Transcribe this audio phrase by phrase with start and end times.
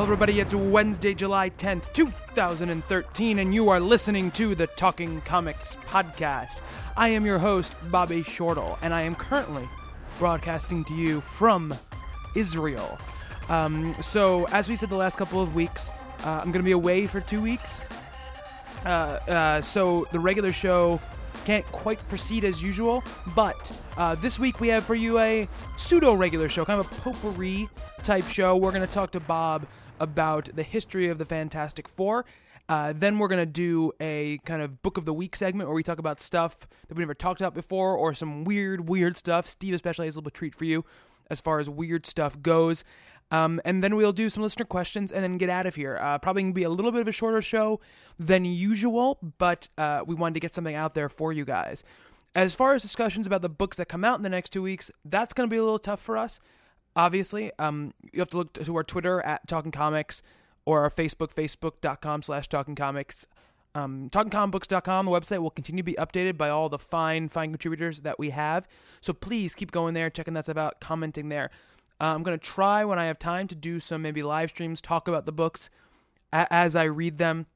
[0.00, 0.40] Hello, everybody.
[0.40, 6.62] It's Wednesday, July 10th, 2013, and you are listening to the Talking Comics Podcast.
[6.96, 9.68] I am your host, Bobby Shortle, and I am currently
[10.18, 11.74] broadcasting to you from
[12.34, 12.98] Israel.
[13.50, 15.90] Um, so, as we said the last couple of weeks,
[16.24, 17.78] uh, I'm going to be away for two weeks.
[18.86, 20.98] Uh, uh, so, the regular show
[21.44, 23.04] can't quite proceed as usual,
[23.36, 25.46] but uh, this week we have for you a
[25.76, 27.68] pseudo regular show, kind of a potpourri
[28.02, 28.56] type show.
[28.56, 29.66] We're going to talk to Bob
[30.00, 32.24] about the history of the Fantastic Four.
[32.68, 35.74] Uh, then we're going to do a kind of book of the week segment where
[35.74, 36.56] we talk about stuff
[36.88, 39.46] that we never talked about before or some weird, weird stuff.
[39.48, 40.84] Steve, especially, has a little treat for you
[41.30, 42.84] as far as weird stuff goes.
[43.32, 45.98] Um, and then we'll do some listener questions and then get out of here.
[46.00, 47.80] Uh, probably gonna be a little bit of a shorter show
[48.18, 51.84] than usual, but uh, we wanted to get something out there for you guys.
[52.34, 54.90] As far as discussions about the books that come out in the next two weeks,
[55.04, 56.40] that's going to be a little tough for us.
[56.96, 60.22] Obviously, um, you have to look to our Twitter at Talking Comics
[60.64, 63.24] or our Facebook, facebook.com slash Talking Comics.
[63.74, 68.00] Um, TalkingComicBooks.com, the website will continue to be updated by all the fine, fine contributors
[68.00, 68.66] that we have.
[69.00, 71.50] So please keep going there, checking that's about, commenting there.
[72.00, 74.80] Uh, I'm going to try when I have time to do some maybe live streams,
[74.80, 75.70] talk about the books
[76.32, 77.46] a- as I read them.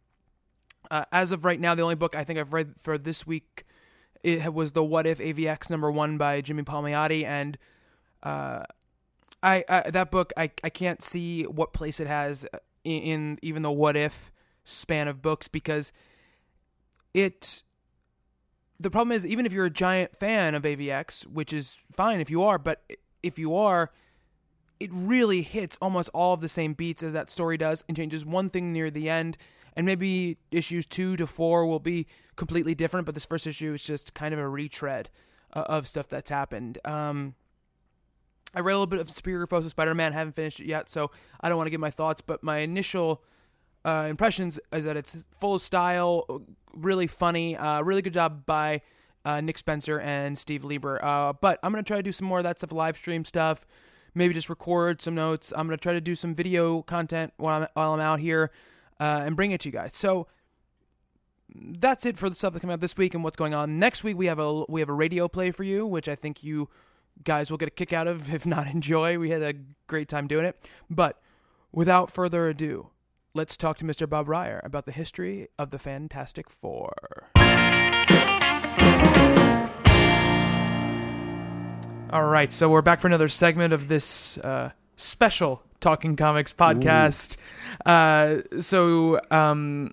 [0.90, 3.64] Uh, as of right now, the only book I think I've read for this week
[4.24, 7.58] it was the What If AVX number one by Jimmy Palmiotti, and
[8.22, 8.62] uh,
[9.44, 12.46] I, I that book I, I can't see what place it has
[12.82, 14.32] in, in even the What If
[14.64, 15.92] span of books because
[17.12, 17.62] it
[18.80, 22.30] the problem is even if you're a giant fan of AVX, which is fine if
[22.30, 22.82] you are, but
[23.22, 23.92] if you are,
[24.80, 28.24] it really hits almost all of the same beats as that story does and changes
[28.24, 29.36] one thing near the end.
[29.76, 32.06] And maybe issues two to four will be
[32.36, 35.08] completely different, but this first issue is just kind of a retread
[35.52, 36.78] uh, of stuff that's happened.
[36.84, 37.34] Um,
[38.54, 40.12] I read a little bit of Superior Foes of Spider-Man.
[40.12, 41.10] Haven't finished it yet, so
[41.40, 42.20] I don't want to give my thoughts.
[42.20, 43.22] But my initial
[43.84, 46.42] uh, impressions is that it's full of style,
[46.74, 48.82] really funny, uh, really good job by
[49.24, 51.02] uh, Nick Spencer and Steve Lieber.
[51.04, 53.66] Uh, but I'm gonna try to do some more of that stuff, live stream stuff.
[54.14, 55.52] Maybe just record some notes.
[55.56, 58.50] I'm gonna try to do some video content while I'm while I'm out here
[59.00, 59.94] uh, and bring it to you guys.
[59.94, 60.28] So
[61.54, 63.78] that's it for the stuff that came out this week and what's going on.
[63.78, 66.42] Next week we have a we have a radio play for you, which I think
[66.42, 66.68] you
[67.22, 69.18] guys will get a kick out of, if not enjoy.
[69.18, 69.54] We had a
[69.86, 70.68] great time doing it.
[70.90, 71.20] But
[71.72, 72.88] without further ado,
[73.34, 74.08] let's talk to Mr.
[74.08, 77.30] Bob Reyer about the history of the Fantastic Four.
[82.10, 87.36] All right, so we're back for another segment of this uh, special Talking Comics podcast.
[87.84, 89.90] Uh, so, um,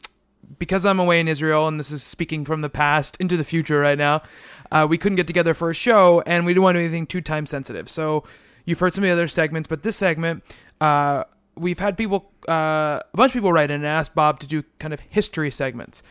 [0.60, 3.80] because I'm away in Israel, and this is speaking from the past into the future
[3.80, 4.24] right now,
[4.72, 7.06] uh, we couldn't get together for a show, and we didn't want to do anything
[7.08, 7.90] too time sensitive.
[7.90, 8.24] So,
[8.66, 10.44] you've heard some of the other segments, but this segment,
[10.80, 11.24] uh,
[11.56, 14.64] we've had people, uh, a bunch of people write in and ask Bob to do
[14.80, 16.04] kind of history segments,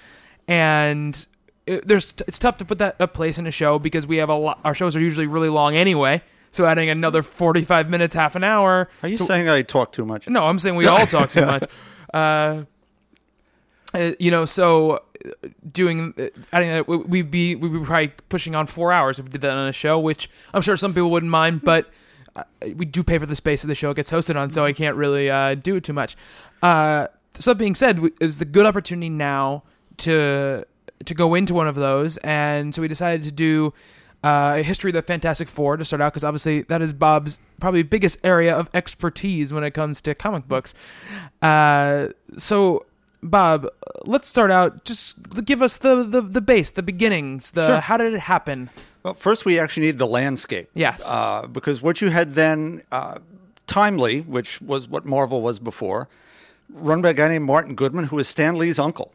[0.48, 1.26] and
[1.66, 4.28] it, there's it's tough to put that a place in a show because we have
[4.28, 4.60] a lot.
[4.64, 6.22] Our shows are usually really long anyway.
[6.52, 8.88] So adding another 45 minutes, half an hour.
[9.04, 10.26] Are you to- saying I talk too much?
[10.28, 11.62] no, I'm saying we all talk too much.
[13.92, 14.98] Uh, you know, so uh,
[15.72, 19.30] doing uh, that, we- we'd be we'd be probably pushing on four hours if we
[19.32, 21.90] did that on a show, which I'm sure some people wouldn't mind, but
[22.76, 24.96] we do pay for the space that the show gets hosted on, so I can't
[24.96, 26.16] really uh, do it too much.
[26.62, 29.64] Uh, so that being said, it was a good opportunity now
[29.98, 30.64] to
[31.06, 33.74] to go into one of those, and so we decided to do
[34.22, 37.40] uh, a history of the Fantastic Four to start out, because obviously that is Bob's
[37.58, 40.74] probably biggest area of expertise when it comes to comic books.
[41.42, 42.86] So,
[43.22, 43.66] Bob,
[44.04, 44.84] let's start out.
[44.84, 47.50] Just give us the the, the base, the beginnings.
[47.52, 47.80] The Sure.
[47.80, 48.70] how did it happen?
[49.02, 50.68] Well, first, we actually need the landscape.
[50.74, 51.06] Yes.
[51.10, 53.18] Uh, because what you had then, uh,
[53.66, 56.08] Timely, which was what Marvel was before,
[56.70, 59.12] run by a guy named Martin Goodman, who was Stan Lee's uncle.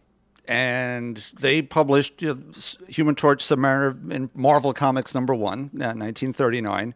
[0.47, 2.39] and they published you know,
[2.87, 6.93] Human Torch Submariner in Marvel Comics number one, uh, 1939.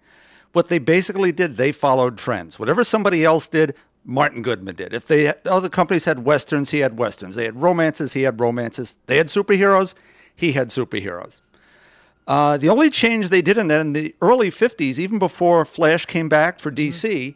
[0.53, 2.59] What they basically did, they followed trends.
[2.59, 3.73] Whatever somebody else did,
[4.05, 4.93] Martin Goodman did.
[4.93, 7.35] If they other companies had westerns, he had westerns.
[7.35, 8.95] They had romances, he had romances.
[9.05, 9.93] They had superheroes,
[10.35, 11.41] he had superheroes.
[12.27, 16.05] Uh, the only change they did in that in the early 50s, even before Flash
[16.05, 17.33] came back for DC,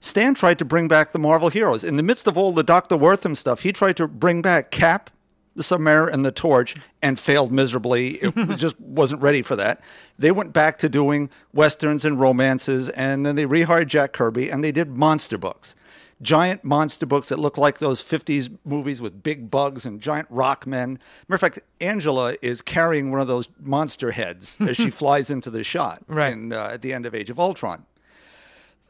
[0.00, 1.84] Stan tried to bring back the Marvel heroes.
[1.84, 2.96] In the midst of all the Dr.
[2.96, 5.10] Wertham stuff, he tried to bring back Cap,
[5.54, 8.14] the Submariner, and the Torch, and failed miserably.
[8.16, 9.82] It just wasn't ready for that.
[10.18, 14.64] They went back to doing westerns and romances, and then they rehired Jack Kirby, and
[14.64, 15.76] they did monster books.
[16.22, 20.66] Giant monster books that look like those 50s movies with big bugs and giant rock
[20.66, 20.98] men.
[21.28, 25.50] Matter of fact, Angela is carrying one of those monster heads as she flies into
[25.50, 26.32] the shot Right.
[26.32, 27.84] in, uh, at the end of Age of Ultron.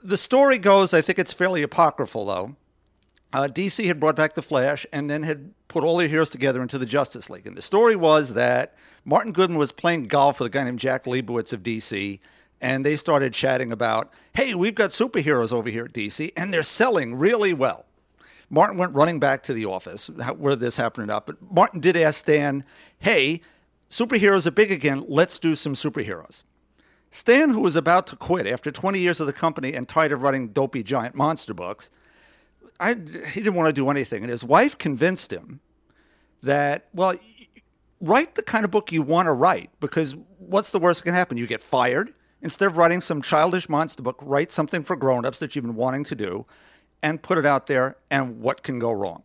[0.02, 2.56] The story goes, I think it's fairly apocryphal though.
[3.32, 6.60] Uh, DC had brought back the Flash and then had put all their heroes together
[6.60, 7.46] into the Justice League.
[7.46, 8.74] And the story was that
[9.06, 12.18] Martin Goodman was playing golf with a guy named Jack Liebowitz of DC,
[12.62, 16.62] and they started chatting about, hey, we've got superheroes over here at DC, and they're
[16.62, 17.84] selling really well.
[18.48, 22.20] Martin went running back to the office where this happened up, but Martin did ask
[22.20, 22.64] Stan,
[23.00, 23.40] hey,
[23.90, 26.44] superheroes are big again, let's do some superheroes.
[27.10, 30.22] Stan, who was about to quit after 20 years of the company and tired of
[30.22, 31.90] writing dopey giant monster books,
[32.80, 34.22] I, he didn't want to do anything.
[34.22, 35.60] And his wife convinced him
[36.42, 37.14] that, well,
[38.00, 41.14] write the kind of book you want to write because what's the worst that can
[41.14, 41.36] happen?
[41.36, 42.14] You get fired.
[42.42, 46.04] Instead of writing some childish monster book, write something for grown-ups that you've been wanting
[46.04, 46.44] to do
[47.02, 49.22] and put it out there and what can go wrong.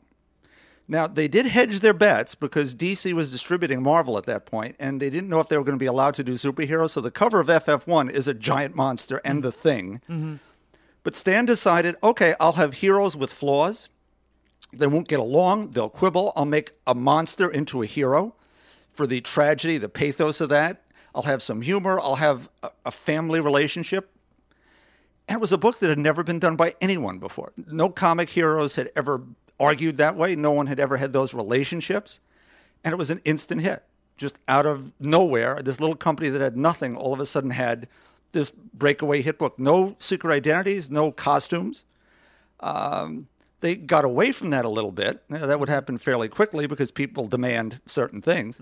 [0.88, 5.02] Now, they did hedge their bets because DC was distributing Marvel at that point, and
[5.02, 6.92] they didn't know if they were going to be allowed to do superheroes.
[6.92, 10.02] So the cover of FF1 is a giant monster and the thing.
[10.10, 10.36] Mm-hmm.
[11.04, 13.90] But Stan decided, okay, I'll have heroes with flaws.
[14.72, 15.72] They won't get along.
[15.72, 16.32] They'll quibble.
[16.36, 18.36] I'll make a monster into a hero
[18.94, 20.84] for the tragedy, the pathos of that.
[21.18, 22.00] I'll have some humor.
[22.00, 24.12] I'll have a, a family relationship.
[25.28, 27.54] And it was a book that had never been done by anyone before.
[27.66, 29.24] No comic heroes had ever
[29.60, 30.36] argued that way.
[30.36, 32.20] No one had ever had those relationships.
[32.84, 33.84] And it was an instant hit.
[34.16, 37.88] Just out of nowhere, this little company that had nothing all of a sudden had
[38.32, 39.58] this breakaway hit book.
[39.58, 41.84] No secret identities, no costumes.
[42.60, 43.28] Um,
[43.62, 45.24] they got away from that a little bit.
[45.30, 48.62] Now, that would happen fairly quickly because people demand certain things.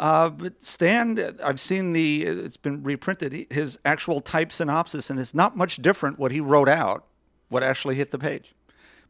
[0.00, 5.34] Uh, but Stan, I've seen the, it's been reprinted, his actual type synopsis, and it's
[5.34, 7.04] not much different what he wrote out,
[7.50, 8.54] what actually hit the page.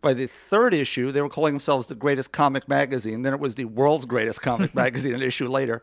[0.03, 3.23] By the third issue, they were calling themselves the greatest comic magazine.
[3.23, 5.81] Then it was the world's greatest comic magazine an issue later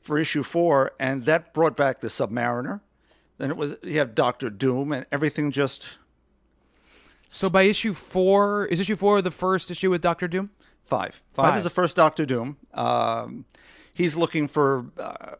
[0.00, 2.80] for issue four, and that brought back the Submariner.
[3.38, 5.96] Then it was, you have Doctor Doom, and everything just
[7.28, 10.50] So by issue four, is issue four the first issue with Doctor Doom?
[10.84, 11.22] Five.
[11.34, 11.58] Five, Five.
[11.58, 12.56] is the first Doctor Doom.
[12.74, 13.44] Um,
[13.94, 15.36] he's looking for uh,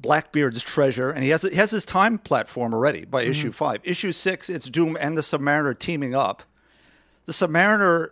[0.00, 3.80] Blackbeard's treasure, and he has he has his time platform already by issue five.
[3.84, 6.42] Issue six, it's Doom and the Submariner teaming up.
[7.24, 8.08] The Submariner,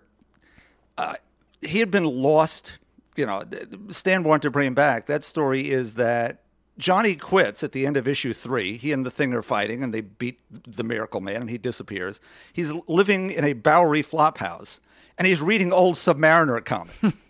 [0.96, 1.14] uh,
[1.60, 2.78] he had been lost.
[3.16, 3.42] You know,
[3.88, 5.06] Stan wanted to bring him back.
[5.06, 6.42] That story is that
[6.78, 8.76] Johnny quits at the end of issue three.
[8.76, 12.20] He and the Thing are fighting, and they beat the Miracle Man, and he disappears.
[12.52, 14.78] He's living in a Bowery flophouse,
[15.18, 17.02] and he's reading old Submariner comics.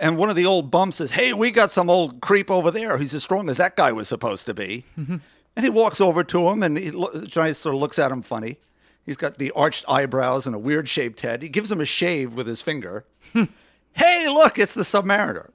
[0.00, 2.98] and one of the old bums says, "Hey, we got some old creep over there.
[2.98, 5.16] He's as strong as that guy was supposed to be." Mm-hmm.
[5.56, 8.22] and he walks over to him, and he, lo- Johnny sort of looks at him
[8.22, 8.58] funny.
[9.04, 11.42] He's got the arched eyebrows and a weird shaped head.
[11.42, 13.06] He gives him a shave with his finger.
[13.92, 15.50] hey, look, it's the Submariner.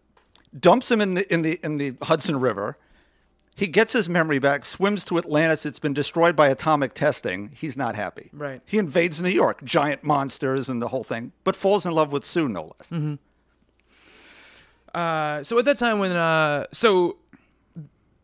[0.60, 2.78] Dumps him in the in the in the Hudson River.
[3.56, 5.66] He gets his memory back, swims to Atlantis.
[5.66, 7.52] It's been destroyed by atomic testing.
[7.54, 8.32] He's not happy.
[8.34, 8.62] Right.
[8.66, 12.26] He invades New York, giant monsters and the whole thing, but falls in love with
[12.26, 12.90] Sue, no less.
[12.90, 13.16] Mm-hmm.
[14.94, 17.18] Uh, so at that time when uh, so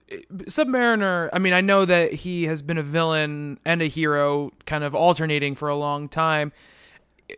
[0.09, 4.83] Submariner, I mean, I know that he has been a villain and a hero, kind
[4.83, 6.51] of alternating for a long time.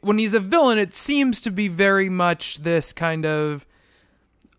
[0.01, 3.65] When he's a villain, it seems to be very much this kind of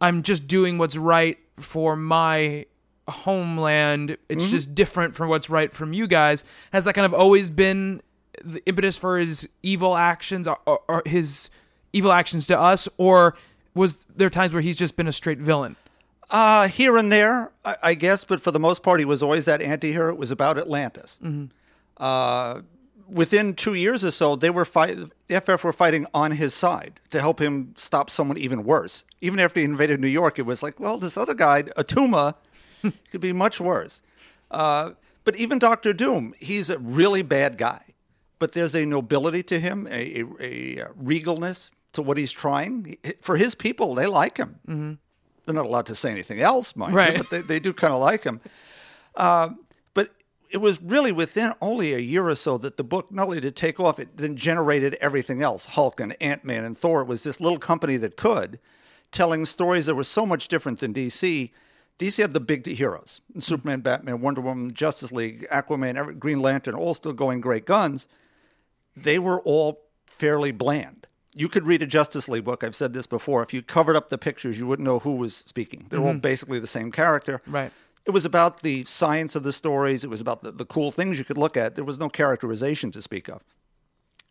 [0.00, 2.66] I'm just doing what's right for my
[3.08, 4.16] homeland.
[4.28, 6.44] It's just different from what's right from you guys.
[6.72, 8.02] Has that kind of always been
[8.44, 11.50] the impetus for his evil actions or, or, or his
[11.92, 13.36] evil actions to us, or
[13.74, 15.76] was there times where he's just been a straight villain?
[16.30, 19.44] Uh, here and there, I, I guess, but for the most part, he was always
[19.46, 20.08] that anti-hero.
[20.10, 21.18] It was about Atlantis.
[21.98, 22.62] Uh,
[23.08, 24.96] within two years or so, they were fight.
[25.28, 29.04] The FF were fighting on his side to help him stop someone even worse.
[29.20, 32.34] Even after he invaded New York, it was like, well, this other guy, Atuma,
[33.10, 34.00] could be much worse.
[34.50, 34.92] Uh,
[35.24, 37.82] but even Doctor Doom, he's a really bad guy.
[38.38, 41.70] But there's a nobility to him, a, a, a regalness.
[41.92, 42.96] To what he's trying.
[43.20, 44.58] For his people, they like him.
[44.68, 44.92] Mm-hmm.
[45.44, 47.12] They're not allowed to say anything else, mind Right.
[47.16, 48.40] you, but they, they do kind of like him.
[49.16, 49.50] Uh,
[49.92, 50.10] but
[50.50, 53.56] it was really within only a year or so that the book not only did
[53.56, 55.66] take off, it then generated everything else.
[55.66, 57.02] Hulk and Ant Man and Thor.
[57.02, 58.58] It was this little company that could,
[59.10, 61.50] telling stories that were so much different than DC.
[61.98, 66.94] DC had the big heroes Superman, Batman, Wonder Woman, Justice League, Aquaman, Green Lantern, all
[66.94, 68.08] still going great guns.
[68.96, 71.06] They were all fairly bland.
[71.34, 72.62] You could read a Justice League book.
[72.62, 73.42] I've said this before.
[73.42, 75.86] If you covered up the pictures, you wouldn't know who was speaking.
[75.88, 76.18] They're all mm-hmm.
[76.18, 77.40] basically the same character.
[77.46, 77.72] Right.
[78.04, 80.04] It was about the science of the stories.
[80.04, 81.74] It was about the, the cool things you could look at.
[81.74, 83.42] There was no characterization to speak of.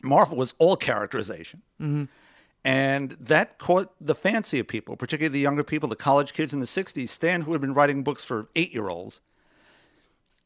[0.04, 1.62] Marvel was all characterization.
[1.82, 2.06] Mm-hmm.
[2.64, 6.60] And that caught the fancy of people, particularly the younger people, the college kids in
[6.60, 7.10] the 60s.
[7.10, 9.22] Stan, who had been writing books for eight year olds,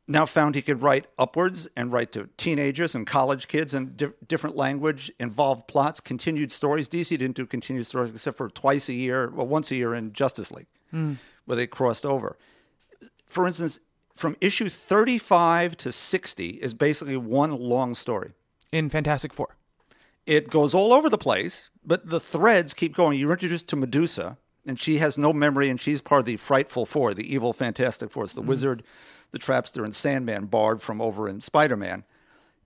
[0.07, 4.11] now found he could write upwards and write to teenagers and college kids in di-
[4.27, 6.87] different language, involved plots, continued stories.
[6.87, 10.13] DC didn't do continued stories except for twice a year, well, once a year in
[10.13, 11.13] Justice League, hmm.
[11.45, 12.37] where they crossed over.
[13.25, 13.79] For instance,
[14.15, 18.31] from issue 35 to 60 is basically one long story.
[18.71, 19.57] In Fantastic Four.
[20.25, 23.19] It goes all over the place, but the threads keep going.
[23.19, 26.85] You're introduced to Medusa, and she has no memory, and she's part of the Frightful
[26.85, 28.23] Four, the evil Fantastic Four.
[28.23, 28.47] It's the hmm.
[28.47, 28.83] Wizard,
[29.31, 32.03] the Trapster, and Sandman, barred from over in Spider Man.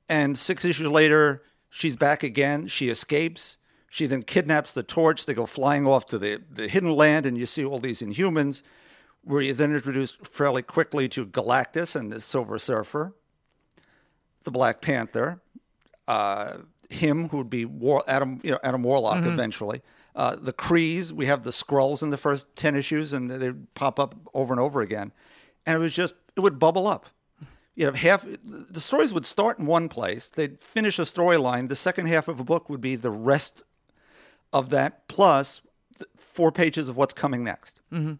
[0.08, 2.68] And six issues later, she's back again.
[2.68, 3.58] She escapes.
[3.90, 5.26] She then kidnaps the torch.
[5.26, 8.64] They go flying off to the, the hidden land, and you see all these inhumans,
[9.24, 13.16] where you then introduced fairly quickly to Galactus and the Silver Surfer,
[14.44, 15.42] the Black Panther,
[16.08, 16.58] uh,
[16.90, 19.82] him who would be War, Adam, you know, Adam Warlock eventually.
[20.16, 24.00] Uh, the Krees, we have the Skrulls in the first 10 issues, and they pop
[24.00, 25.12] up over and over again.
[25.66, 27.08] And it was just, it would bubble up.
[27.76, 31.70] You know, half the stories would start in one place, they'd finish a storyline.
[31.70, 33.64] The second half of a book would be the rest
[34.52, 35.08] of that,
[36.18, 37.80] four pages of what's coming next.
[37.92, 38.14] Mm-hmm.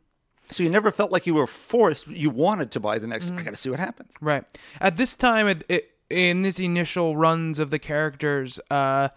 [0.52, 3.44] So you never felt like you were forced, you wanted to buy the next, I
[3.44, 4.14] got to see what happens.
[4.20, 4.44] Right.
[4.82, 9.10] At this time, it, it, in this initial runs of the characters, uh,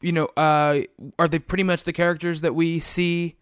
[0.00, 0.80] you know, uh,
[1.18, 3.36] are they pretty much the characters that we see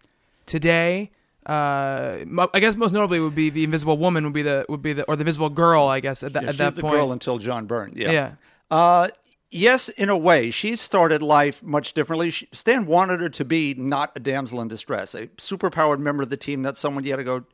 [0.47, 1.11] today?
[1.47, 4.93] Uh, I guess most notably would be the Invisible Woman would be the would be
[4.93, 5.87] the or the Invisible Girl.
[5.87, 6.95] I guess at, that Yeah, at she's that the point.
[6.97, 7.93] girl until John Byrne.
[7.95, 8.11] Yeah.
[8.11, 8.31] Yeah.
[8.71, 9.09] Uh,
[9.53, 12.31] yes, in a way, she started life much differently.
[12.31, 16.31] She, Stan wanted her to be not a damsel in distress, a superpowered member of
[16.31, 17.45] the team, that someone you had to go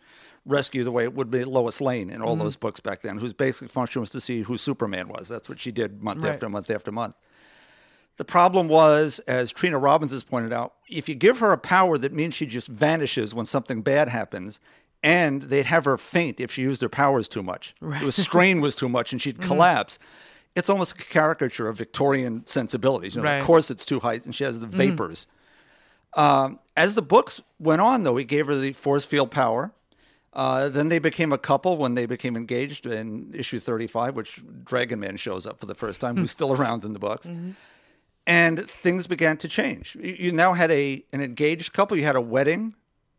[0.47, 2.25] rescue the way it would be Lois Lane in Mm-hmm.
[2.27, 5.29] all those books back then, whose basic function was to see who Superman was.
[5.29, 6.33] That's what she did month Right.
[6.33, 7.15] after month after month.
[8.19, 11.97] The problem was, as Trina Robbins has pointed out, if you give her a power
[11.99, 14.61] that means she just vanishes when something bad happens,
[15.03, 17.75] and they'd have her faint if she used her powers too much.
[17.83, 19.49] It was strain was too much, and she'd Mm-hmm.
[19.49, 19.99] collapse.
[20.55, 23.17] It's almost a caricature of Victorian sensibilities.
[23.17, 23.41] You know, Right.
[23.41, 25.27] Of course, it's too high, and she has the vapors.
[26.15, 29.73] Um, as the books went on, though, he gave her the force field power.
[30.35, 35.01] Uh, then they became a couple when they became engaged in issue 35, which Dragon
[35.01, 37.29] Man shows up for the first time, who's still around in the books.
[38.27, 39.97] And things began to change.
[40.01, 41.97] You, now had a an engaged couple.
[41.97, 42.77] You had a wedding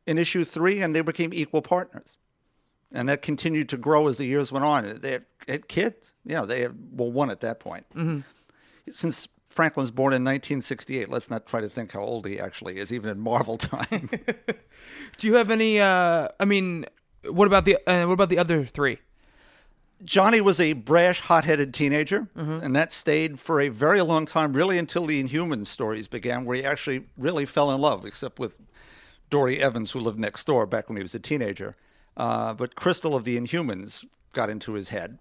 [0.07, 2.17] in issue three, and they became equal partners.
[2.91, 4.99] And that continued to grow as the years went on.
[5.01, 6.13] They had, had kids.
[6.25, 7.85] You know, they had, well, one at that point.
[8.89, 12.93] Since Franklin's born in 1968, let's not try to think how old he actually is,
[12.93, 14.09] even in Marvel time.
[15.17, 15.79] Do you have any?
[15.79, 16.85] Uh, I mean,
[17.27, 18.99] what about the uh, what about the other three?
[20.03, 24.77] Johnny was a brash, hot-headed teenager, and that stayed for a very long time, really
[24.77, 28.57] until the Inhuman stories began, where he actually really fell in love, except with
[29.29, 31.75] Dorrie Evans, who lived next door back when he was a teenager.
[32.17, 35.19] Uh, but Crystal of the Inhumans got into his head,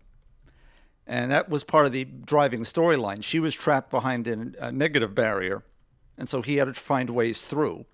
[1.07, 3.23] and that was part of the driving storyline.
[3.23, 5.63] She was trapped behind a negative barrier,
[6.19, 7.87] and so he had to find ways through.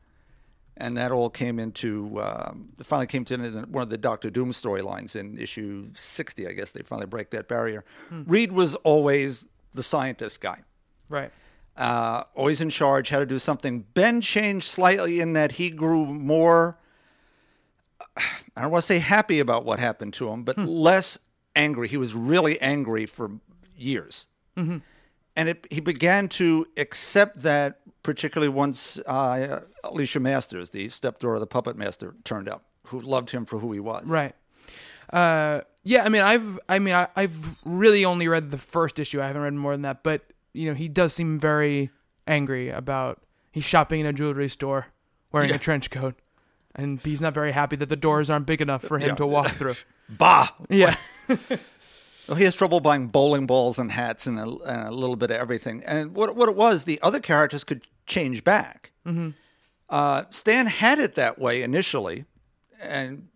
[0.81, 3.37] And that all came into, um, finally came to
[3.69, 6.71] one of the Doctor Doom storylines in issue 60, I guess.
[6.73, 7.85] They finally break that barrier.
[8.11, 10.63] Reed was always the scientist guy
[11.09, 11.33] Right.
[11.77, 13.81] uh, always in charge, had to do something.
[13.95, 16.79] Ben changed slightly in that he grew more,
[18.17, 21.19] I don't want to say happy about what happened to him, but less
[21.57, 21.89] angry.
[21.89, 23.31] He was really angry for
[23.77, 24.27] years.
[24.57, 24.83] And
[25.37, 31.47] it, he began to accept that, particularly once uh, Alicia Masters, the stepdaughter of the
[31.47, 34.07] puppet master, turned up, who loved him for who he was.
[34.07, 34.35] Right.
[35.12, 36.05] Uh, yeah.
[36.05, 37.37] I mean, I've I mean, I, I've
[37.67, 39.21] really only read the first issue.
[39.21, 40.03] I haven't read more than that.
[40.03, 40.23] But
[40.55, 41.91] you know, he does seem very
[42.27, 43.23] angry about
[43.53, 44.87] he's shopping in a jewelry store
[45.31, 46.15] wearing a trench coat,
[46.75, 49.15] and he's not very happy that the doors aren't big enough for him Yeah.
[49.17, 49.75] to walk through.
[50.09, 50.49] Bah!
[50.71, 50.97] Yeah.
[52.29, 55.31] Well, he has trouble buying bowling balls and hats and a, and a little bit
[55.31, 55.83] of everything.
[55.87, 58.91] And what what it was, the other characters could change back.
[59.07, 59.31] Mm-hmm.
[59.88, 62.25] Uh, Stan had it that way initially,
[62.83, 63.29] and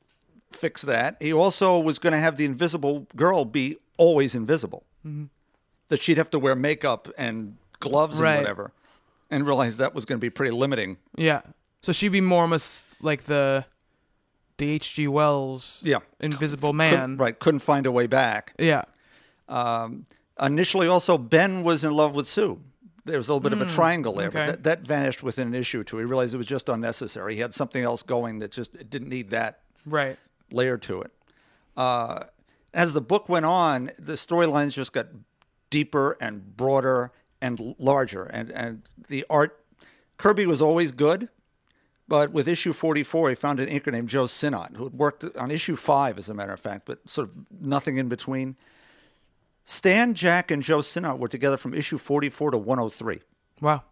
[0.51, 1.17] fix that.
[1.21, 5.25] He also was going to have the Invisible Girl be always invisible, mm-hmm.
[5.89, 8.33] that she'd have to wear makeup and gloves Right.
[8.33, 8.73] and whatever,
[9.31, 10.97] and realized that was going to be pretty limiting.
[11.17, 11.41] Yeah.
[11.83, 13.65] So she'd be more almost like the
[14.59, 15.09] the H.G.
[15.09, 17.17] Wells Yeah, Invisible Couldn't- Man.
[17.17, 17.37] right?
[17.37, 18.53] Couldn't find a way back.
[18.59, 18.85] Yeah.
[19.49, 20.07] Um,
[20.41, 22.61] initially also Ben was in love with Sue.
[23.05, 24.47] There was a little bit of a triangle there, Hmm, okay.
[24.47, 25.99] but that, that vanished within an issue or two.
[25.99, 27.35] He realized it was just unnecessary.
[27.35, 30.19] He had something else going that just it didn't need that Right.
[30.53, 31.11] layer to it.
[31.77, 32.25] Uh,
[32.73, 35.09] as the book went on, the storylines just got
[35.71, 39.59] deeper and broader and larger, and and the art.
[40.17, 41.29] Kirby was always good,
[42.07, 45.51] but with issue 44, he found an inker named Joe Sinnott who had worked on
[45.51, 48.55] issue five, as a matter of fact, but sort of nothing in between.
[49.65, 53.21] Stan, Jack, and Joe Sinnott were together from issue 44 to 103.
[53.61, 53.83] Wow.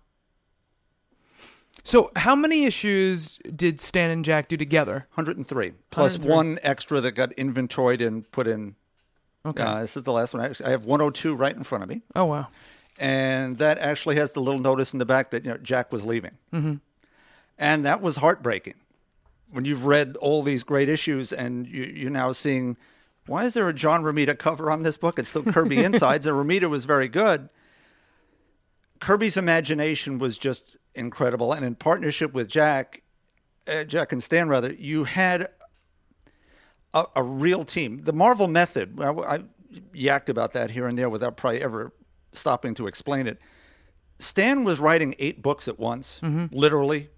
[1.85, 5.07] So how many issues did Stan and Jack do together?
[5.15, 6.31] 103 plus 103.
[6.35, 8.75] one extra that got inventoried and put in.
[9.47, 9.63] Okay.
[9.63, 10.45] Uh, this is the last one.
[10.45, 12.03] Actually, I have 102 right in front of me.
[12.15, 12.49] oh wow.
[12.99, 16.05] and that actually has the little notice in the back that you know Jack was
[16.05, 16.75] leaving, mm-hmm.
[17.59, 18.75] and that was heartbreaking.
[19.51, 22.77] When you've read all these great issues and you, you're now seeing,
[23.31, 25.17] why is there a John Romita cover on this book?
[25.17, 27.49] It's still Kirby insides, and Romita was very good.
[28.99, 33.03] Kirby's imagination was just incredible, and in partnership with Jack,
[33.69, 35.47] uh, Jack and Stan rather, you had
[36.93, 38.03] a, a real team.
[38.03, 39.39] The Marvel method, I, I
[39.95, 41.93] yacked about that here and there without probably ever
[42.33, 43.39] stopping to explain it.
[44.19, 46.21] Stan was writing eight books at once,
[46.51, 47.11] literally.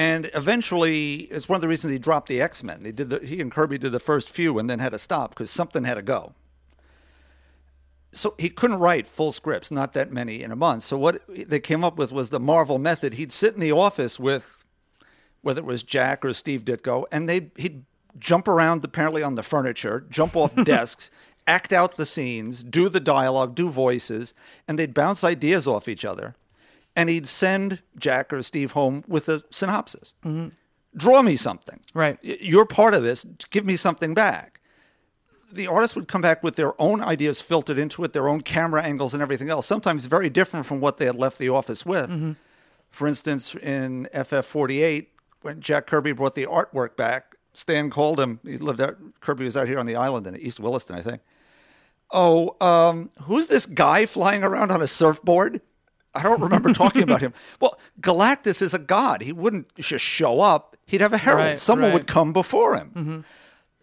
[0.00, 2.82] And eventually, it's one of the reasons he dropped the X Men.
[2.82, 5.28] He did the, he and Kirby did the first few and then had to stop
[5.28, 6.32] because something had to go.
[8.10, 10.84] So he couldn't write full scripts, not that many in a month.
[10.84, 13.12] So what they came up with was the Marvel method.
[13.12, 14.64] He'd sit in the office with
[15.42, 17.84] whether it was Jack or Steve Ditko, and they he'd
[18.18, 21.10] jump around apparently on the furniture, jump off desks,
[21.46, 24.32] act out the scenes, do the dialogue, do voices,
[24.66, 26.36] and they'd bounce ideas off each other.
[26.96, 30.12] And he'd send Jack or Steve home with a synopsis.
[30.96, 31.80] Draw me something.
[31.94, 32.18] Right.
[32.22, 33.24] You're part of this.
[33.50, 34.60] Give me something back.
[35.52, 38.82] The artist would come back with their own ideas filtered into it, their own camera
[38.82, 42.36] angles and everything else, sometimes very different from what they had left the office with.
[42.90, 45.06] For instance, in FF48,
[45.42, 48.38] when Jack Kirby brought the artwork back, Stan called him.
[48.44, 51.20] He lived out, Kirby was out here on the island in East Williston, I think.
[52.12, 55.60] Oh, um, who's this guy flying around on a surfboard?
[56.14, 57.32] I don't remember talking about him.
[57.60, 59.22] Well, Galactus is a god.
[59.22, 60.76] He wouldn't just show up.
[60.86, 61.40] He'd have a herald.
[61.40, 61.94] Right, Someone right.
[61.94, 62.90] would come before him.
[62.94, 63.20] Mm-hmm.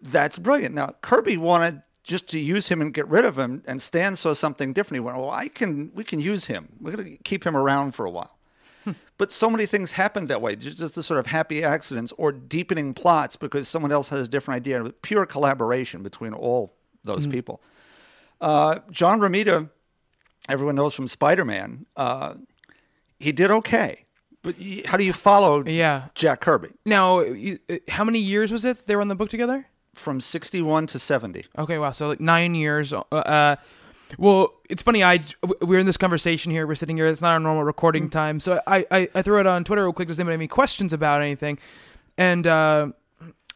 [0.02, 0.74] That's brilliant.
[0.74, 4.32] Now, Kirby wanted just to use him and get rid of him, and Stan saw
[4.32, 4.96] something different.
[4.96, 5.90] He went, "Well, I can.
[5.94, 6.68] We can use him.
[6.80, 8.38] We're going to keep him around for a while."
[8.84, 8.92] Hmm.
[9.18, 12.94] But so many things happened that way, just the sort of happy accidents or deepening
[12.94, 14.84] plots because someone else has a different idea.
[15.02, 17.32] Pure collaboration between all those hmm.
[17.32, 17.62] people.
[18.40, 19.68] Uh, John Romita,
[20.48, 22.34] everyone knows from Spider Man, uh,
[23.18, 24.04] he did okay.
[24.42, 24.54] But
[24.86, 26.04] how do you follow Yeah.
[26.14, 27.56] Jack Kirby Now, uh,
[27.88, 29.66] how many years was it they were on the book together?
[29.94, 31.44] from 61 to 70?
[31.58, 31.90] Okay, wow.
[31.90, 32.92] So like nine years.
[32.92, 33.56] Uh, uh,
[34.16, 35.02] well, it's funny.
[35.02, 35.18] I
[35.60, 36.68] we're in this conversation here.
[36.68, 37.06] We're sitting here.
[37.06, 38.38] It's not our normal recording time.
[38.38, 40.06] So I I, I threw it on Twitter real quick.
[40.06, 41.58] Does anybody have any questions about anything?
[42.16, 42.92] And uh,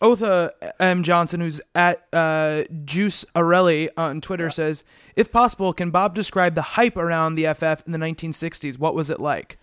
[0.02, 4.84] Otha M Johnson, who's at uh, Juice Arelli on Twitter, says,
[5.16, 8.78] if possible, can Bob describe the hype around the FF in the 1960s?
[8.78, 9.58] What was it like?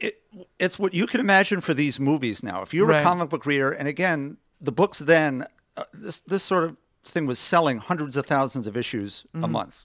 [0.00, 0.20] it,
[0.58, 2.62] it's what you can imagine for these movies now.
[2.62, 3.00] If you're Right.
[3.00, 7.26] a comic book reader, and again, the books then, uh, this this sort of thing
[7.26, 9.84] was selling hundreds of thousands of issues a month,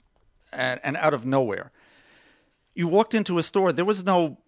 [0.52, 1.70] and, and out of nowhere,
[2.74, 3.72] you walked into a store.
[3.72, 4.38] There was no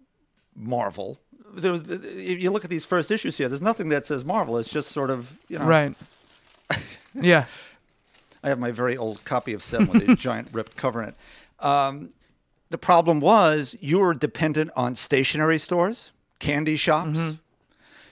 [0.55, 1.19] Marvel.
[1.53, 1.89] There was.
[1.89, 4.57] If you look at these first issues here, there's nothing that says Marvel.
[4.57, 5.65] It's just sort of you know.
[5.65, 5.95] Right.
[7.13, 7.45] yeah.
[8.43, 11.15] I have my very old copy of Seven with a giant ripped cover in it.
[11.59, 12.09] Um,
[12.69, 17.37] the problem was you were dependent on stationery stores, candy shops.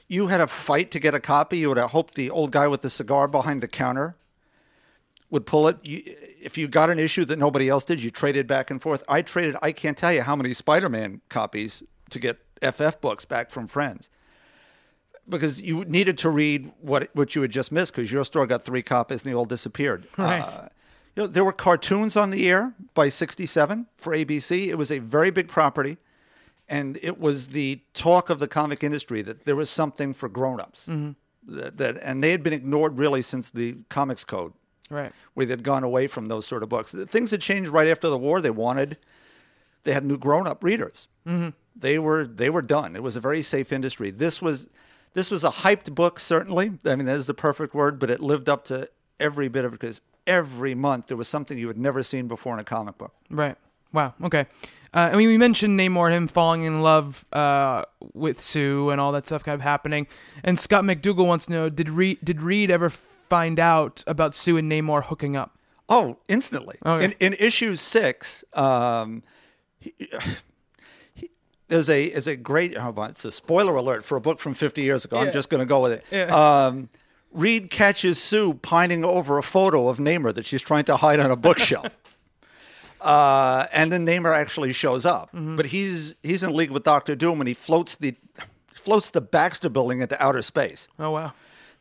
[0.07, 1.59] You had a fight to get a copy.
[1.59, 4.15] You would have hoped the old guy with the cigar behind the counter
[5.29, 5.77] would pull it.
[5.83, 6.01] You,
[6.41, 9.03] if you got an issue that nobody else did, you traded back and forth.
[9.07, 13.25] I traded, I can't tell you how many Spider Man copies to get FF books
[13.25, 14.09] back from friends
[15.27, 18.63] because you needed to read what what you had just missed because your store got
[18.63, 20.07] three copies and they all disappeared.
[20.17, 20.41] Right.
[20.41, 20.69] Uh,
[21.15, 24.67] you know, there were cartoons on the air by '67 for ABC.
[24.67, 25.97] It was a very big property,
[26.69, 30.89] and it was the talk of the comic industry that there was something for grown-ups.
[31.47, 34.53] That, that and they had been ignored really since the Comics Code
[34.91, 35.11] Right.
[35.33, 36.93] where they'd gone away from those sort of books.
[36.93, 38.39] Things had changed right after the war.
[38.39, 38.97] They wanted,
[39.83, 41.07] they had new grown-up readers.
[41.27, 41.49] Mm-hmm.
[41.79, 42.95] They were they were done.
[42.95, 44.11] It was a very safe industry.
[44.11, 44.67] This was
[45.13, 46.71] this was a hyped book, certainly.
[46.85, 48.89] I mean, that is the perfect word, but it lived up to
[49.19, 52.53] every bit of it because every month there was something you had never seen before
[52.53, 53.13] in a comic book.
[53.29, 53.55] Right.
[53.91, 54.13] Wow.
[54.23, 54.45] Okay.
[54.93, 58.99] Uh, I mean, we mentioned Namor, and him falling in love uh, with Sue and
[58.99, 60.07] all that stuff kind of happening.
[60.43, 64.57] And Scott McDougal wants to know: Did Reed did Reed ever find out about Sue
[64.57, 65.57] and Namor hooking up?
[65.87, 66.77] Oh, instantly.
[66.85, 67.05] Okay.
[67.05, 69.23] In, in issue six, um,
[69.79, 69.93] he,
[71.69, 72.75] there's a is a great.
[72.77, 75.19] Oh, it's a spoiler alert for a book from 50 years ago.
[75.21, 75.27] Yeah.
[75.27, 76.03] I'm just going to go with it.
[76.11, 76.25] Yeah.
[76.67, 76.89] Um,
[77.31, 81.31] Reed catches Sue pining over a photo of Namor that she's trying to hide on
[81.31, 81.95] a bookshelf.
[83.01, 85.55] Uh, and then Namor actually shows up, Mm-hmm.
[85.55, 88.13] but he's he's in league with Doctor Doom, and he floats the
[88.73, 91.31] floats the Baxter Building into outer space Oh wow.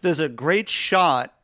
[0.01, 1.35] there's a great shot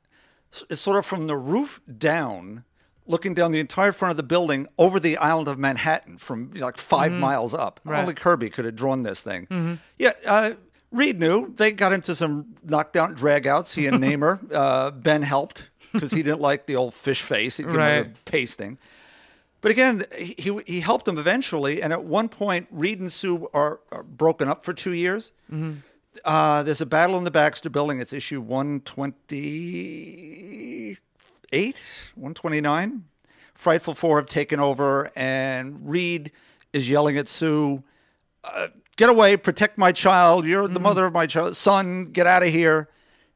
[0.71, 2.63] it's sort of from the roof down
[3.07, 6.61] looking down the entire front of the building over the island of manhattan from you
[6.61, 7.81] know, like 5 miles up.
[7.85, 8.01] Right.
[8.01, 9.79] only kirby could have drawn this thing.
[9.99, 10.53] Yeah uh,
[10.91, 11.53] reed knew.
[11.55, 13.75] They got into some knockdown dragouts.
[13.75, 17.57] He and namor uh, ben helped because he didn't like the old fish face.
[17.59, 18.79] He'd give him a pasting.
[19.61, 23.49] But again, he, he he helped them eventually, and at one point, Reed and Sue
[23.55, 25.33] are, are broken up for two years.
[26.25, 27.99] Uh, there's a battle in the Baxter Building.
[27.99, 28.41] It's issue
[31.55, 33.05] 128, 129.
[33.55, 36.33] Frightful Four have taken over, and Reed
[36.73, 37.83] is yelling at Sue,
[38.43, 39.37] uh, "Get away!
[39.37, 40.45] Protect my child!
[40.47, 42.07] You're the mother of my child, son.
[42.07, 42.89] Get out of here!"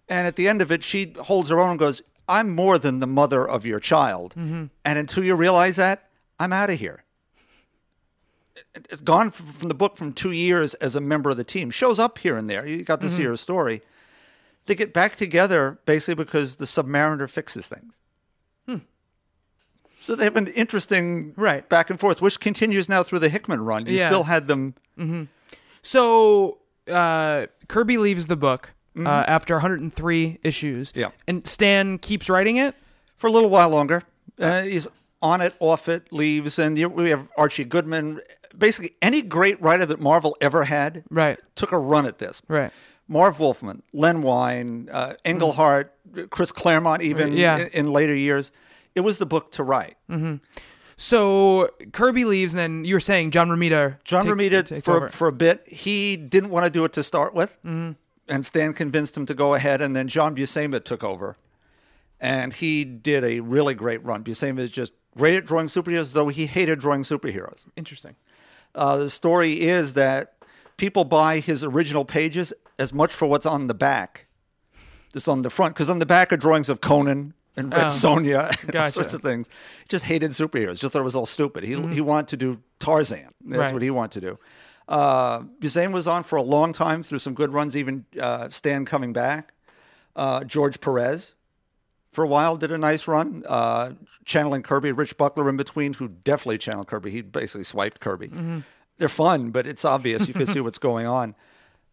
[0.09, 2.98] And at the end of it, she holds her own and goes, "I'm more than
[2.98, 6.09] the mother of your child." And until you realize that,
[6.40, 7.04] I'm out of here
[8.90, 11.70] it's gone from the book from two years as a member of the team.
[11.70, 12.66] Shows up here and there.
[12.66, 13.31] You got to see Mm-hmm.
[13.31, 13.83] her story.
[14.66, 17.94] They get back together basically because the Submariner fixes things.
[20.09, 21.35] So they have an interesting.
[21.37, 21.68] Right.
[21.68, 23.85] back and forth, which continues now through the Hickman run.
[23.85, 24.07] You Yeah.
[24.07, 24.75] still had them.
[25.83, 26.59] So
[26.90, 30.92] uh, Kirby leaves the book uh, after 103 issues.
[30.97, 31.11] Yeah.
[31.27, 32.75] And Stan keeps writing it.
[33.16, 34.03] for a little while longer.
[34.40, 34.88] Uh, he's
[35.21, 38.21] on it, off it, leaves, and you, we have Archie Goodman.
[38.57, 41.38] Basically, any great writer that Marvel ever had Right.
[41.55, 42.40] took a run at this.
[42.49, 42.71] Right.
[43.09, 45.92] Marv Wolfman, Len Wein, uh, Englehart,
[46.31, 47.59] Chris Claremont, even Yeah.
[47.59, 48.53] in, in later years.
[48.98, 49.96] It was the book to write.
[50.96, 54.02] So Kirby leaves, and then you were saying John Romita.
[54.02, 55.08] John take- Romita, for, over.
[55.08, 57.56] for a bit, he didn't want to do it to start with.
[57.64, 61.37] And Stan convinced him to go ahead, and then John Buscema took over.
[62.20, 64.24] And he did a really great run.
[64.24, 67.64] Buscema is just great at drawing superheroes, though he hated drawing superheroes.
[67.76, 68.16] Interesting.
[68.74, 70.34] Uh, the story is that
[70.76, 74.26] people buy his original pages as much for what's on the back
[75.12, 75.74] that's on the front.
[75.74, 77.87] Because on the back are drawings of Conan and Red Oh.
[77.88, 78.92] Sonja and all Gotcha.
[78.92, 79.49] sorts of things.
[79.88, 80.79] Just hated superheroes.
[80.81, 81.64] Just thought it was all stupid.
[81.64, 83.29] He, he wanted to do Tarzan.
[83.44, 83.73] That's Right.
[83.73, 84.38] what he wanted to do.
[84.88, 88.85] Uh, Buscema was on for a long time through some good runs, even uh, Stan
[88.87, 89.53] coming back.
[90.16, 91.35] Uh, George Perez
[92.11, 93.92] for a while did a nice run, uh,
[94.25, 94.92] channeling Kirby.
[94.92, 97.11] Rich Buckler in between, who definitely channeled Kirby.
[97.11, 98.31] He basically swiped Kirby.
[98.97, 100.27] They're fun, but it's obvious.
[100.27, 101.35] You can see what's going on.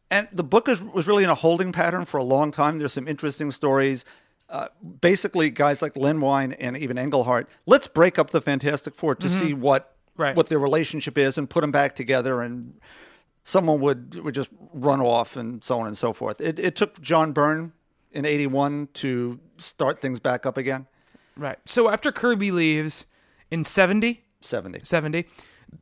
[0.09, 2.79] And the book is, was really in a holding pattern for a long time.
[2.79, 4.05] There's some interesting stories.
[4.47, 4.67] Uh,
[5.01, 9.27] basically, guys like Len Wein and even Englehart, let's break up the Fantastic Four to
[9.29, 10.33] see what Right.
[10.35, 12.41] what their relationship is and put them back together.
[12.41, 12.79] And
[13.43, 16.39] someone would would just run off and so on and so forth.
[16.39, 17.73] It, it took John Byrne
[18.11, 20.85] in '81 to start things back up again.
[21.35, 21.57] Right.
[21.65, 23.05] So after Kirby leaves
[23.51, 24.81] in 70, '70.
[24.83, 25.25] 70,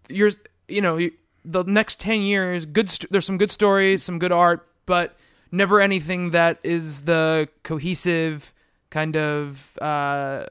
[0.10, 0.32] you're,
[0.68, 1.12] you know, you,
[1.46, 2.90] the next 10 years, good.
[2.90, 5.16] St- there's some good stories, some good art, but
[5.54, 8.54] never anything that is the cohesive
[8.90, 10.46] kind of uh,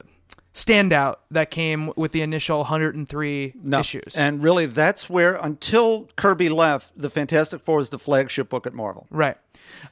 [0.53, 3.79] standout that came with the initial 103 No.
[3.79, 4.15] issues.
[4.15, 8.73] And really, that's where until Kirby left, the Fantastic Four is the flagship book at
[8.73, 9.07] Marvel.
[9.09, 9.37] Right.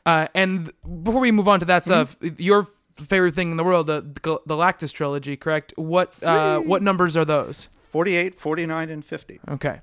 [0.06, 0.72] Uh, and
[1.04, 2.28] before we move on to that Mm-hmm.
[2.28, 5.74] stuff, your favorite thing in the world, the, the Galactus trilogy, correct?
[5.78, 7.68] What uh, what numbers are those?
[7.90, 9.40] 48, 49, and 50.
[9.50, 9.82] Okay.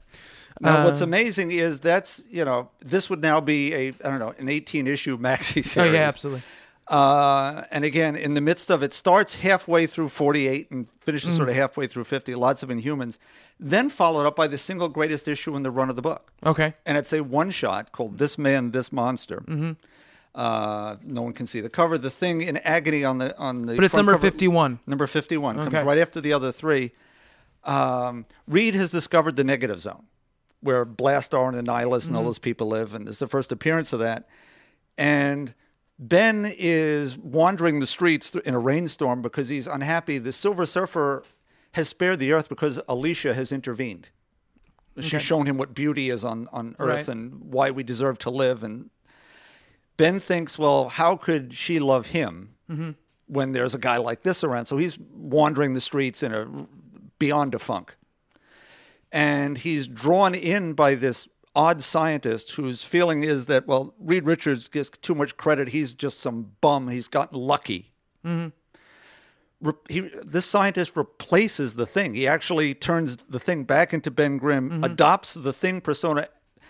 [0.60, 4.34] Now, what's amazing is that's, you know, this would now be a, I don't know,
[4.38, 5.76] an 18 issue maxi series.
[5.76, 6.42] Oh yeah, absolutely.
[6.88, 11.50] Uh, and again, in the midst of it, starts halfway through 48 and finishes sort
[11.50, 13.18] of halfway through 50, lots of Inhumans,
[13.60, 16.32] then followed up by the single greatest issue in the run of the book.
[16.46, 16.72] Okay.
[16.86, 19.42] And it's a one shot called This Man, This Monster.
[20.34, 21.98] Uh, no one can see the cover.
[21.98, 24.78] The thing in agony on the on the But it's number cover- 51.
[24.86, 26.92] Number 51 comes right after the other three.
[27.64, 30.04] Um, Reed has discovered the negative zone
[30.60, 32.28] where Blastar and Annihilus and all mm-hmm.
[32.28, 34.28] those people live, and it's the first appearance of that.
[34.96, 35.54] And
[35.98, 40.18] Ben is wandering the streets in a rainstorm because he's unhappy.
[40.18, 41.24] The Silver Surfer
[41.72, 44.08] has spared the Earth because Alicia has intervened.
[45.00, 47.08] She's shown him what beauty is on, on Earth Right.
[47.08, 48.64] and why we deserve to live.
[48.64, 48.90] And
[49.96, 52.90] Ben thinks, well, how could she love him mm-hmm.
[53.26, 54.66] when there's a guy like this around?
[54.66, 56.66] So he's wandering the streets in a
[57.18, 57.96] beyond a funk.
[59.10, 64.68] And he's drawn in by this odd scientist whose feeling is that, well, Reed Richards
[64.68, 65.70] gets too much credit.
[65.70, 66.88] He's just some bum.
[66.88, 67.92] He's gotten lucky.
[68.24, 68.48] Mm-hmm.
[69.60, 72.14] Re- he, this scientist replaces the thing.
[72.14, 74.84] He actually turns the thing back into Ben Grimm, mm-hmm.
[74.84, 76.28] adopts the thing persona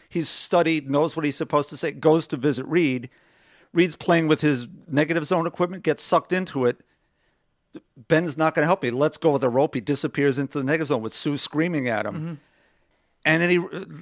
[0.08, 3.10] he's studied, knows what he's supposed to say, goes to visit Reed.
[3.72, 6.80] Reed's playing with his negative zone equipment, gets sucked into it.
[8.08, 8.90] Ben's not going to help me.
[8.90, 9.74] Let's go with the rope.
[9.74, 12.14] He disappears into the negative zone with Sue screaming at him.
[12.14, 12.34] Mm-hmm.
[13.24, 13.58] And then he,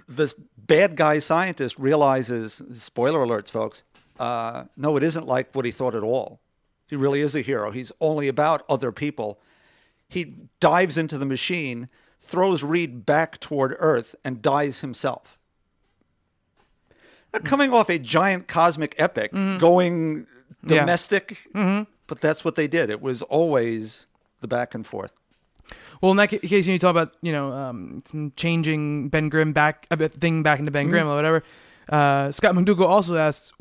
[0.09, 3.83] this bad guy scientist realizes, spoiler alerts, folks,
[4.21, 6.39] uh, no, it isn't like what he thought at all.
[6.87, 7.71] He really is a hero.
[7.71, 9.41] He's only about other people.
[10.09, 11.89] He dives into the machine,
[12.21, 15.39] throws Reed back toward Earth, and dies himself.
[17.33, 17.45] Now, mm.
[17.45, 19.59] coming off a giant cosmic epic, mm-hmm.
[19.59, 20.27] going
[20.63, 20.81] Yeah.
[20.81, 21.91] domestic, mm-hmm.
[22.07, 22.91] But that's what they did.
[22.91, 24.07] It was always
[24.41, 25.13] the back and forth.
[26.01, 28.03] Well, in that case, you need to talk about you know um,
[28.37, 31.43] changing Ben Grimm back a bit thing back into Ben Grimm or whatever.
[31.89, 33.53] Uh, Scott McDougal also asks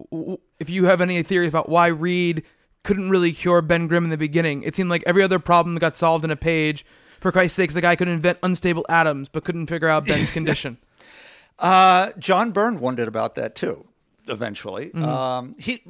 [0.60, 2.44] if you have any theories about why Reed
[2.84, 4.64] couldn't really cure Ben Grimm in the beginning.
[4.64, 6.86] It seemed like every other problem got solved in a page.
[7.20, 10.78] For Christ's sakes, the guy could invent unstable atoms, but couldn't figure out Ben's condition.
[11.58, 13.88] Uh, John Byrne wondered about that too.
[14.28, 15.84] Eventually, um, he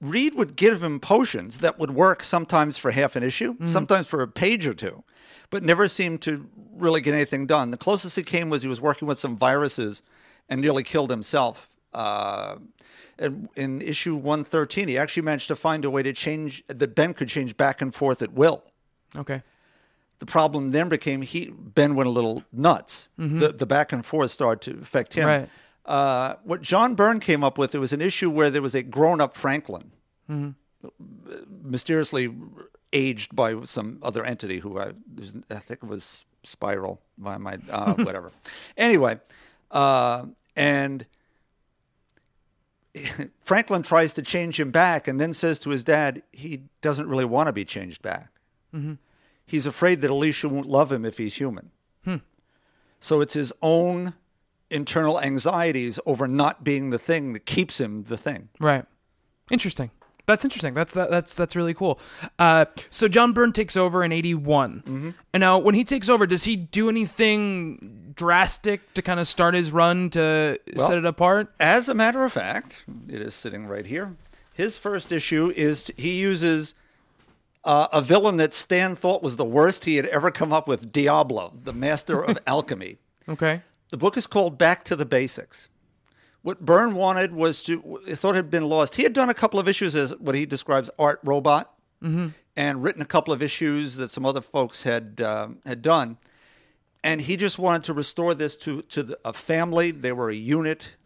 [0.00, 4.22] Reed would give him potions that would work sometimes for half an issue, sometimes for
[4.22, 5.04] a page or two,
[5.50, 7.70] but never seemed to really get anything done.
[7.70, 10.02] The closest he came was he was working with some viruses
[10.48, 11.68] and nearly killed himself.
[11.92, 12.56] Uh,
[13.18, 17.12] in, in issue 113, he actually managed to find a way to change that Ben
[17.12, 18.64] could change back and forth at will
[19.16, 19.42] Okay.
[20.20, 23.08] the problem then became he Ben went a little nuts.
[23.18, 25.26] The the back and forth started to affect him.
[25.26, 25.48] Right.
[25.86, 28.82] Uh, what John Byrne came up with, there was an issue where there was a
[28.82, 29.90] grown up Franklin,
[31.62, 32.32] mysteriously
[32.92, 34.92] aged by some other entity who I,
[35.50, 38.32] I think it was Spiral, by my uh, whatever.
[38.76, 39.18] Anyway,
[39.70, 41.06] uh, and
[43.42, 47.24] Franklin tries to change him back and then says to his dad he doesn't really
[47.24, 48.28] want to be changed back.
[49.46, 51.70] He's afraid that Alicia won't love him if he's human.
[53.00, 54.14] So it's his own
[54.70, 58.48] internal anxieties over not being the thing that keeps him the thing.
[58.58, 58.84] Right.
[59.50, 59.90] Interesting.
[60.26, 60.74] That's interesting.
[60.74, 61.98] That's that, that's that's really cool.
[62.38, 66.44] Uh, so John Byrne takes over in '81, and now when he takes over, does
[66.44, 71.52] he do anything drastic to kind of start his run to set it apart?
[71.58, 74.14] As a matter of fact, it is sitting right here.
[74.54, 76.76] His first issue is t- he uses
[77.64, 80.92] uh, a villain that Stan thought was the worst he had ever come up with,
[80.92, 82.98] Diablo, the master of alchemy.
[83.28, 83.62] Okay.
[83.90, 85.68] The book is called Back to the Basics.
[86.42, 88.94] What Byrne wanted was to, thought had been lost.
[88.94, 91.74] He had done a couple of issues as what he describes art robot,
[92.56, 96.16] and written a couple of issues that some other folks had um, had done,
[97.04, 99.90] and he just wanted to restore this to to the, a family.
[99.90, 100.96] They were a unit.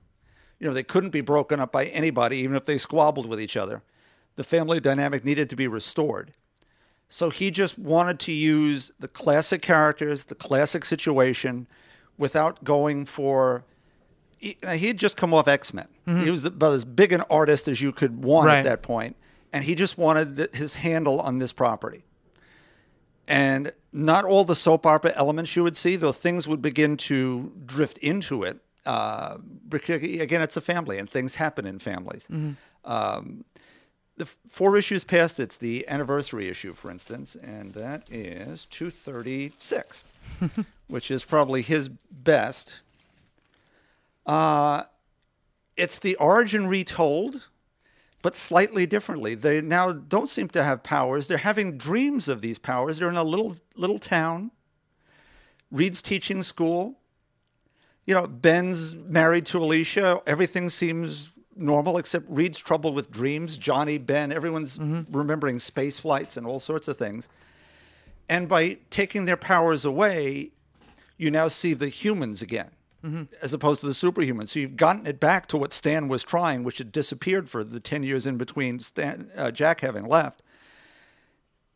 [0.61, 3.57] You know, they couldn't be broken up by anybody, even if they squabbled with each
[3.57, 3.83] other.
[4.37, 6.33] The family dynamic needed to be restored.
[7.09, 11.67] So he just wanted to use the classic characters, the classic situation,
[12.19, 13.65] without going for.
[14.39, 15.89] He had just come off X Men.
[16.07, 18.59] He was about as big an artist as you could want Right.
[18.59, 19.17] at that point,
[19.55, 22.05] and he just wanted th- his handle on this property.
[23.27, 27.53] And not all the soap opera elements you would see, though things would begin to
[27.65, 28.59] drift into it.
[28.85, 29.39] Uh,
[29.73, 32.29] again, it's a family, and things happen in families.
[32.85, 33.47] Um,
[34.17, 40.05] the f- four issues past it's the anniversary issue for instance and that is 236
[40.89, 42.81] which is probably his best
[44.27, 44.83] uh,
[45.77, 47.49] it's the origin retold
[48.23, 52.59] but slightly differently they now don't seem to have powers they're having dreams of these
[52.59, 54.51] powers they're in a little little town
[55.71, 56.97] reed's teaching school
[58.07, 60.21] you know, Ben's married to Alicia.
[60.27, 63.57] Everything seems normal except Reed's troubled with dreams.
[63.57, 64.79] Johnny, Ben, everyone's
[65.11, 67.29] remembering space flights and all sorts of things.
[68.29, 70.51] And by taking their powers away,
[71.17, 72.71] you now see the humans again,
[73.43, 74.49] as opposed to the superhumans.
[74.49, 77.81] So you've gotten it back to what Stan was trying, which had disappeared for the
[77.81, 80.43] 10 years in between Stan, uh, Jack having left.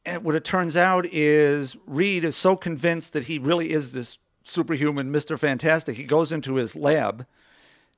[0.06, 4.16] And what it turns out is Reed is so convinced that he really is this
[4.42, 5.38] superhuman Mr.
[5.38, 5.96] Fantastic.
[5.96, 7.26] He goes into his lab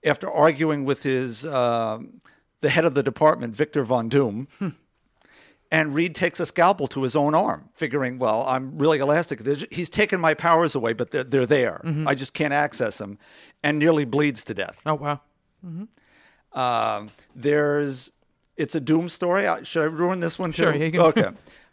[0.03, 2.21] after arguing with his um
[2.61, 4.49] the head of the department, Victor Von Doom.
[5.73, 9.41] And Reed takes a scalpel to his own arm, figuring, well, I'm really elastic.
[9.71, 11.81] He's taken my powers away, but they're, they're there.
[12.09, 13.19] I just can't access them,
[13.63, 14.81] and nearly bleeds to death.
[14.85, 15.21] Oh wow.
[16.53, 18.13] Um, there's,
[18.57, 19.47] it's a Doom story.
[19.63, 20.63] Should I ruin this one too?
[20.65, 21.29] Sure, you can- Okay.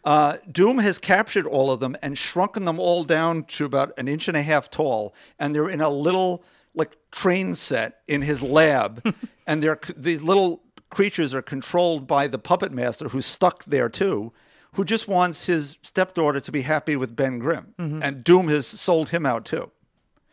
[0.05, 4.07] Uh, Doom has captured all of them and shrunken them all down to about an
[4.07, 6.43] inch and a half tall, and they're in a little
[6.75, 9.03] like train set in his lab,
[9.47, 14.31] and they're these little creatures are controlled by the puppet master who's stuck there too,
[14.73, 18.03] who just wants his stepdaughter to be happy with Ben Grimm, mm-hmm.
[18.03, 19.71] and Doom has sold him out too.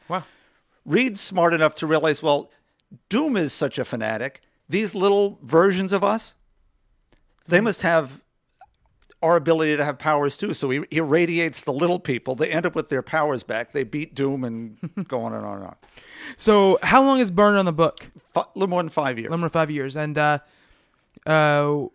[0.08, 0.24] Wow.
[0.84, 2.50] Reed's smart enough to realize, well,
[3.08, 4.42] Doom is such a fanatic.
[4.68, 6.34] These little versions of us,
[7.46, 7.64] they mm-hmm.
[7.64, 8.20] must have
[9.22, 10.52] our ability to have powers too.
[10.52, 12.34] So he irradiates the little people.
[12.34, 13.72] They end up with their powers back.
[13.72, 15.76] They beat Doom and go on and on and on.
[16.37, 18.10] So how long is Byrne on the book?
[18.37, 19.30] A little more than five years.
[19.30, 19.96] Number five years.
[19.96, 20.38] And uh,
[21.26, 21.87] uh,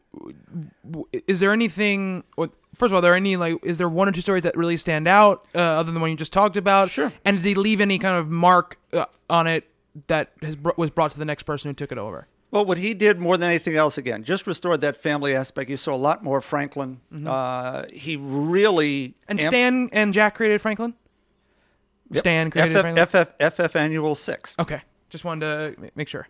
[1.27, 2.23] is there anything?
[2.37, 3.63] Or, first of all, are there any like?
[3.63, 6.11] Is there one or two stories that really stand out uh, other than the one
[6.11, 6.89] you just talked about?
[6.89, 7.11] Sure.
[7.25, 9.65] And did he leave any kind of mark uh, on it
[10.07, 12.27] that has was brought to the next person who took it over?
[12.51, 15.69] Well, what he did more than anything else, again, just restored that family aspect.
[15.69, 16.99] You saw a lot more Franklin.
[17.25, 19.31] Uh, he really Mm-hmm.
[19.31, 20.95] And Stan and Jack created Franklin.
[22.11, 22.19] Yep.
[22.19, 23.29] Stan created FF.
[23.39, 24.55] FF, FF Annual Six.
[24.59, 26.27] Okay, just wanted to make sure.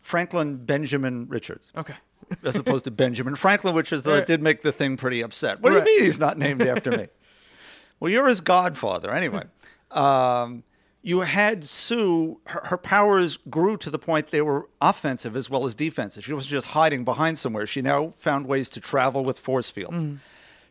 [0.00, 1.72] Franklin Benjamin Richards.
[1.76, 1.94] Okay.
[2.44, 4.26] as opposed to Benjamin Franklin, which is the, Right.
[4.26, 5.60] did make the thing pretty upset.
[5.60, 5.84] What Right.
[5.84, 7.08] do you mean he's not named after me?
[8.00, 9.42] well, you're his godfather anyway.
[9.90, 10.62] Um,
[11.02, 15.66] you had Sue; her, her powers grew to the point they were offensive as well
[15.66, 16.24] as defensive.
[16.24, 17.66] She wasn't just hiding behind somewhere.
[17.66, 20.04] She now found ways to travel with force fields.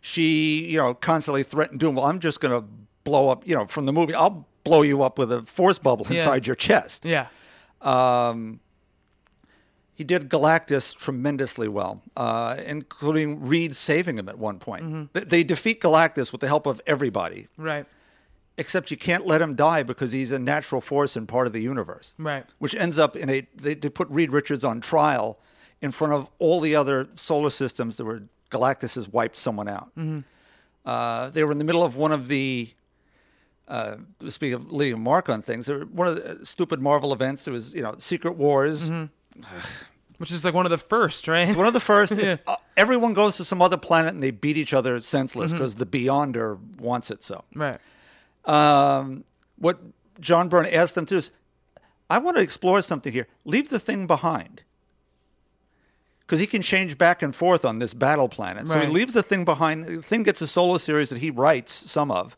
[0.02, 1.96] She, you know, constantly threatened Doom.
[1.96, 2.66] Well, I'm just going to
[3.04, 3.48] blow up.
[3.48, 6.18] You know, from the movie, I'll blow you up with a force bubble Yeah.
[6.18, 7.06] inside your chest.
[7.06, 7.28] Yeah.
[9.96, 15.12] He did Galactus tremendously well, uh, including Reed saving him at one point.
[15.14, 17.86] They, they defeat Galactus with the help of everybody, Right.
[18.58, 21.60] except you can't let him die because he's a natural force and part of the
[21.60, 22.14] universe.
[22.18, 22.46] Right.
[22.60, 25.38] Which ends up in a they, they put Reed Richards on trial
[25.82, 29.92] in front of all the other solar systems that were Galactus has wiped someone out.
[30.86, 32.70] Uh, they were in the middle of one of the
[33.70, 33.96] uh,
[34.28, 37.46] speaking of leaving a mark on things, they were one of the stupid Marvel events.
[37.46, 38.90] There was you know Secret Wars.
[40.18, 41.48] Which is like one of the first, right?
[41.48, 42.12] It's one of the first.
[42.12, 42.36] It's, Yeah.
[42.46, 45.86] uh, everyone goes to some other planet and they beat each other senseless because the
[45.86, 47.46] Beyonder wants it so.
[47.56, 47.80] right.
[48.44, 49.24] Um,
[49.58, 49.80] what
[50.20, 51.32] John Byrne asked them to do is,
[52.10, 53.28] I want to explore something here.
[53.46, 54.64] Leave the thing behind.
[56.22, 58.68] Because he can change back and forth on this battle planet.
[58.68, 58.88] So Right.
[58.88, 59.86] he leaves the thing behind.
[59.86, 62.36] The thing gets a solo series that he writes some of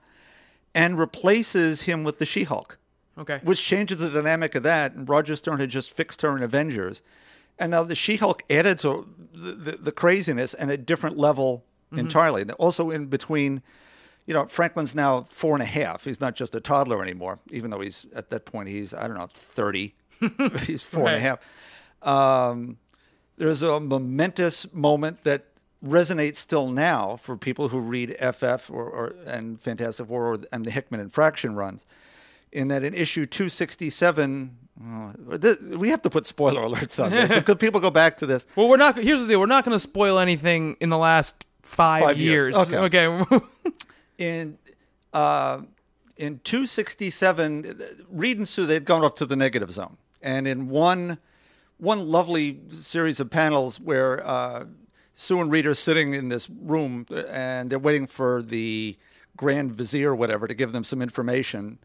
[0.74, 2.78] and replaces him with the She Hulk
[3.18, 3.40] Okay.
[3.44, 4.94] which changes the dynamic of that.
[4.94, 7.02] And Roger Stern had just fixed her in Avengers,
[7.60, 12.42] and now the She-Hulk added to the, the, the craziness and a different level entirely.
[12.42, 13.62] And also in between,
[14.26, 16.06] you know, Franklin's now four and a half.
[16.06, 19.18] He's not just a toddler anymore, even though he's at that point he's I don't
[19.18, 19.94] know thirty.
[20.66, 21.40] he's four and a half.
[22.02, 22.78] Um,
[23.38, 25.46] there's a momentous moment that
[25.84, 30.66] resonates still now for people who read FF or, or and Fantastic Four or, and
[30.66, 31.86] the Hickman and Fraction runs.
[32.52, 37.34] In that, in issue 267, uh, th- we have to put spoiler alerts on this
[37.36, 38.46] because people go back to this.
[38.56, 38.98] Well, we're not.
[38.98, 39.40] Here's the deal.
[39.40, 42.56] We're not going to spoil anything in the last five, Five years.
[42.56, 42.74] years.
[42.74, 43.08] Okay.
[43.08, 43.46] Okay.
[44.18, 44.58] in
[45.14, 45.62] uh,
[46.18, 51.18] in 267, Reed and Sue they'd gone up to the negative zone, and in one
[51.78, 54.66] one lovely series of panels where uh,
[55.22, 58.98] Sue and Reed are sitting in this room and they're waiting for the
[59.38, 61.78] Grand Vizier, or whatever, to give them some information,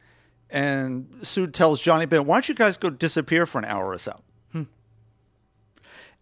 [0.49, 3.99] and Sue tells Johnny Ben, "Why don't you guys go disappear for an hour or
[3.99, 4.23] so?"
[4.53, 4.63] Hmm.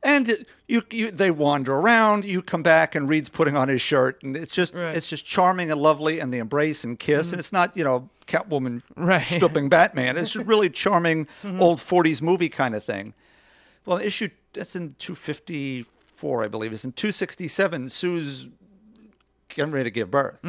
[0.03, 2.25] And you, you, they wander around.
[2.25, 4.97] You come back, and Reed's putting on his shirt, and it's just, Right.
[4.97, 7.29] it's just charming and lovely, and they embrace and kiss.
[7.29, 7.35] Mm-hmm.
[7.35, 9.25] And it's not, you know, Catwoman Right.
[9.25, 10.17] stripping Batman.
[10.17, 11.63] It's just really charming mm-hmm.
[11.63, 13.15] old '40s movie kind of thing.
[13.87, 14.95] Well, the issue that's in
[16.25, 16.73] 254, I believe.
[16.73, 17.89] It's in 267.
[17.91, 18.49] Sue's
[19.49, 20.45] getting ready to give birth.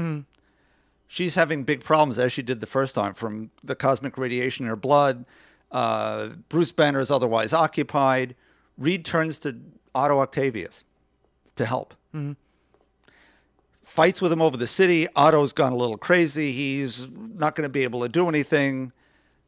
[1.07, 4.69] She's having big problems, as she did the first time, from the cosmic radiation in
[4.69, 5.25] her blood.
[5.71, 8.36] Uh, Bruce Banner is otherwise occupied.
[8.78, 9.55] Reed turns to
[9.93, 10.84] Otto Octavius
[11.55, 11.93] to help.
[13.84, 15.07] Fights with him over the city.
[15.15, 16.51] Otto's gone a little crazy.
[16.51, 18.91] He's not going to be able to do anything.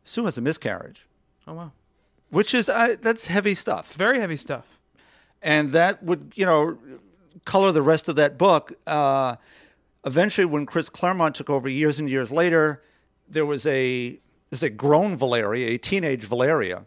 [0.04, 1.06] Sue has a miscarriage,
[1.48, 1.72] oh wow.
[2.30, 3.88] which is uh, that's heavy stuff.
[3.88, 4.77] It's very heavy stuff.
[5.42, 6.78] And that would you know
[7.46, 8.74] color the rest of that book.
[8.86, 9.38] Uh,
[10.06, 12.84] eventually, when Chris Claremont took over years and years later,
[13.28, 14.20] there was a
[14.50, 16.86] there's a grown Valeria, a teenage Valeria,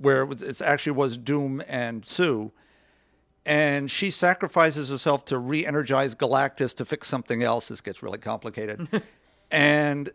[0.00, 2.52] where it was it's actually was Doom and Sue,
[3.46, 7.68] and she sacrifices herself to re-energize Galactus to fix something else.
[7.68, 8.88] This gets really complicated,
[9.50, 10.10] and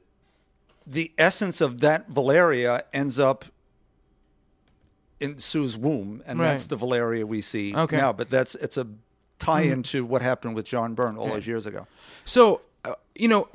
[0.86, 3.46] the essence of that Valeria ends up
[5.20, 6.48] in Sue's womb, and Right.
[6.50, 7.98] that's the Valeria we see Okay.
[7.98, 8.14] now.
[8.14, 8.88] But that's it's a
[9.40, 11.86] tie-in to what happened with John Byrne all those years ago.
[12.26, 13.48] So, uh, you know,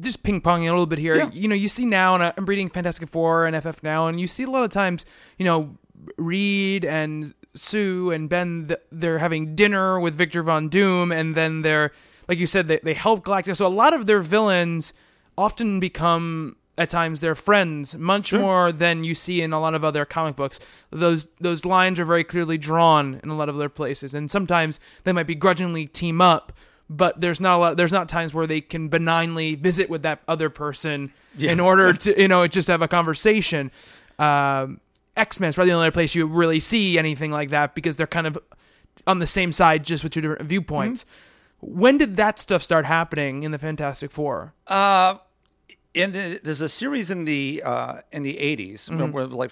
[0.00, 1.16] just ping ponging a little bit here.
[1.16, 1.30] Yeah.
[1.32, 4.26] You know, you see now, and I'm reading Fantastic Four and FF now, and you
[4.26, 5.04] see a lot of times,
[5.38, 5.76] you know,
[6.16, 11.92] Reed and Sue and Ben, they're having dinner with Victor Von Doom, and then they're,
[12.28, 13.56] like you said, they, they help Galactus.
[13.56, 14.92] So a lot of their villains
[15.36, 16.56] often become.
[16.80, 20.34] At times, they're friends, much more than you see in a lot of other comic
[20.34, 20.58] books.
[20.90, 24.80] Those those lines are very clearly drawn in a lot of other places, and sometimes
[25.04, 26.54] they might begrudgingly team up,
[26.88, 30.22] but there's not a lot there's not times where they can benignly visit with that
[30.26, 31.12] other person
[31.52, 33.70] in order to you know just have a conversation.
[34.18, 34.80] Um,
[35.18, 38.26] x-men's probably the only other place you really see anything like that because they're kind
[38.26, 38.38] of
[39.06, 41.04] on the same side just with two different viewpoints.
[41.60, 44.54] When did that stuff start happening in the fantastic four
[45.94, 49.12] in the, there's a series in the uh, in the 80s Mm-hmm.
[49.12, 49.50] where like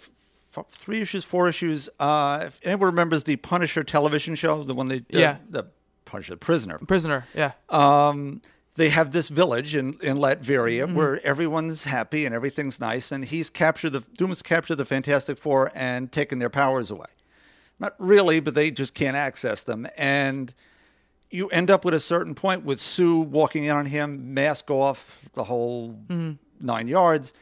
[0.57, 1.89] f- three issues, four issues.
[1.99, 5.37] Uh, if anyone remembers the Punisher television show, the one they uh, Yeah.
[5.51, 5.65] the
[6.05, 6.79] Punisher prisoner.
[6.79, 8.41] prisoner yeah Um,
[8.77, 10.95] they have this village in in Latveria Mm-hmm.
[10.95, 15.71] where everyone's happy and everything's nice, and he's captured the Doom's captured the Fantastic Four
[15.75, 17.11] and taken their powers away.
[17.81, 20.55] Not really, but they just can't access them, and
[21.31, 25.29] you end up with a certain point with Sue walking in on him, mask off,
[25.35, 26.33] the whole mm-hmm.
[26.61, 27.33] nine yards,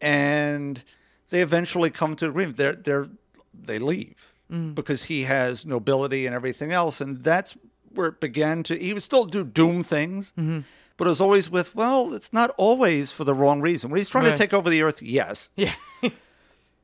[0.00, 0.82] and
[1.30, 2.56] they eventually come to agreement.
[2.56, 3.08] They're they're
[3.54, 4.74] they leave mm.
[4.74, 7.56] because he has nobility and everything else, and that's
[7.94, 8.76] where it began to.
[8.76, 10.60] He would still do doom things, mm-hmm.
[10.96, 13.90] but it was always with well, it's not always for the wrong reason.
[13.90, 14.32] When he's trying Right.
[14.32, 15.74] to take over the earth, yes, yeah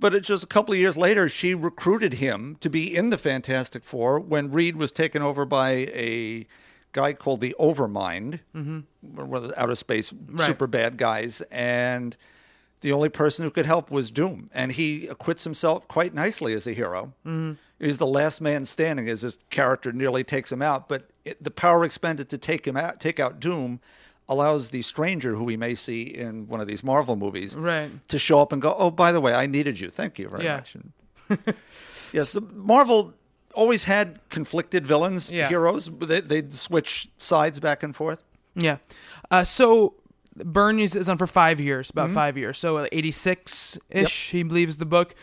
[0.03, 3.17] but it's just a couple of years later, she recruited him to be in the
[3.17, 6.47] Fantastic Four when Reed was taken over by a
[6.91, 8.81] guy called the Overmind, mm-hmm.
[9.01, 12.17] one of the outer space super bad guys, and
[12.81, 16.67] the only person who could help was Doom, and he acquits himself quite nicely as
[16.67, 17.13] a hero.
[17.25, 17.53] Mm-hmm.
[17.79, 21.53] He's the last man standing as his character nearly takes him out, but it, the
[21.53, 23.81] power expended to take him out, take out Doom,
[24.33, 27.91] allows the Stranger, who we may see in one of these Marvel movies, Right.
[28.09, 29.91] to show up and go, "Oh, by the way, I needed you.
[29.91, 30.57] Thank you very Yeah.
[30.57, 30.93] much." And-
[32.13, 33.15] yes, Marvel
[33.55, 35.49] always had conflicted villains, Yeah.
[35.49, 35.91] heroes.
[36.01, 38.23] They, they'd switch sides back and forth.
[38.55, 38.77] yeah
[39.31, 39.95] uh, so
[40.37, 42.59] Byrne is, on for five years, about five years.
[42.59, 45.15] So eighty six ish, he believes the book.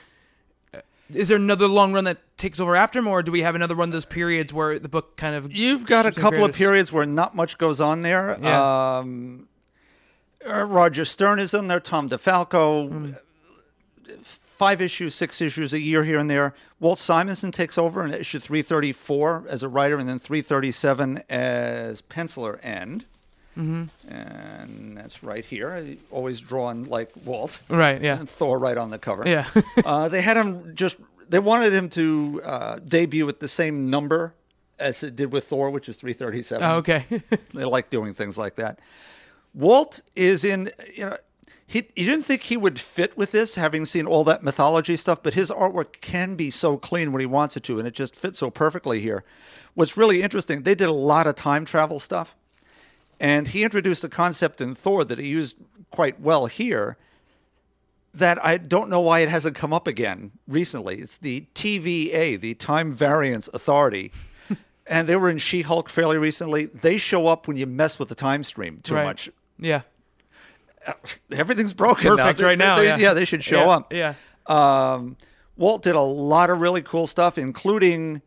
[1.14, 3.76] Is there another long run that takes over after him, or do we have another
[3.76, 6.92] one of those periods where the book kind of You've got a couple of periods
[6.92, 8.38] where not much goes on there.
[8.42, 8.98] Yeah.
[9.00, 9.48] Um,
[10.48, 11.80] uh, Roger Stern is in there.
[11.80, 13.18] Tom DeFalco.
[14.24, 16.54] Five issues, six issues a year here and there.
[16.82, 22.60] Walt Simonson takes over in issue 334 as a writer, and then 337 as penciler
[22.64, 23.06] end.
[23.60, 24.14] Mm-hmm.
[24.14, 25.72] And that's right here.
[25.72, 27.60] I always drawn like Walt.
[27.70, 28.20] Right, yeah.
[28.20, 29.28] And Thor right on the cover.
[29.28, 29.48] Yeah.
[29.86, 30.98] uh, they had him just.
[31.28, 34.34] They wanted him to uh, debut with the same number
[34.80, 36.66] as it did with Thor, which is 337.
[36.66, 37.06] oh, okay.
[37.54, 38.80] They like doing things like that.
[39.54, 41.18] Walt is in, you know,
[41.68, 45.22] he, he didn't think he would fit with this, having seen all that mythology stuff,
[45.22, 48.16] but his artwork can be so clean when he wants it to, and it just
[48.16, 49.24] fits so perfectly here.
[49.76, 52.36] What's really interesting, they did a lot of time travel stuff,
[53.20, 55.58] and he introduced a concept in Thor that he used
[55.92, 56.98] quite well here
[58.14, 60.98] that I don't know why it hasn't come up again recently.
[61.00, 64.12] It's the TVA, the Time Variance Authority.
[64.88, 66.66] and they were in She Hulk fairly recently.
[66.66, 69.04] They show up when you mess with the time stream too right.
[69.04, 69.30] much.
[69.60, 69.82] Yeah.
[71.32, 72.24] Everything's broken now.
[72.24, 72.76] Perfect They- right they- now.
[72.78, 73.14] they- yeah.
[73.14, 73.94] they should show Yeah, up.
[73.94, 74.14] Yeah.
[74.48, 75.18] Um,
[75.58, 78.22] Walt did a lot of really cool stuff, including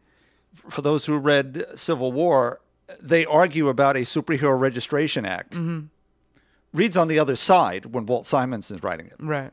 [0.68, 2.60] for those who read Civil War,
[3.00, 5.52] they argue about a superhero registration act.
[5.52, 5.86] Mm-hmm.
[6.72, 9.14] Reed's on the other side when Walt Simonson's writing it.
[9.18, 9.50] Right.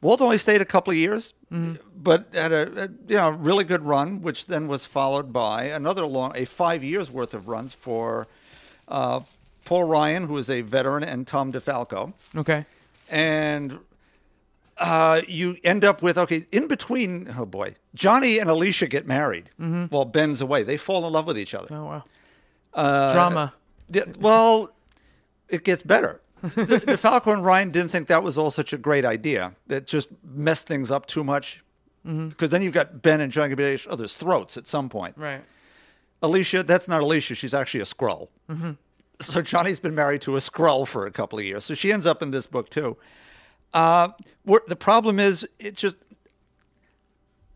[0.00, 1.74] Walt only stayed a couple of years, Mm-hmm.
[2.02, 6.06] but had a, a you know really good run, which then was followed by another
[6.06, 8.26] long a five years worth of runs for
[8.88, 9.20] uh,
[9.66, 12.64] Paul Ryan, who is a veteran, and Tom DeFalco, Okay.
[13.10, 13.78] and
[14.82, 17.32] uh, you end up with okay in between.
[17.38, 20.62] Oh boy, Johnny and Alicia get married while Ben's away.
[20.62, 21.68] They fall in love with each other.
[21.70, 22.04] Oh wow.
[22.74, 23.54] Uh, Drama.
[23.90, 24.72] Yeah, well,
[25.48, 26.20] it gets better.
[26.42, 26.48] the,
[26.80, 29.54] DeFalco and Ryan didn't think that was all such a great idea.
[29.68, 31.62] That just messed things up too much.
[32.04, 35.16] Because then you've got Ben and johnny at each other's throats at some point.
[35.16, 35.44] Right.
[36.20, 37.36] Alicia, that's not Alicia.
[37.36, 38.28] She's actually a Skrull.
[39.20, 41.64] So Johnny's been married to a Skrull for a couple of years.
[41.64, 42.96] So she ends up in this book too.
[43.74, 44.08] Uh,
[44.68, 45.96] the problem is, it just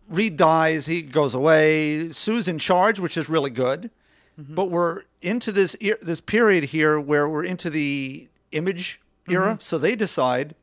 [0.09, 0.87] Reed dies.
[0.87, 2.11] He goes away.
[2.13, 3.91] Sue's in charge, which is really good.
[4.39, 9.57] But we're into this e- this period here where we're into the image era.
[9.61, 10.55] So they decide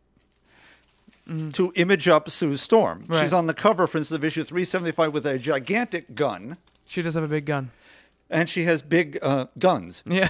[1.54, 3.04] to image up Sue Storm.
[3.08, 3.22] Right.
[3.22, 7.16] She's on the cover, for instance, of issue 375 with a gigantic gun, She does
[7.16, 7.72] have a big gun.
[8.30, 10.04] and she has big uh, guns.
[10.06, 10.30] Yeah.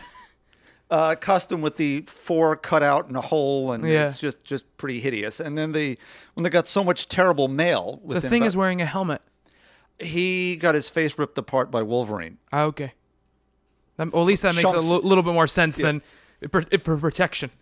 [0.91, 4.05] Uh, costume with the four cut out in a hole, and Yeah.
[4.05, 5.39] it's just just pretty hideous.
[5.39, 5.97] And then they
[6.35, 7.99] when they got so much terrible mail.
[8.03, 9.21] With The thing about- is wearing a helmet.
[9.99, 12.37] he got his face ripped apart by Wolverine.
[12.51, 12.93] Ah, okay.
[13.97, 14.87] That, well, at least that makes Chunks.
[14.89, 16.01] a little bit more sense than
[16.51, 17.49] for, for protection.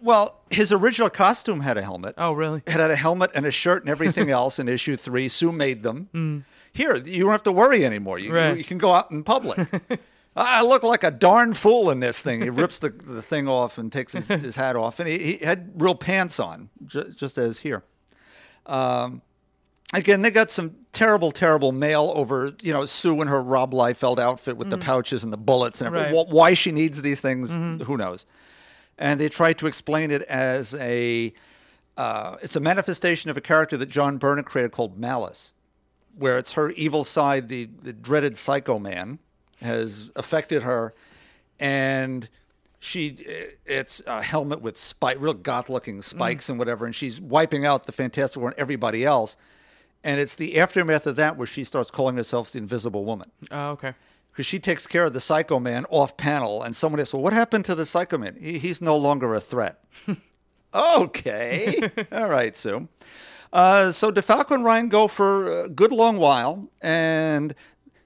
[0.00, 2.14] Well, his original costume had a helmet.
[2.16, 2.62] oh, really?
[2.66, 5.28] It had a helmet and a shirt and everything else in issue three.
[5.28, 6.44] Sue made them.
[6.72, 8.18] Here, you don't have to worry anymore.
[8.18, 8.32] You.
[8.32, 8.56] Right.
[8.56, 9.58] you can go out in public.
[10.36, 12.42] I look like a darn fool in this thing.
[12.42, 15.00] He rips the, the thing off and takes his, his hat off.
[15.00, 17.82] And he, he had real pants on, ju- just as here.
[18.66, 19.22] Um,
[19.94, 24.18] again, they got some terrible, terrible mail over, you know, Sue and her Rob Liefeld
[24.18, 26.14] outfit with the pouches and the bullets and everything.
[26.14, 26.28] Right.
[26.28, 27.50] Why she needs these things,
[27.86, 28.26] who knows?
[28.98, 31.32] And they tried to explain it as a,
[31.96, 35.52] uh, it's a manifestation of a character that John Byrne created called Malice,
[36.18, 39.18] where it's her evil side, the, the dreaded Psycho Man,
[39.62, 40.94] has affected her,
[41.58, 42.28] and
[42.78, 43.16] she
[43.64, 47.92] it's a helmet with spike, real goth-looking spikes and whatever, and she's wiping out the
[47.92, 49.36] Fantastic Four and everybody else.
[50.04, 53.70] And it's the aftermath of that where she starts calling herself the Invisible Woman Oh,
[53.70, 53.94] okay.
[54.30, 57.32] because she takes care of the Psycho Man off panel, and someone asks, "Well, what
[57.32, 58.36] happened to the Psycho Man?
[58.38, 59.82] He, he's no longer a threat."
[60.74, 62.88] okay, all right, Sue.
[63.52, 67.54] Uh, so DeFalco and Ryan go for a good long while, and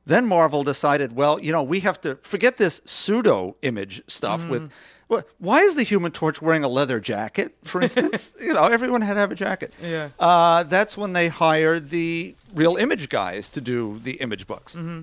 [0.07, 4.65] then Marvel decided, well, you know, we have to forget this pseudo image stuff with.
[4.65, 4.71] Mm.
[5.09, 8.35] Well, why is the Human Torch wearing a leather jacket, for instance?
[8.41, 9.75] you know, everyone had to have a jacket.
[9.83, 10.11] Yeah.
[10.21, 14.77] Uh, that's when they hired the real image guys to do the image books.
[14.77, 15.03] Mm-hmm.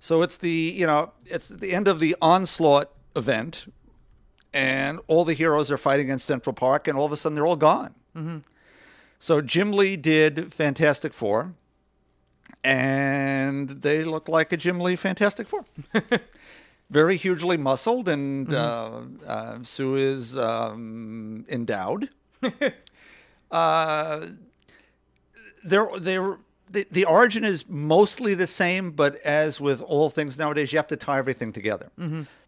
[0.00, 3.72] So it's the you know it's the end of the onslaught event,
[4.52, 7.46] and all the heroes are fighting in Central Park, and all of a sudden they're
[7.46, 7.94] all gone.
[8.16, 8.38] Mm-hmm.
[9.18, 11.54] So Jim Lee did Fantastic Four,
[12.64, 15.64] and they look like a Jim Lee Fantastic Four.
[16.90, 22.08] Very hugely muscled, and uh, uh, Sue is um, endowed.
[23.50, 24.26] uh,
[25.64, 26.38] they're they're
[26.70, 30.86] the, the origin is mostly the same, but as with all things nowadays, you have
[30.88, 31.90] to tie everything together.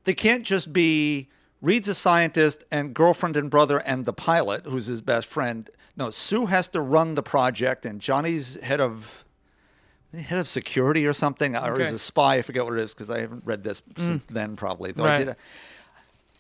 [0.05, 1.29] They can't just be
[1.61, 5.69] Reed's a scientist and girlfriend and brother and the pilot, who's his best friend.
[5.97, 9.25] No, Sue has to run the project, and Johnny's head of
[10.15, 11.85] head of security or something, or Okay.
[11.85, 12.37] is a spy.
[12.37, 14.93] I forget what it is because I haven't read this since then, probably.
[14.93, 15.37] Though I did.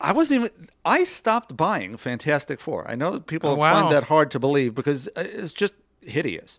[0.01, 0.69] I wasn't even.
[0.85, 2.89] I stopped buying Fantastic Four.
[2.91, 3.75] I know people Oh, wow.
[3.83, 6.59] find that hard to believe because uh, it's just hideous.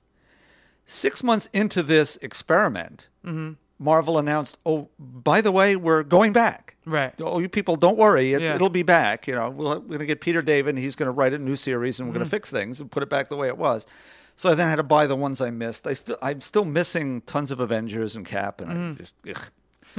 [0.85, 3.53] Six months into this experiment, Mm-hmm.
[3.79, 6.75] Marvel announced, "Oh, by the way, we're going back.
[6.85, 7.13] Right.
[7.19, 8.53] Oh, you people, don't worry, it, Yeah.
[8.55, 9.27] it'll be back.
[9.27, 11.39] You know, we'll, we're going to get Peter David, and he's going to write a
[11.39, 12.19] new series, and we're Mm-hmm.
[12.19, 13.87] going to fix things and put it back the way it was."
[14.35, 15.85] So I then had to buy the ones I missed.
[15.85, 18.91] I still, I'm still missing tons of Avengers and Cap, and Mm-hmm.
[18.93, 19.15] I just.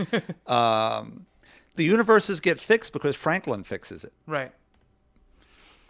[0.09, 0.23] Ugh.
[0.51, 1.27] um,
[1.77, 4.53] the universes get fixed because Franklin fixes it Right.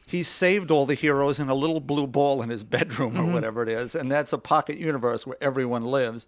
[0.07, 3.63] he saved all the heroes in a little blue ball in his bedroom or whatever
[3.63, 6.27] it is and that's a pocket universe where everyone lives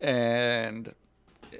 [0.00, 0.94] and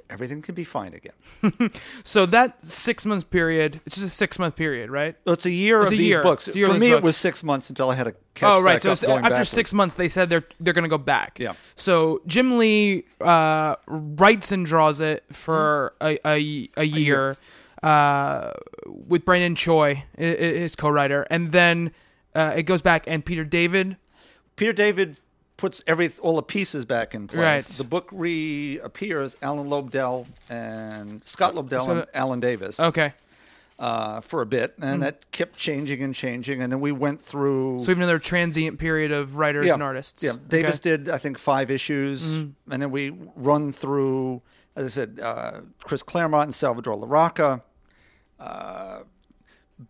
[0.09, 1.71] everything can be fine again
[2.03, 5.15] So that six month period, it's just a six month period, right?
[5.25, 6.23] so it's a year It's of a these year.
[6.23, 8.49] books a year for me these it was six months until i had a catch
[8.49, 8.81] Oh, right.
[8.81, 9.49] So after backwards.
[9.49, 11.37] six months, they said they're they're going to go back.
[11.39, 11.53] Yeah.
[11.75, 17.35] So Jim Lee uh, writes and draws it for a a, a year,
[17.83, 18.51] Uh,
[18.85, 21.91] with Brandon Choi, his co-writer, and then
[22.35, 23.97] uh, it goes back, and Peter David.
[24.55, 25.17] peter david
[25.61, 27.63] puts every all the pieces back in place Right.
[27.77, 33.13] the book reappears alan lobdell and scott lobdell So and alan davis Okay.
[33.77, 37.79] uh, for a bit and that kept changing and changing and then we went through
[37.79, 40.23] So we have another transient period of writers and artists.
[40.23, 40.97] Yeah, Davis Okay.
[40.97, 42.71] did I think five issues, Mm-hmm.
[42.73, 44.41] and then we run through,
[44.75, 47.61] as I said, uh, Chris Claremont and Salvador Larroca.
[48.39, 48.99] Uh,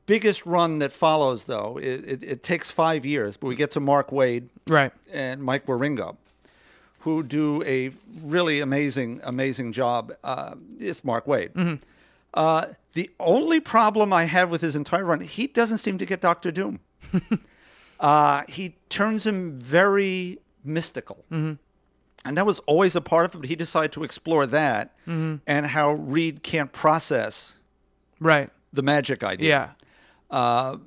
[0.05, 3.79] biggest run that follows, though, it, it, it takes five years, but we get to
[3.79, 4.91] Mark Waid Right.
[5.11, 6.17] and Mike Wieringo,
[6.99, 7.91] who do a
[8.23, 10.13] really amazing, amazing job.
[10.23, 11.51] Uh, it's Mark Waid.
[11.53, 11.75] Mm-hmm.
[12.33, 16.21] Uh, the only problem I have with his entire run, he doesn't seem to get
[16.21, 16.79] Doctor Doom.
[17.99, 21.23] uh, he turns him very mystical.
[21.31, 21.53] Mm-hmm.
[22.23, 25.37] And that was always a part of it, but he decided to explore that Mm-hmm.
[25.47, 27.59] and how Reed can't process
[28.19, 28.49] Right.
[28.71, 29.49] the magic idea.
[29.49, 29.69] Yeah.
[30.31, 30.77] Uh,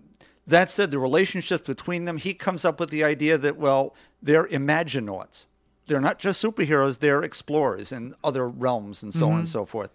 [0.47, 4.47] that said, the relationships between them, he comes up with the idea that, well, they're
[4.49, 5.47] imaginauts.
[5.87, 9.93] they're not just superheroes; they're explorers in other realms and so on and so forth.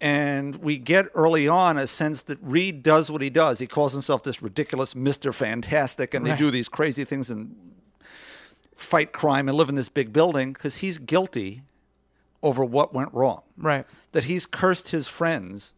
[0.00, 3.58] And we get early on a sense that Reed does what he does.
[3.58, 6.38] He calls himself this ridiculous Mister Fantastic, and they Right.
[6.38, 7.54] do these crazy things and
[8.74, 11.62] fight crime and live in this big building because he's guilty
[12.42, 13.86] over what went wrong Right.
[14.12, 15.74] that he's cursed his friends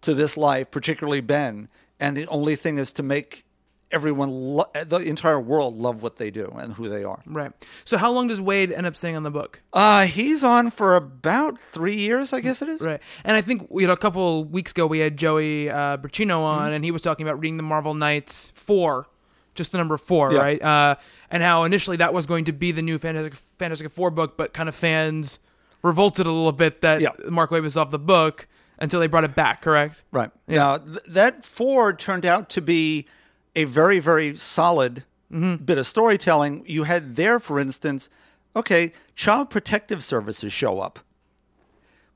[0.00, 1.68] to this life, particularly Ben,
[2.02, 3.44] and the only thing is to make
[3.90, 7.20] everyone, lo- the entire world, love what they do and who they are.
[7.26, 7.52] Right.
[7.84, 9.60] So how long does Waid end up staying on the book?
[9.72, 12.80] Uh, he's on for about three years, I guess it is.
[12.80, 13.00] Right.
[13.22, 16.72] And I think you know a couple weeks ago we had Joey uh, on, Mm-hmm.
[16.72, 19.08] and he was talking about reading the Marvel Knights four,
[19.54, 20.40] just the number four, Yeah.
[20.40, 20.62] right?
[20.62, 20.94] Uh,
[21.30, 24.54] and how initially that was going to be the new Fantastic Fantastic Four book, but
[24.54, 25.38] kind of fans
[25.82, 27.10] revolted a little bit that Yeah.
[27.28, 28.46] Mark Waid was off the book
[28.82, 29.62] until they brought it back.
[29.62, 30.02] Correct?
[30.10, 30.30] Right.
[30.48, 33.06] Now, th- that four turned out to be
[33.54, 36.62] a very, very solid bit of storytelling.
[36.66, 38.10] You had there, for instance,
[38.54, 40.98] okay, Child Protective Services show up.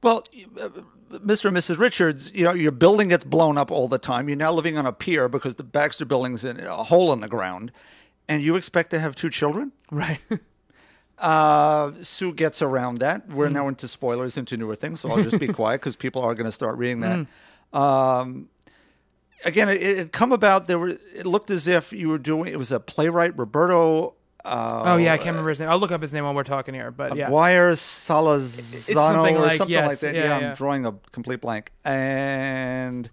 [0.03, 0.25] Well,
[0.61, 0.69] uh,
[1.13, 1.47] Mr.
[1.47, 1.79] and Mrs.
[1.79, 4.29] Richards, you know, your building gets blown up all the time.
[4.29, 7.29] You're now living on a pier because the Baxter building's in a hole in the
[7.29, 7.73] ground,
[8.29, 9.73] and you expect to have two children?
[9.91, 10.21] Right.
[11.19, 13.29] Uh, Sue gets around that.
[13.29, 16.35] We're now into spoilers into newer things, so I'll just be quiet because people are
[16.35, 17.27] going to start reading that.
[17.73, 18.49] Um,
[19.45, 20.67] again, it it had come about.
[20.67, 20.99] There were.
[21.15, 22.53] It looked as if you were doing.
[22.53, 25.69] It was a playwright, Roberto oh yeah, I can't remember his name.
[25.69, 26.91] I'll look up his name while we're talking here.
[26.91, 27.29] But yeah.
[27.29, 30.15] Aguirre Salazano something or something yes, like that.
[30.15, 30.49] yeah, Yeah, yeah.
[30.51, 31.73] I'm drawing a complete blank.
[31.85, 33.07] And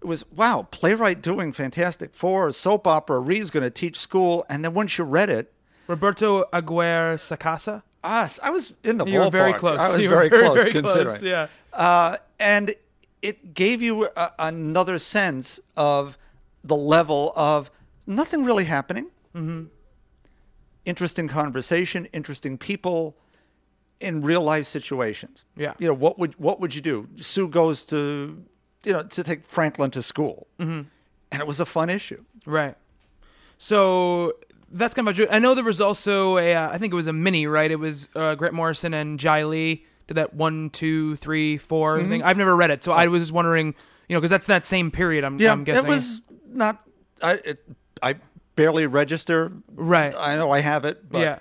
[0.00, 3.20] it was wow, playwright doing fantastic for a soap opera.
[3.20, 5.52] Reed's going to teach school, and then once you read it,
[5.88, 7.82] Roberto Aguirre Sacasa.
[8.04, 9.30] ah, I was in the You were ballpark.
[9.32, 9.78] very close.
[9.78, 11.24] I was You very, very, close very close, considering.
[11.24, 11.46] yeah.
[11.72, 12.74] Uh, and
[13.22, 16.16] it gave you a, another sense of
[16.62, 17.70] the level of
[18.06, 19.06] nothing really happening.
[19.34, 19.64] Mm-hmm.
[20.84, 23.16] Interesting conversation, interesting people
[24.00, 25.44] in real life situations.
[25.56, 25.74] Yeah.
[25.78, 27.08] You know, what would what would you do?
[27.16, 28.42] Sue goes to
[28.84, 30.46] you know, to take Franklin to school.
[30.60, 30.82] Mm-hmm.
[31.32, 32.24] And it was a fun issue.
[32.46, 32.74] Right.
[33.58, 34.34] So
[34.70, 35.26] that's kind of true.
[35.30, 37.70] I know there was also a, uh, I think it was a mini, right?
[37.70, 42.08] It was uh, Grant Morrison and Jae Lee did that one, two, three, four Mm-hmm.
[42.10, 42.22] thing.
[42.22, 43.74] I've never read it, so I was just wondering,
[44.08, 45.24] you know, because that's that same period.
[45.24, 45.84] I'm, Yeah, I'm guessing.
[45.86, 46.80] it was not
[47.22, 47.64] I it,
[48.02, 48.16] I
[48.56, 49.52] barely register.
[49.74, 50.14] Right.
[50.18, 51.38] I know I have it, but yeah.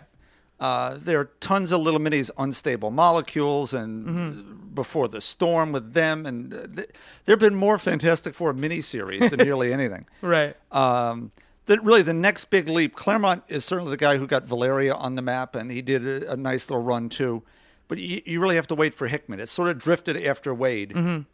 [0.60, 4.74] Uh, there are tons of little minis, unstable molecules, and Mm-hmm.
[4.74, 6.90] before the storm with them, and uh, th-
[7.26, 10.06] there have been more Fantastic Four miniseries than nearly anything.
[10.22, 10.56] Right.
[10.72, 11.32] Um,
[11.68, 12.96] that really the next big leap.
[12.96, 16.34] Claremont is certainly the guy who got Valeria on the map, and he did a,
[16.34, 17.44] a nice little run too.
[17.88, 19.40] But you, you really have to wait for Hickman.
[19.40, 21.26] It sort of drifted after Waid,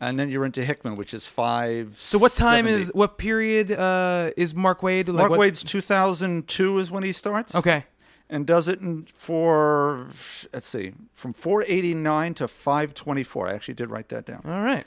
[0.00, 1.86] and then you're into Hickman, which is five.
[1.86, 1.94] Mm-hmm.
[1.96, 5.08] So what time is what period uh, is Mark Waid?
[5.08, 7.54] Like Mark what- Waid's 2002 is when he starts.
[7.54, 7.84] Okay.
[8.28, 10.08] and does it in for
[10.52, 14.84] let's see from 489 to 524 i actually did write that down All right.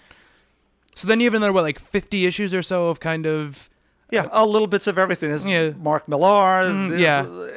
[0.94, 3.71] So then you have another what, like fifty issues or so of kind of
[4.12, 5.72] yeah a little bits of everything there's Yeah.
[5.82, 7.26] mark millar mm, there's- yeah.
[7.28, 7.48] Uh,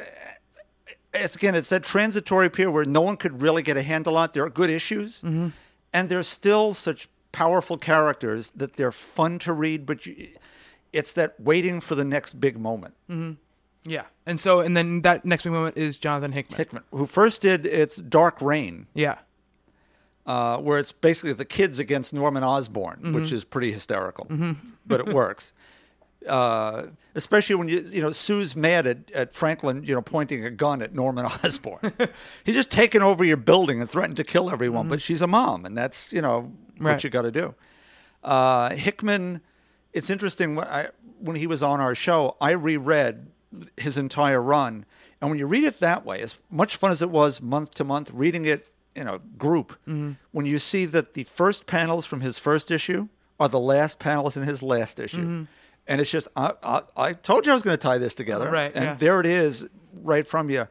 [1.13, 4.25] it's again it's that transitory period where no one could really get a handle on
[4.25, 5.49] it there are good issues Mm-hmm.
[5.93, 10.29] and they're still such powerful characters that they're fun to read but you,
[10.93, 13.33] it's that waiting for the next big moment mm-hmm.
[13.89, 14.03] yeah.
[14.27, 16.57] And so and then that next big moment is Jonathan Hickman.
[16.57, 19.17] hickman who first did its Dark Reign Yeah.
[20.25, 23.13] uh, where it's basically the kids against Norman Osborn, mm-hmm.
[23.13, 24.53] which is pretty hysterical, mm-hmm.
[24.85, 25.53] but it works.
[26.27, 30.49] Uh, especially when you you know Sue's mad at, at Franklin, you know, pointing a
[30.51, 31.93] gun at Norman Osborn.
[32.43, 35.65] He's just taken over your building and threatened to kill everyone, but she's a mom,
[35.65, 36.93] and that's you know Right.
[36.93, 37.55] what you got to do.
[38.23, 39.39] Uh, Hickman,
[39.93, 43.27] it's interesting when I when he was on our show, I reread
[43.77, 44.85] his entire run,
[45.21, 47.83] and when you read it that way, as much fun as it was month to
[47.85, 49.77] month, reading it in a group,
[50.31, 53.07] when you see that the first panels from his first issue
[53.39, 55.45] are the last panels in his last issue,
[55.87, 58.49] and it's just I, I, I told you I was going to tie this together,
[58.49, 58.93] Right, And yeah.
[58.95, 59.67] there it is,
[60.01, 60.67] right from you.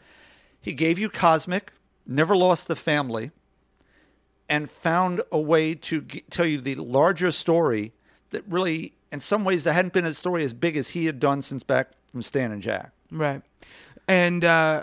[0.61, 1.73] He gave you Cosmic,
[2.07, 3.31] never lost the family
[4.49, 7.93] and found a way to g- tell you the larger story
[8.31, 11.19] that really, in some ways, there hadn't been a story as big as he had
[11.21, 12.93] done since back from Stan and Jack.
[13.11, 13.43] Right.
[14.09, 14.83] And uh,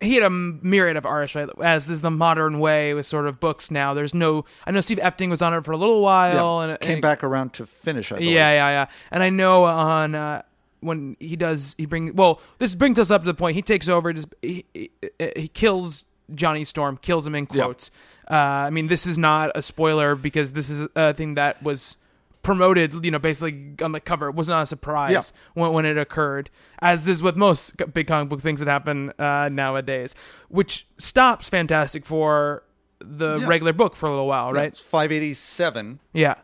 [0.00, 1.48] he had a myriad of artists, right?
[1.62, 3.94] As is the modern way with sort of books now.
[3.94, 4.44] There's no.
[4.66, 7.22] I know Steve Epting was on it for a little while, and came and- back
[7.22, 8.10] around to finish.
[8.12, 8.32] I believe.
[8.32, 8.86] Yeah, yeah, yeah.
[9.10, 10.42] And I know on uh,
[10.80, 12.12] when he does, he brings.
[12.14, 13.56] Well, this brings us up to the point.
[13.56, 14.12] He takes over.
[14.12, 14.90] Just he, he,
[15.36, 16.04] he kills
[16.34, 16.96] Johnny Storm.
[16.96, 17.64] Kills him in Yeah.
[17.64, 17.90] quotes.
[18.30, 21.98] Uh, I mean, this is not a spoiler because this is a thing that was
[22.44, 24.28] promoted, you know, basically on the cover.
[24.28, 25.22] It was not a surprise Yeah.
[25.60, 29.48] when, when it occurred, as is with most big comic book things that happen uh,
[29.50, 30.14] nowadays,
[30.48, 32.62] which stops Fantastic Four,
[33.00, 33.46] the Yeah.
[33.48, 34.68] regular book, for a little while, right?
[34.68, 36.34] It's 587 Yeah.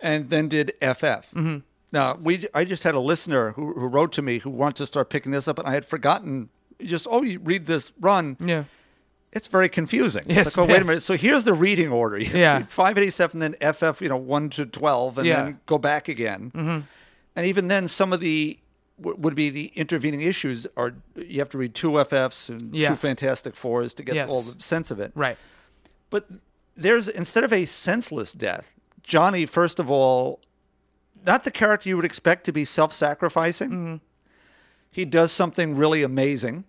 [0.00, 1.30] and then did FF.
[1.32, 1.58] Mm-hmm.
[1.92, 4.86] Now, we I just had a listener who, who wrote to me who wanted to
[4.86, 6.50] start picking this up, and I had forgotten.
[6.82, 8.36] Just oh, you read this run.
[8.38, 8.64] Yeah.
[9.36, 10.24] It's very confusing.
[10.26, 11.02] It's Yes, like, oh, wait a minute.
[11.02, 12.16] So here's the reading order.
[12.18, 12.64] You Yeah.
[12.68, 15.42] 587, then FF, you know, 1 to 12, and Yeah.
[15.42, 16.50] then go back again.
[16.54, 16.80] Mm-hmm.
[17.36, 18.58] And even then, some of the
[18.98, 22.88] would be the intervening issues are you have to read two FFs and Yeah.
[22.88, 24.30] two Fantastic Fours to get Yes.
[24.30, 25.12] all the sense of it.
[25.14, 25.36] Right.
[26.08, 26.26] But
[26.74, 28.72] there's instead of a senseless death,
[29.02, 30.40] Johnny, first of all,
[31.26, 33.68] not the character you would expect to be self-sacrificing.
[33.70, 33.96] Mm-hmm.
[34.90, 36.64] He does something really amazing.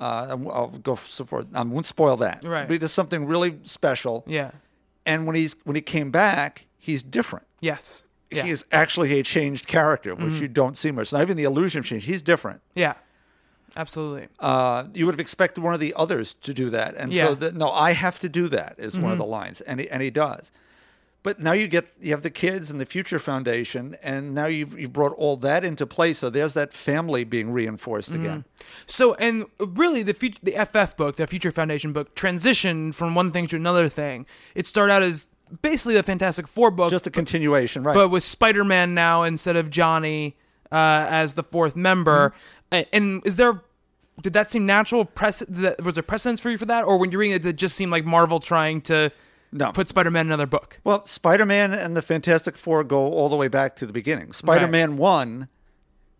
[0.00, 1.44] Uh, I'll go so far.
[1.54, 2.42] I won't spoil that.
[2.42, 2.66] Right.
[2.66, 4.24] But he does something really special.
[4.26, 4.50] Yeah.
[5.06, 7.46] And when he's when he came back, he's different.
[7.60, 8.02] Yes.
[8.30, 8.38] Yeah.
[8.38, 8.46] Mm-hmm.
[8.46, 11.12] He is actually a changed character, which you don't see much.
[11.12, 12.04] Not even the illusion of change.
[12.04, 12.60] He's different.
[12.74, 12.94] yeah.
[13.76, 14.26] Absolutely.
[14.40, 16.96] uh, you would have expected one of the others to do that.
[16.96, 17.26] And Yeah.
[17.26, 19.88] so, the, no, I have to do that is one of the lines, and he,
[19.88, 20.50] and he does.
[21.22, 24.78] But now you get you have the kids and the Future Foundation, and now you've
[24.78, 26.14] you've brought all that into play.
[26.14, 28.46] So there's that family being reinforced again.
[28.86, 33.32] So, and really, the future, the FF book, the Future Foundation book, transitioned from one
[33.32, 34.24] thing to another thing.
[34.54, 35.26] It started out as
[35.60, 37.94] basically the Fantastic Four book, Just a continuation, right?
[37.94, 40.36] but with Spider-Man now instead of Johnny
[40.72, 42.32] uh, as the fourth member.
[42.72, 43.60] A- And is there?
[44.22, 45.04] Did that seem natural?
[45.04, 47.56] Press was there precedence for you for that, or when you're reading it, did it
[47.56, 49.10] just seem like Marvel trying to
[49.52, 49.72] No.
[49.72, 50.78] put Spider-Man in another book?
[50.84, 54.32] well, Spider-Man and the Fantastic Four go all the way back to the beginning.
[54.32, 55.48] Spider-Man one,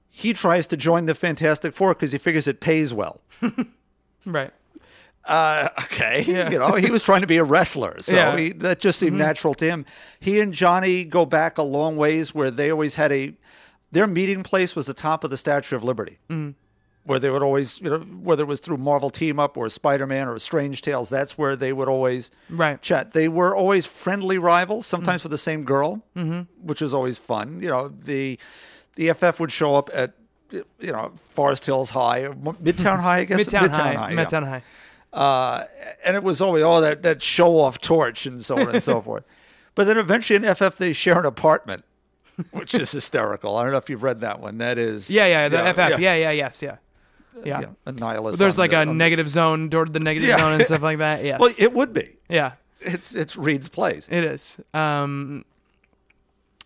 [0.09, 3.21] he tries to join the Fantastic Four because he figures it pays well.
[4.27, 4.53] Right.
[5.27, 6.51] uh, okay, Yeah.
[6.51, 8.37] you know, he was trying to be a wrestler, so Yeah.
[8.37, 9.87] he, that just seemed natural to him.
[10.19, 13.35] He and Johnny go back a long ways, where they always had a
[13.93, 16.19] their meeting place was the top of the Statue of Liberty,
[17.05, 20.07] where they would always, you know, whether it was through Marvel Team Up or Spider
[20.07, 22.81] Man or Strange Tales, that's where they would always Right.
[22.83, 23.13] chat.
[23.13, 26.03] They were always friendly rivals, sometimes with the same girl,
[26.63, 27.61] which was always fun.
[27.63, 28.39] You know, the
[28.97, 30.13] the FF would show up at
[30.53, 33.41] you know Forest Hills High, or Midtown High, I guess.
[33.47, 33.93] Midtown, High.
[34.13, 34.63] yeah Midtown High.
[35.13, 35.65] uh,
[36.05, 39.01] and it was always oh that that show off torch and so on and so
[39.09, 39.25] forth.
[39.75, 41.85] But then eventually in FF they share an apartment,
[42.51, 43.57] which is hysterical.
[43.57, 44.59] I don't know if you've read that one.
[44.59, 45.99] That is Yeah, yeah, the yeah, FF.
[46.01, 46.77] Yeah, yeah, yes, yeah.
[47.45, 47.61] Yeah.
[47.61, 48.39] yeah, a nihilist.
[48.39, 50.39] There's like the- a the- negative zone toward the negative Yeah.
[50.39, 51.25] zone and stuff like that.
[51.25, 51.39] Yeah.
[51.39, 52.17] Well, it would be.
[52.29, 52.53] yeah.
[52.81, 54.09] It's it's Reed's place.
[54.11, 54.59] It is.
[54.73, 55.45] Um,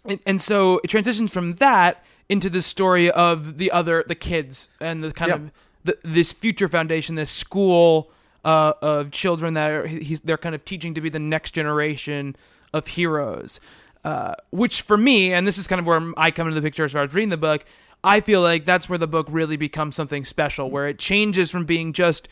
[0.04, 4.68] and, and so it transitions from that into the story of the other, the kids,
[4.80, 5.50] and the kind of
[5.84, 8.10] the, this future foundation, this school
[8.44, 12.36] uh, of children that are, he's they're kind of teaching to be the next generation
[12.72, 13.58] of heroes.
[14.04, 16.84] Uh, which for me, and this is kind of where I come into the picture
[16.84, 17.64] as far as reading the book.
[18.04, 21.64] I feel like that's where the book really becomes something special, where it changes from
[21.64, 22.28] being just,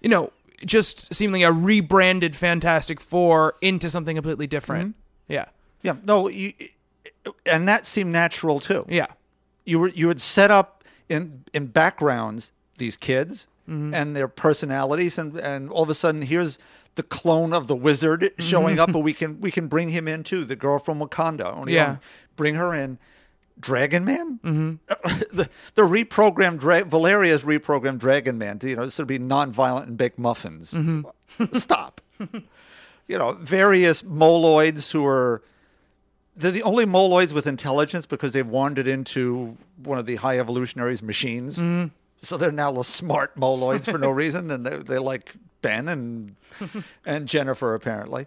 [0.00, 0.30] you know,
[0.66, 4.94] just seemingly a rebranded Fantastic Four into something completely different.
[5.26, 5.46] Yeah.
[5.82, 6.52] Yeah, no, you,
[7.50, 8.84] and that seemed natural too.
[8.88, 9.06] Yeah.
[9.64, 13.94] You were you had set up in in backgrounds these kids Mm-hmm.
[13.94, 16.58] and their personalities, and and all of a sudden here's
[16.96, 20.22] the clone of the wizard showing up, but we can we can bring him in
[20.22, 20.44] too.
[20.44, 21.92] The girl from Wakanda, Only Mm-hmm.
[21.92, 21.96] Yeah.
[22.36, 22.98] bring her in.
[23.60, 24.74] Dragon Man, mm-hmm.
[25.36, 29.88] the the reprogrammed Dra- Valeria's reprogrammed Dragon Man to you know this would be non-violent
[29.88, 30.74] and bake muffins.
[30.74, 31.44] Mm-hmm.
[31.52, 32.00] Stop.
[32.20, 35.42] you know, various moloids who are
[36.36, 41.02] they're the only moloids with intelligence because they've wandered into one of the high evolutionaries'
[41.02, 41.58] machines.
[41.58, 41.88] Mm-hmm.
[42.22, 46.36] So they're now smart moloids for no reason, and they they like Ben and
[47.06, 48.26] and Jennifer apparently.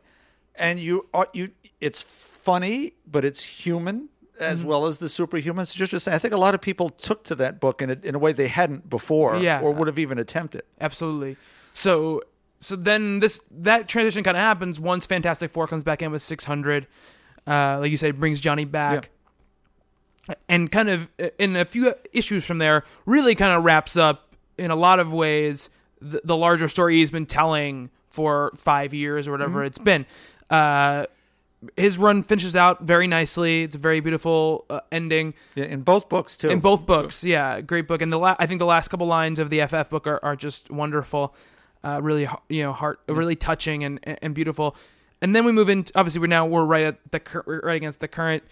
[0.55, 1.51] And you are you
[1.82, 4.09] it's funny, but it's human
[4.39, 4.67] as Mm-hmm.
[4.67, 5.75] well as the superhumans.
[5.75, 7.97] Just to say, I think a lot of people took to that book in a,
[8.03, 9.61] in a way they hadn't before, Yeah.
[9.61, 10.63] or would have even attempted.
[10.81, 11.38] Absolutely.
[11.73, 12.21] So
[12.59, 16.21] so then this that transition kind of happens once Fantastic Four comes back in with
[16.21, 16.88] 600.
[17.45, 19.09] Uh, like you said, brings Johnny back.
[20.49, 24.35] And kind of uh, in a few issues from there, really kind of wraps up
[24.57, 25.69] in a lot of ways
[26.01, 30.05] the, the larger story he's been telling for five years or whatever it's been.
[30.49, 31.05] Uh,
[31.76, 33.64] his run finishes out very nicely.
[33.64, 35.34] It's a very beautiful uh, ending.
[35.55, 36.49] Yeah, in both books too.
[36.49, 37.62] in both books yeah.
[37.62, 38.01] Great book.
[38.01, 40.36] And the la- i think the last couple lines of the ff book are, are
[40.36, 41.36] just wonderful.
[41.84, 44.76] Uh, really you know heart really touching and and beautiful.
[45.22, 47.99] And then we move into obviously we're now we're right at the cur- right against
[48.01, 48.43] the current.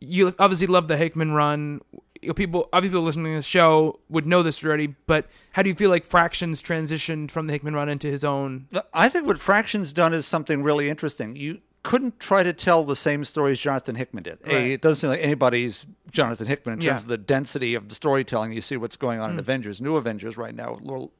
[0.00, 1.80] You obviously love the hickman run.
[2.22, 5.62] You know, people obviously people listening to the show would know this already but how
[5.62, 8.68] do you feel like fractions transitioned from the hickman run into his own?
[8.94, 11.36] I think what Fraction's done is something really interesting.
[11.36, 14.38] You couldn't try to tell the same stories Jonathan Hickman did.
[14.46, 16.92] A, it doesn't seem like anybody's Jonathan Hickman in terms Yeah.
[16.94, 17.02] Mm.
[17.02, 18.52] of the density of the storytelling.
[18.52, 21.12] You see what's going on in Avengers, New Avengers right now, little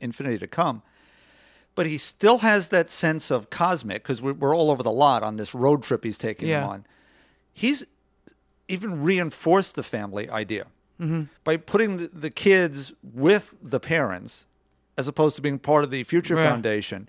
[0.00, 0.82] Infinity to come.
[1.74, 5.22] But he still has that sense of cosmic because we're, we're all over the lot
[5.22, 6.66] on this road trip he's taking Yeah.
[6.66, 6.84] on.
[7.54, 7.86] He's
[8.68, 10.66] even reinforced the family idea
[11.44, 14.46] by putting the, the kids with the parents
[14.96, 16.48] as opposed to being part of the future Right.
[16.48, 17.08] foundation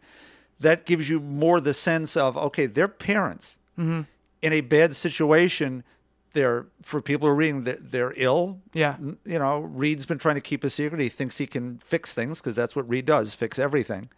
[0.60, 4.02] that gives you more the sense of okay they're parents Mm-hmm.
[4.42, 5.84] in a bad situation
[6.32, 8.96] they're for people who are reading they're, they're ill Yeah.
[9.26, 12.40] You know reed's been trying to keep a secret he thinks he can fix things
[12.40, 14.10] because that's what reed does fix everything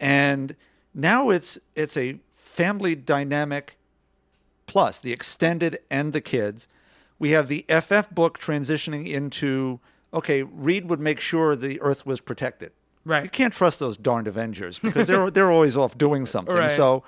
[0.00, 0.54] and
[0.94, 3.76] now it's it's a family dynamic
[4.66, 6.68] plus the extended and the kids.
[7.18, 9.80] We have the FF book transitioning into
[10.12, 12.70] okay, Reed would make sure the Earth was protected.
[13.04, 13.24] Right.
[13.24, 16.54] You can't trust those darned Avengers because they're they're always off doing something.
[16.54, 16.70] Right.
[16.70, 17.04] So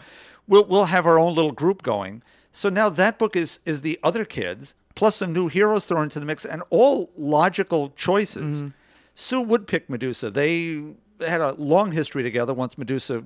[0.46, 2.22] we'll we'll have our own little group going.
[2.52, 6.18] So now that book is is the other kids plus some new heroes thrown into
[6.18, 8.62] the mix and all logical choices.
[8.62, 8.68] Mm-hmm.
[9.14, 10.30] Sue would pick Medusa.
[10.30, 10.82] They
[11.20, 13.22] had a long history together once Medusa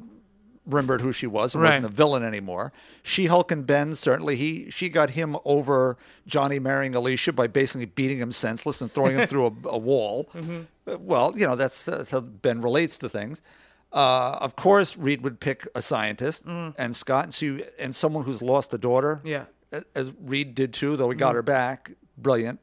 [0.67, 2.73] remembered who she was and wasn't a villain anymore.
[3.03, 5.97] She Hulk and Ben certainly he she got him over
[6.27, 10.29] Johnny marrying Alicia by basically beating him senseless and throwing him through a, a wall.
[10.35, 10.41] Uh,
[10.99, 13.43] Well, you know that's, that's how Ben relates to things.
[13.93, 16.75] Uh, of course, Reed would pick a scientist mm.
[16.79, 19.21] and Scott and Sue and someone who's lost a daughter.
[19.25, 19.47] Yeah.
[19.73, 21.37] a- as Reed did too, though he got mm-hmm.
[21.37, 21.91] her back.
[22.17, 22.61] Brilliant.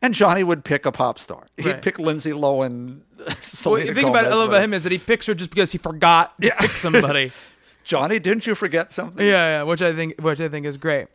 [0.00, 1.48] And Johnny would pick a pop star.
[1.56, 1.82] He'd Right.
[1.82, 3.00] pick Lindsay Lohan.
[3.18, 5.34] Well, Selena the thing about I Gomez, love about him is that he picks her
[5.34, 6.54] just because he forgot to Yeah.
[6.60, 7.32] pick somebody.
[7.84, 9.26] Johnny, didn't you forget something?
[9.26, 11.08] yeah, yeah, which I think which I think is great.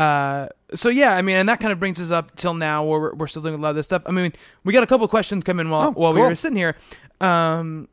[0.00, 3.00] Uh, so yeah, I mean, and that kind of brings us up till now, where
[3.00, 4.02] we're, we're still doing a lot of this stuff.
[4.06, 4.32] I mean,
[4.64, 6.76] we got a couple questions come in while Oh, while we were sitting here.
[7.20, 7.88] Um,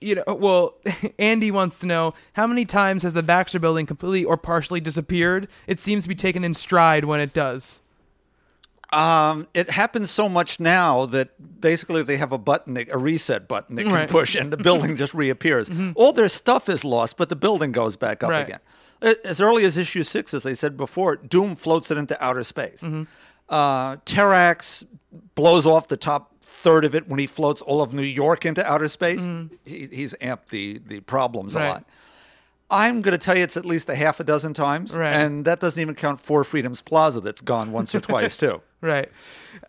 [0.00, 0.74] you know, well,
[1.18, 5.48] Andy wants to know how many times has the Baxter Building completely or partially disappeared?
[5.66, 7.82] It seems to be taken in stride when it does.
[8.90, 13.76] Um, it happens so much now that basically they have a button, a reset button
[13.76, 14.08] they can Right.
[14.08, 15.70] push, and the building just reappears.
[15.94, 18.46] All their stuff is lost, but the building goes back up Right.
[18.46, 18.60] again.
[19.24, 22.82] As early as issue six, as I said before, Doom floats it into outer space.
[23.48, 24.84] Uh, Terrax
[25.34, 28.66] blows off the top third of it when he floats all of New York into
[28.68, 29.22] outer space.
[29.64, 31.64] He, he's amped the the problems Right.
[31.66, 31.84] a lot.
[32.70, 35.12] I'm going to tell you it's at least a half a dozen times, Right.
[35.12, 38.60] and that doesn't even count Four Freedoms Plaza that's gone once or twice too.
[38.80, 39.10] Right.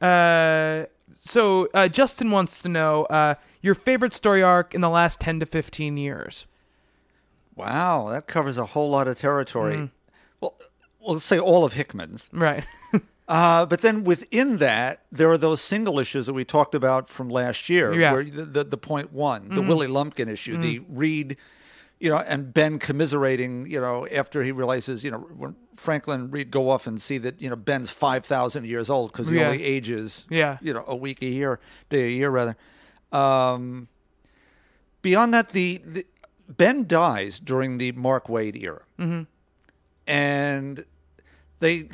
[0.02, 5.20] Uh, so uh, Justin wants to know uh, your favorite story arc in the last
[5.20, 6.46] ten to fifteen years.
[7.60, 9.76] Wow, that covers a whole lot of territory.
[9.76, 9.91] Mm.
[10.41, 10.55] Well,
[11.01, 12.30] we'll say all of Hickman's.
[12.34, 12.66] Right.
[13.32, 17.30] Uh, but then within that, there are those single issues that we talked about from
[17.30, 18.07] last year, Yeah.
[18.07, 18.14] Mm-hmm.
[18.16, 21.38] where the, the, the point one, the Willie Lumpkin issue, the Reed,
[21.99, 26.34] you know, and Ben commiserating, you know, after he realizes, you know, when Franklin and
[26.34, 29.49] Reed go off and see that, you know, Ben's 5,000 years old because he Yeah.
[29.49, 30.57] only ages, Yeah.
[30.60, 32.57] you know, a week a year, day a year rather.
[33.12, 33.89] Um,
[35.03, 36.03] beyond that, the, the
[36.50, 39.24] Ben dies during the Mark Waid era, mm-hmm.
[40.08, 40.86] and
[41.60, 41.89] they,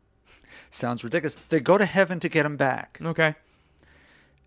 [0.70, 1.36] sounds ridiculous.
[1.48, 3.34] They go to heaven to get him back, okay.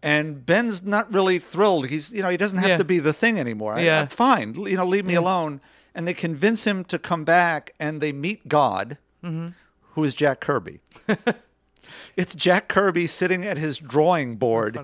[0.04, 1.88] and Ben's not really thrilled.
[1.88, 2.78] He's you know he doesn't have Yeah.
[2.78, 3.80] to be the thing anymore.
[3.80, 4.02] Yeah.
[4.02, 5.62] I'm fine, you know, leave me alone.
[5.96, 9.48] And they convince him to come back, and they meet God, Mm-hmm.
[9.94, 10.80] who is Jack Kirby.
[12.16, 14.78] it's Jack Kirby sitting at his drawing board,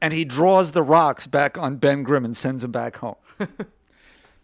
[0.00, 3.16] and he draws the rocks back on Ben Grimm and sends him back home.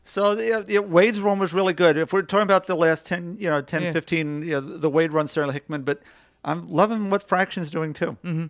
[0.07, 1.97] So the, the Waid's run was really good.
[1.97, 3.93] If we're talking about the last 10, you know, 10, Yeah.
[3.93, 6.01] 15, you know, the Waid run Sterling Hickman, but
[6.45, 8.17] I'm loving what Fraction's doing too.
[8.25, 8.47] Mm-hmm.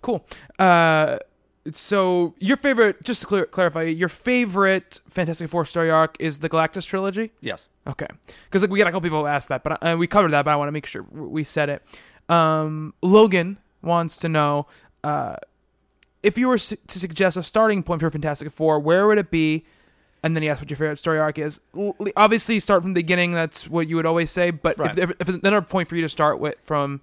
[0.00, 0.24] Cool.
[0.58, 1.18] Uh,
[1.72, 6.48] so your favorite, just to clear, clarify, your favorite Fantastic Four story arc is the
[6.48, 7.32] Galactus trilogy.
[7.40, 7.68] Yes.
[7.86, 8.06] Okay,
[8.44, 10.44] because like we got a couple people who asked that, but uh, we covered that.
[10.44, 11.82] But I want to make sure we said it.
[12.28, 14.68] Um, Logan wants to know
[15.02, 15.34] uh,
[16.22, 19.64] if you were to suggest a starting point for Fantastic Four, where would it be?
[20.22, 21.60] And then he asked what your favorite story arc is.
[22.16, 23.32] Obviously, start from the beginning.
[23.32, 24.50] That's what you would always say.
[24.52, 24.96] But Right.
[24.96, 27.00] if, if, if another point for you to start with from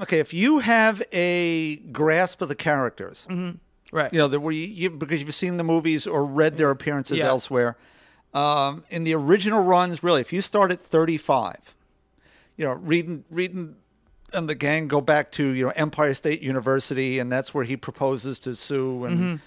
[0.00, 3.26] Okay, if you have a grasp of the characters,
[3.92, 7.18] right, you know, where you, you because you've seen the movies or read their appearances
[7.18, 7.26] Yeah.
[7.26, 7.76] elsewhere.
[8.34, 11.74] Um, in the original runs, really, if you start at 35,
[12.56, 13.76] you know, reading reading
[14.32, 17.76] and the gang go back to you know Empire State University, and that's where he
[17.76, 19.40] proposes to Sue, and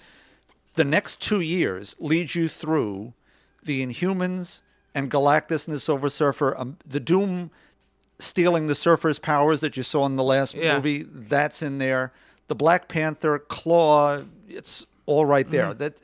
[0.76, 3.12] the next two years leads you through
[3.62, 4.62] the Inhumans
[4.94, 7.50] and Galactus and the Silver Surfer, um, the Doom
[8.18, 10.76] stealing the Surfer's powers that you saw in the last Yeah.
[10.76, 11.02] movie.
[11.02, 12.12] That's in there.
[12.48, 15.74] The Black Panther Claw, it's all right there.
[15.74, 15.94] That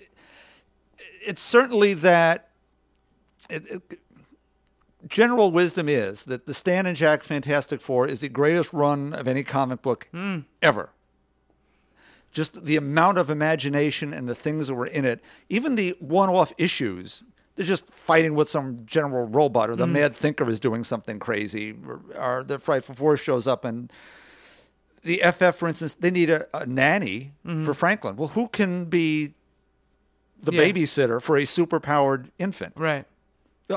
[1.25, 2.49] it's certainly that.
[3.49, 3.99] It, it,
[5.09, 9.27] general wisdom is that the Stan and Jack Fantastic Four is the greatest run of
[9.27, 10.09] any comic book
[10.62, 10.91] ever.
[12.33, 16.30] Just the amount of imagination and the things that were in it, even the one
[16.30, 17.22] off issues,
[17.57, 19.93] they're just fighting with some general robot, or the mm-hmm.
[19.95, 23.93] Mad Thinker is doing something crazy, or, or the Frightful Four shows up and
[25.05, 27.64] the FF, for instance, they need a, a nanny mm-hmm.
[27.64, 28.16] for Franklin.
[28.16, 29.35] Well, who can be
[30.41, 30.62] the Yeah.
[30.62, 32.74] babysitter for a superpowered infant?
[32.76, 33.05] Right.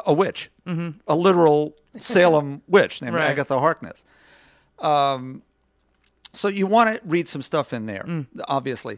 [0.05, 0.97] a witch, mm-hmm.
[1.07, 3.29] a literal Salem witch named Right.
[3.29, 4.03] Agatha Harkness.
[4.79, 5.41] Um,
[6.35, 8.25] so you want to read some stuff in there, Mm.
[8.47, 8.97] obviously.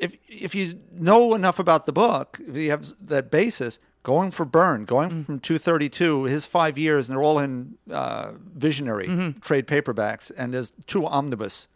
[0.00, 4.44] If if you know enough about the book, if you have that basis, going for
[4.44, 5.26] Byrne, going Mm.
[5.26, 9.40] from 232, his five years, and they're all in uh, visionary Mm-hmm.
[9.40, 11.66] trade paperbacks, and there's two omnibus.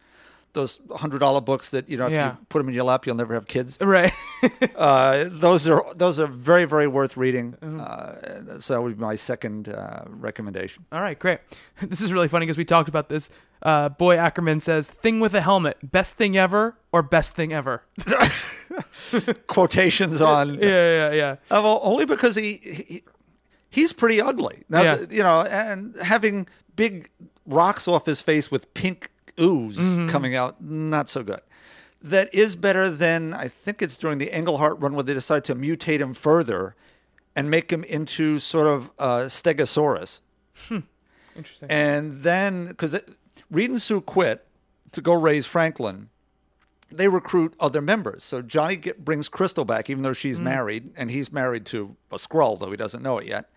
[0.54, 2.32] Those hundred dollar books that you know, if Yeah.
[2.32, 4.12] you put them in your lap, you'll never have kids Right.
[4.76, 7.52] uh, those are those are very very worth reading.
[7.62, 7.80] Mm-hmm.
[7.80, 10.84] Uh, so that would be my second uh, recommendation.
[10.92, 11.40] All right, great.
[11.80, 13.30] This is really funny because we talked about this.
[13.62, 17.82] Uh, Boy Ackerman says, "Thing with a helmet, best thing ever, or best thing ever."
[19.46, 21.30] Quotations on yeah, yeah, yeah.
[21.50, 23.02] Uh, well, only because he, he
[23.70, 24.64] he's pretty ugly.
[24.68, 24.96] Now, Yeah.
[25.10, 26.46] you know, and having
[26.76, 27.08] big
[27.46, 29.10] rocks off his face with pink
[29.40, 30.06] ooze Mm-hmm.
[30.08, 31.40] coming out, not so good.
[32.02, 35.54] That is better than I think it's during the Englehart run where they decided to
[35.54, 36.74] mutate him further
[37.36, 40.20] and make him into sort of uh, Stegosaurus.
[40.70, 41.70] Interesting.
[41.70, 43.00] And then, because
[43.50, 44.46] Reed and Sue quit
[44.92, 46.08] to go raise Franklin,
[46.90, 48.22] they recruit other members.
[48.22, 52.16] So Johnny get, brings Crystal back, even though she's married, and he's married to a
[52.16, 53.48] Skrull, though he doesn't know it yet.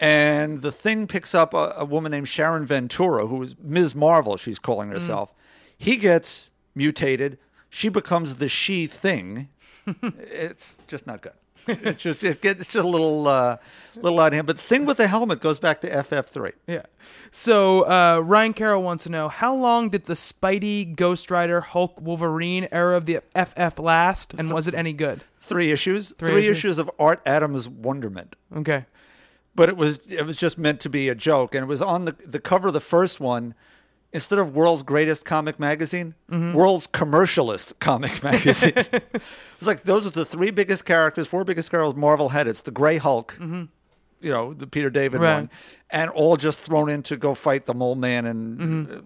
[0.00, 3.94] And the thing picks up a, a woman named Sharon Ventura, who is Ms.
[3.94, 5.34] Marvel, she's calling herself.
[5.76, 7.38] He gets mutated.
[7.68, 9.48] She becomes the she thing.
[10.02, 11.32] it's just not good.
[11.66, 13.58] It's just it gets it's just a little uh,
[13.96, 14.46] little out of hand.
[14.46, 16.52] But the thing with the helmet goes back to FF3.
[16.66, 16.84] Yeah.
[17.32, 22.00] So uh, Ryan Carroll wants to know how long did the Spidey, Ghost Rider, Hulk,
[22.00, 25.20] Wolverine era of the FF last, and was it any good?
[25.38, 26.58] three issues, three, issues.
[26.58, 26.78] issues.
[26.78, 28.36] of Art Adams' Wonderment.
[28.56, 28.86] Okay.
[29.54, 32.04] But it was it was just meant to be a joke, and it was on
[32.04, 33.54] the the cover of the first one.
[34.12, 36.52] Instead of World's Greatest Comic Magazine, Mm-hmm.
[36.54, 38.72] World's Commercialist Comic Magazine.
[38.76, 39.04] it
[39.60, 42.48] was like those are the three biggest characters, four biggest characters Marvel had.
[42.48, 43.68] It's the Gray Hulk, you
[44.22, 45.24] know, the Peter David Mm-hmm.
[45.24, 45.34] Right.
[45.34, 45.50] one,
[45.90, 48.92] and all just thrown in to go fight the Mole Man, and Mm-hmm.
[48.98, 49.00] uh,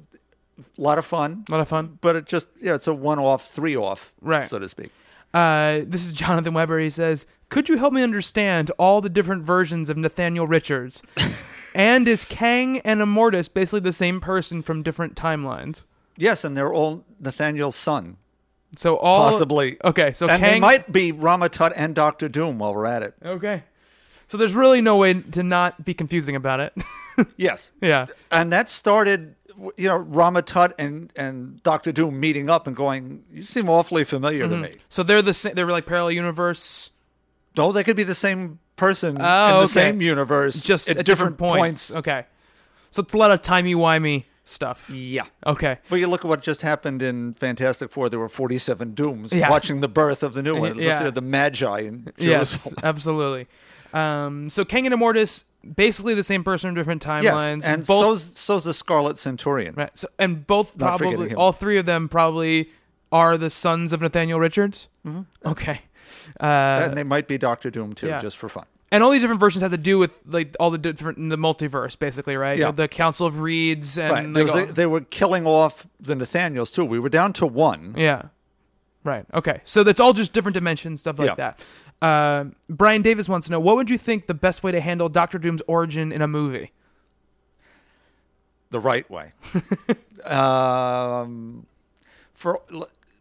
[0.78, 1.44] a lot of fun.
[1.48, 1.98] A lot of fun.
[2.00, 4.44] But it just yeah, it's a one off, three off, Right.
[4.46, 4.90] so to speak.
[5.34, 6.78] Uh, this is Jonathan Weber.
[6.78, 11.02] He says, "Could you help me understand all the different versions of Nathaniel Richards?
[11.74, 15.84] and is Kang and Immortus basically the same person from different timelines?
[16.16, 18.16] Yes, and they're all Nathaniel's son.
[18.76, 19.76] So all Possibly.
[19.84, 23.14] Okay, so and Kang they might be Rama-Tut and Doctor Doom while we're at it.
[23.24, 23.62] Okay.
[24.26, 26.72] So there's really no way to not be confusing about it.
[27.36, 27.70] Yes.
[27.80, 28.06] yeah.
[28.32, 29.36] And that started,
[29.76, 34.46] you know, Rama-Tut and, and Doctor Doom meeting up and going, You seem awfully familiar
[34.48, 34.62] Mm-hmm.
[34.62, 34.74] to me.
[34.88, 35.54] So they're the same.
[35.54, 36.90] They're like parallel universe,
[37.56, 39.66] No, they could be the same person Oh, in the okay.
[39.66, 41.94] same universe, just at, different, points.
[41.94, 42.24] Okay.
[42.90, 44.90] So it's a lot of timey wimey stuff.
[44.90, 45.22] Yeah.
[45.46, 45.78] Okay.
[45.88, 48.08] But you look at what just happened in Fantastic Four.
[48.08, 49.48] There were 47 Dooms Yeah.
[49.50, 50.78] watching the birth of the new one.
[50.78, 50.98] Yeah.
[50.98, 53.46] Look at the Magi in Yes, absolutely.
[53.92, 55.44] Um, so Kang and Immortus,
[55.76, 57.62] basically the same person in different timelines.
[57.62, 59.74] Yes, and both, so's, so's the Scarlet Centurion.
[59.76, 62.70] right, so, and both Not probably all three of them probably
[63.12, 64.88] are the sons of Nathaniel Richards.
[65.06, 65.48] Mm-hmm.
[65.48, 65.80] Okay.
[66.40, 66.44] Uh,
[66.84, 68.20] and they might be Doctor Doom too, yeah.
[68.20, 68.64] just for fun.
[68.92, 71.38] and all these different versions have to do with like all the different in the
[71.38, 72.58] multiverse, basically, right?
[72.58, 72.70] Yeah.
[72.70, 74.46] The Council of Reeds and Right.
[74.46, 76.84] Like, a- they were killing off the Nathaniels too.
[76.84, 77.94] We were down to one.
[77.96, 78.22] Yeah.
[79.02, 79.26] Right.
[79.34, 79.60] Okay.
[79.64, 81.34] So that's all just different dimensions, stuff like Yeah.
[81.36, 81.60] that.
[82.02, 85.08] Uh, Brian Davis wants to know what would you think the best way to handle
[85.08, 86.72] Doctor Doom's origin in a movie?
[88.70, 89.32] the right way.
[90.24, 91.66] um,
[92.32, 92.60] for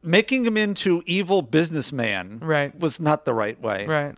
[0.04, 2.78] making him into evil businessman Right.
[2.80, 3.86] was not the right way.
[3.88, 4.16] Right.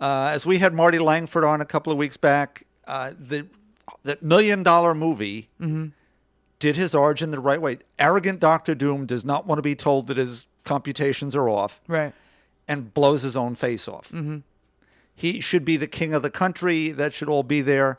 [0.00, 3.46] Uh, as we had Marty Langford on a couple of weeks back, uh, the
[4.04, 5.48] that million dollar movie
[6.58, 7.78] did his origin the right way.
[7.98, 12.12] Arrogant Doctor Doom does not want to be told that his computations are off Right.
[12.68, 14.12] and blows his own face off.
[15.14, 16.90] He should be the king of the country.
[16.90, 17.98] That should all be there.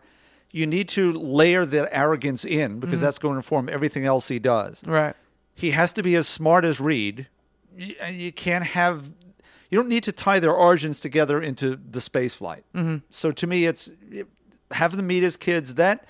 [0.52, 4.40] You need to layer that arrogance in because that's going to inform everything else he
[4.40, 4.84] does.
[4.88, 5.16] Right.
[5.60, 7.28] He has to be as smart as Reed.
[7.78, 9.10] You, and you can't have.
[9.70, 12.64] You don't need to tie their origins together into the space flight.
[12.74, 12.98] Mm-hmm.
[13.12, 13.90] So to me, it's
[14.72, 15.76] have them meet as kids.
[15.76, 16.06] That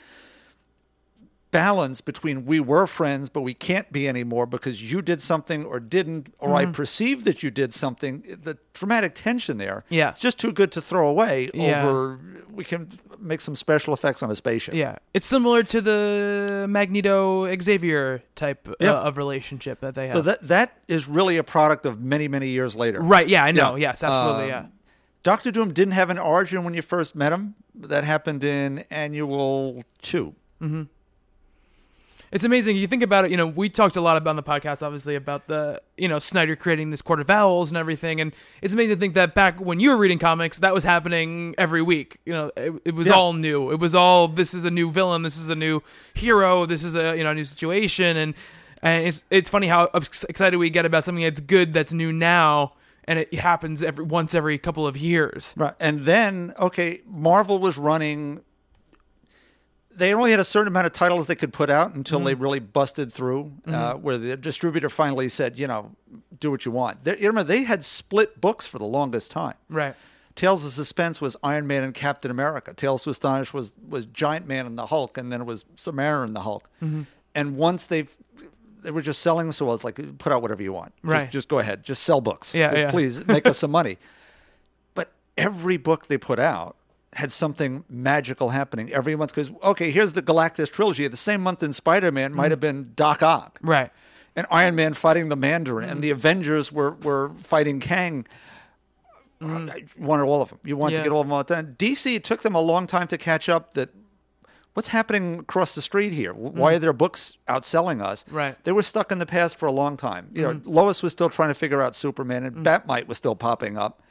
[1.51, 5.79] balance between we were friends, but we can't be anymore because you did something or
[5.79, 8.21] didn't, or I perceived that you did something.
[8.43, 10.09] The dramatic tension there, Yeah.
[10.11, 11.49] it's just too good to throw away.
[11.53, 11.83] Yeah.
[11.83, 12.19] Over,
[12.51, 12.89] we can
[13.19, 14.73] make some special effects on a spaceship.
[14.75, 20.15] Yeah, it's similar to the Magneto Xavier type uh, of relationship that they have.
[20.15, 23.01] So that that is really a product of many many years later.
[23.01, 23.27] right?
[23.27, 23.75] Yeah, I know.
[23.75, 23.89] Yeah.
[23.89, 24.43] Yes, absolutely.
[24.45, 24.65] Um, yeah.
[25.23, 27.55] Doctor Doom didn't have an origin when you first met him.
[27.75, 30.35] That happened in Annual Two.
[32.31, 32.77] It's amazing.
[32.77, 33.31] You think about it.
[33.31, 36.19] You know, we talked a lot about on the podcast, obviously, about the you know
[36.19, 39.59] Snyder creating this Court of Owls and everything, and it's amazing to think that back
[39.59, 42.19] when you were reading comics, that was happening every week.
[42.25, 43.13] You know, it, it was Yeah.
[43.13, 43.71] all new.
[43.71, 45.81] It was all this is a new villain, this is a new
[46.13, 48.33] hero, this is a you know a new situation, and
[48.83, 52.73] and it's it's funny how excited we get about something that's good that's new now,
[53.05, 55.53] and it happens every once every couple of years.
[55.57, 55.73] Right.
[55.79, 58.41] And then, okay, Marvel was running.
[59.99, 62.43] They only had a certain amount of titles they could put out until they mm-hmm.
[62.43, 64.01] really busted through, uh, mm-hmm.
[64.01, 65.91] where the distributor finally said, you know,
[66.39, 67.03] do what you want.
[67.03, 69.55] They, you remember, they had split books for the longest time.
[69.67, 69.95] Right.
[70.35, 72.73] Tales of Suspense was Iron Man and Captain America.
[72.73, 76.23] Tales to Astonish was, was Giant Man and the Hulk, and then it was Samara
[76.23, 76.69] and the Hulk.
[76.81, 77.01] Mm-hmm.
[77.35, 78.07] And once they
[78.81, 80.93] they were just selling, so I was like, put out whatever you want.
[80.95, 81.29] Just- Right.
[81.31, 81.83] Just, go ahead.
[81.83, 82.55] Just sell books.
[82.55, 82.89] Yeah, yeah.
[82.89, 83.97] Please make us some money.
[84.93, 86.77] But every book they put out
[87.13, 89.33] had something magical happening every month.
[89.33, 91.07] Because, okay, here's the Galactus trilogy.
[91.07, 92.51] The same month in Spider Man might mm.
[92.51, 93.91] have been Doc Ock Right.
[94.35, 96.01] and Iron Man fighting the Mandarin, and mm.
[96.01, 98.27] the Avengers were, were fighting Kang.
[99.41, 99.69] Mm.
[99.69, 100.59] Uh, I wanted all of them.
[100.65, 100.99] You wanted Yeah.
[100.99, 101.75] to get all of them all time.
[101.79, 103.73] DC took them a long time to catch up.
[103.73, 103.89] That
[104.73, 106.33] what's happening across the street here?
[106.33, 108.23] Why are their books outselling us?
[108.29, 108.55] Right.
[108.63, 110.29] They were stuck in the past for a long time.
[110.33, 110.69] You know, mm-hmm.
[110.69, 114.01] Lois was still trying to figure out Superman, and Bat-Mite was still popping up.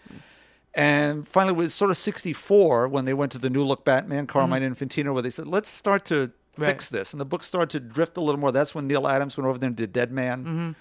[0.74, 4.26] And finally, it was sort of 64 when they went to the new look Batman,
[4.26, 6.70] Carmine Infantino, where they said, let's start to Right.
[6.70, 7.12] fix this.
[7.12, 8.50] And the book started to drift a little more.
[8.50, 10.74] That's when Neal Adams went over there and did Deadman.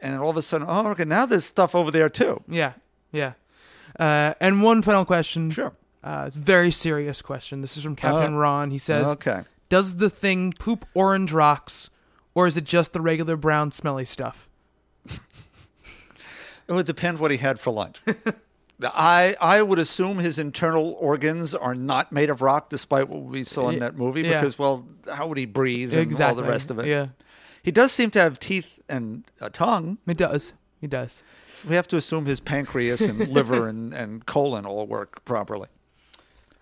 [0.00, 2.42] And all of a sudden, oh, okay, now there's stuff over there too.
[2.48, 2.72] Yeah.
[3.12, 3.34] Yeah.
[4.00, 5.50] Uh, and one final question.
[5.52, 5.72] Sure.
[6.02, 7.60] Uh, it's a very serious question.
[7.60, 8.70] This is from Captain Uh, Ron.
[8.72, 9.42] He says, okay.
[9.68, 11.88] Does the thing poop orange rocks,
[12.34, 14.48] or is it just the regular brown smelly stuff?
[16.68, 18.02] It would depend what he had for lunch.
[18.84, 23.44] I I would assume his internal organs are not made of rock, despite what we
[23.44, 24.22] saw in that movie.
[24.22, 24.40] yeah.
[24.40, 26.40] Because well, how would he breathe and exactly.
[26.40, 26.86] all the rest of it?
[26.86, 27.08] Yeah.
[27.62, 29.98] He does seem to have teeth and a tongue.
[30.06, 30.54] He does.
[30.80, 31.22] He does.
[31.54, 35.68] So we have to assume his pancreas and liver and, and colon all work properly.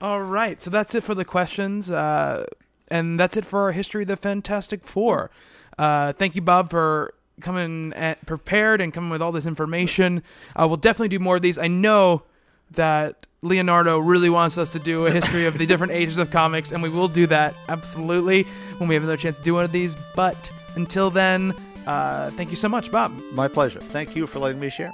[0.01, 0.61] All right.
[0.61, 1.91] So that's it for the questions.
[1.91, 2.45] Uh,
[2.89, 5.31] and that's it for our history of the Fantastic Four.
[5.79, 10.23] Uh, thank you, Bob, for coming at, prepared and coming with all this information.
[10.55, 11.59] Uh, we'll definitely do more of these.
[11.59, 12.23] I know
[12.73, 16.73] that Leonardo really wants us to do a history of the different ages of comics,
[16.73, 18.45] and we will do that absolutely
[18.79, 19.97] when we have another chance to do one of these.
[20.15, 21.55] But until then,
[21.87, 23.13] uh, thank you so much, Bob.
[23.33, 23.81] My pleasure.
[23.81, 24.93] Thank you for letting me share.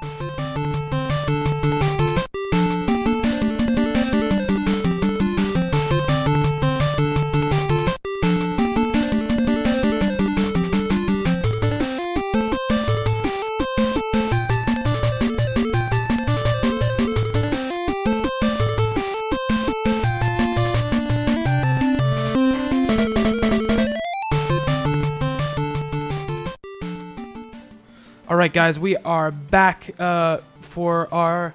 [28.36, 31.54] All right, guys, we are back uh, for our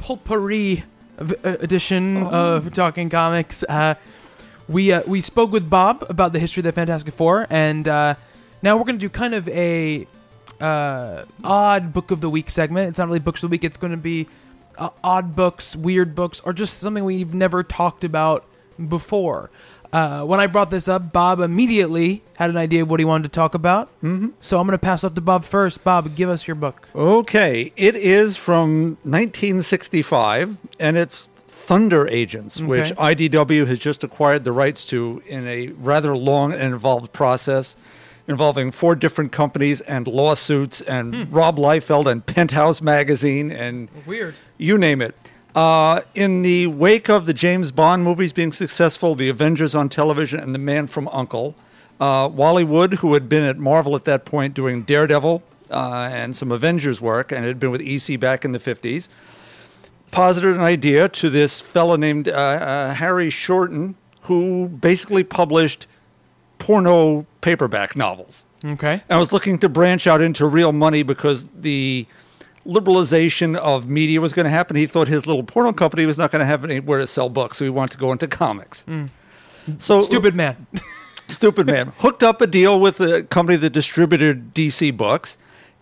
[0.00, 0.82] potpourri
[1.18, 3.62] v- uh, edition of Talking Comics.
[3.62, 3.94] Uh,
[4.68, 8.16] we uh, we spoke with Bob about the history of the Fantastic Four, and uh,
[8.60, 10.08] now we're going to do kind of a
[10.60, 12.88] uh, odd book of the week segment.
[12.88, 13.62] It's not really books of the week.
[13.62, 14.26] It's going to be
[14.78, 18.44] uh, odd books, weird books, or just something we've never talked about
[18.88, 19.48] before.
[19.92, 23.24] Uh, when I brought this up, Bob immediately had an idea of what he wanted
[23.24, 23.88] to talk about.
[24.02, 24.28] Mm-hmm.
[24.40, 25.82] So I'm going to pass off to Bob first.
[25.82, 26.88] Bob, give us your book.
[26.94, 34.52] Okay, it is from 1965, and it's Thunder Agents, which IDW has just acquired the
[34.52, 37.76] rights to in a rather long and involved process
[38.26, 44.34] involving four different companies and lawsuits and Rob Liefeld and Penthouse Magazine and Weird.
[44.58, 45.14] you name it.
[45.54, 50.38] Uh, in the wake of the James Bond movies being successful, the Avengers on television,
[50.40, 51.56] and The Man from Uncle,
[52.00, 56.36] uh, Wally Wood, who had been at Marvel at that point doing Daredevil uh, and
[56.36, 59.08] some Avengers work, and had been with EC back in the 50s,
[60.10, 65.86] posited an idea to this fellow named uh, uh, Harry Shorten, who basically published
[66.58, 69.02] porno paperback novels Okay.
[69.08, 72.04] and was looking to branch out into real money because the
[72.66, 74.76] liberalization of media was going to happen.
[74.76, 77.58] He thought his little porno company was not going to have anywhere to sell books,
[77.58, 78.84] so he wanted to go into comics.
[79.78, 80.66] So Stupid man.
[81.28, 81.92] Stupid man.
[81.98, 85.36] Hooked up a deal with a company that distributed DC books,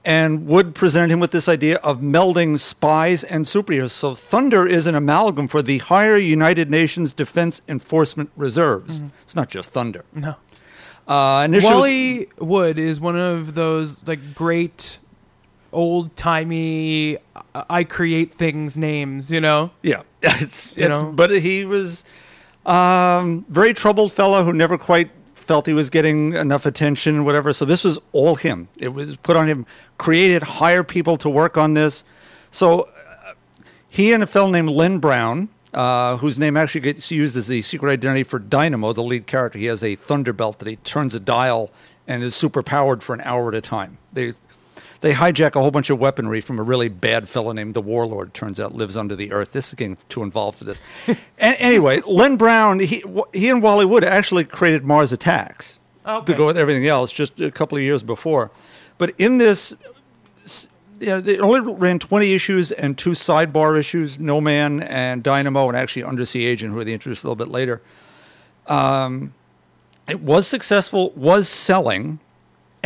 [0.05, 3.91] and Wood presented him with this idea of melding spies and superheroes.
[3.91, 9.03] So Thunder is an amalgam for the higher United Nations Defense Enforcement Reserves.
[9.23, 10.05] It's not just Thunder.
[10.15, 10.35] No.
[11.07, 14.99] Uh, initially, Wally Wood is one of those like great
[15.73, 17.19] old timey
[17.69, 19.71] I create things names, you know?
[19.83, 21.13] Yeah, it's, You know?
[21.13, 22.05] but he was
[22.65, 27.53] um, very troubled fellow who never quite felt he was getting enough attention, whatever.
[27.53, 28.69] So this was all him.
[28.79, 29.65] It was put on him.
[29.99, 32.05] Created, hire people to work on this.
[32.51, 32.81] So
[33.25, 33.33] uh,
[33.89, 37.63] he and a fellow named Len Brown, uh, whose name actually gets used as the
[37.63, 39.59] secret identity for Dynamo, the lead character.
[39.59, 41.71] He has a thunderbelt that he turns a dial
[42.09, 43.99] and is super powered for an hour at a time.
[44.13, 44.33] They
[45.07, 48.35] they hijack a whole bunch of weaponry from a really bad fellow named the Warlord.
[48.35, 49.53] Turns out lives under the earth.
[49.53, 50.81] This is getting too involved for this.
[51.39, 53.03] Anyway, Len Brown, he
[53.33, 56.33] he and Wally Wood actually created Mars Attacks Okay.
[56.33, 58.51] to go with everything else just a couple of years before.
[58.99, 59.75] But in this,
[61.01, 65.69] you know, they only ran 20 issues and two sidebar issues, No Man and Dynamo,
[65.69, 67.83] and actually Undersea Agent, who they introduced a little bit later.
[68.67, 69.35] Um,
[70.09, 72.19] it was successful, was selling,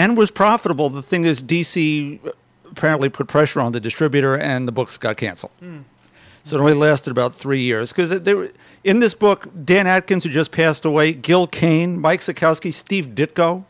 [0.00, 0.88] and was profitable.
[0.88, 2.18] The thing is, DC
[2.70, 5.52] apparently put pressure on the distributor, and the books got canceled.
[6.42, 8.50] So it only lasted about three years because they were
[8.82, 9.46] in this book.
[9.62, 13.64] Dan Adkins, who just passed away, Gil Kane, Mike Sekowsky, Steve Ditko,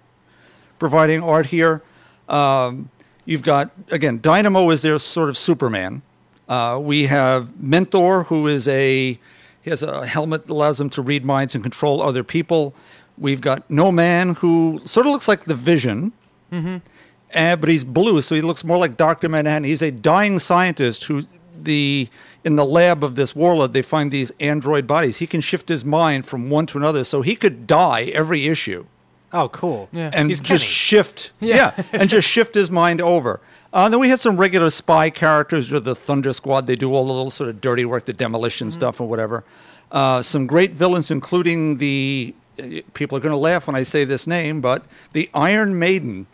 [0.79, 1.83] providing art here.
[2.29, 2.91] Um,
[3.25, 6.01] you've got again, Dynamo is their sort of Superman.
[6.49, 9.19] Uh, we have Mentor, who is a
[9.63, 12.73] he has a helmet that allows him to read minds and control other people.
[13.19, 16.13] We've got No Man, who sort of looks like the Vision,
[16.53, 19.65] uh, but he's blue, so he looks more like Doctor Manhattan.
[19.65, 21.23] He's a dying scientist who
[21.63, 22.09] the
[22.43, 25.19] in the lab of this warlord they find these android bodies.
[25.19, 28.87] He can shift his mind from one to another, so he could die every issue
[29.33, 29.89] Oh, cool.
[29.93, 30.11] Yeah.
[30.13, 30.69] and He's just Kenny.
[30.69, 33.41] shift, yeah, and just shift his mind over.
[33.73, 36.67] Uh, then we had some regular spy characters, with the Thunder Squad.
[36.67, 39.45] They do all the little sort of dirty work, the demolition stuff or whatever.
[39.93, 44.05] Uh, some great villains, including the uh, people are going to laugh when I say
[44.05, 46.27] this name, but the Iron Maiden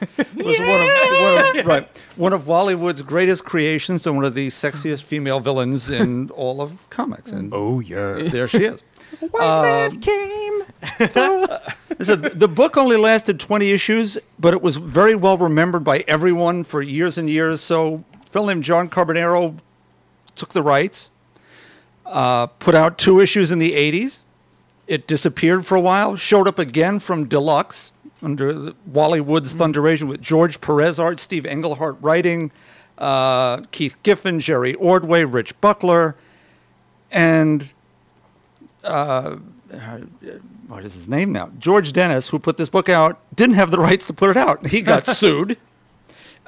[0.18, 4.34] was one of, one of right one of Wally Wood's greatest creations and one of
[4.34, 7.30] the sexiest female villains in all of comics.
[7.30, 8.14] And Oh, yeah.
[8.28, 8.80] there she is.
[9.20, 10.62] White man came.
[12.00, 16.64] So the book only lasted 20 issues, but it was very well remembered by everyone
[16.64, 17.60] for years and years.
[17.60, 19.56] So, a fellow named John Carbonaro
[20.34, 21.10] took the rights,
[22.04, 24.24] uh, put out two issues in the 80s.
[24.86, 27.92] It disappeared for a while, showed up again from Deluxe
[28.26, 32.50] under the Wally Wood's Thunderation with George Perez art, Steve Englehart writing,
[32.98, 36.16] uh, Keith Giffen, Jerry Ordway, Rich Buckler,
[37.12, 37.72] and
[38.82, 41.52] what is his name now?
[41.60, 44.66] George Dennis, who put this book out, didn't have the rights to put it out.
[44.66, 45.56] He got sued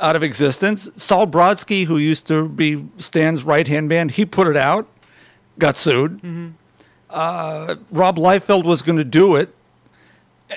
[0.00, 0.90] out of existence.
[0.96, 4.88] Sol Brodsky, who used to be Stan's right hand man, he put it out,
[5.60, 6.20] got sued.
[7.08, 9.54] Uh, Rob Liefeld was going to do it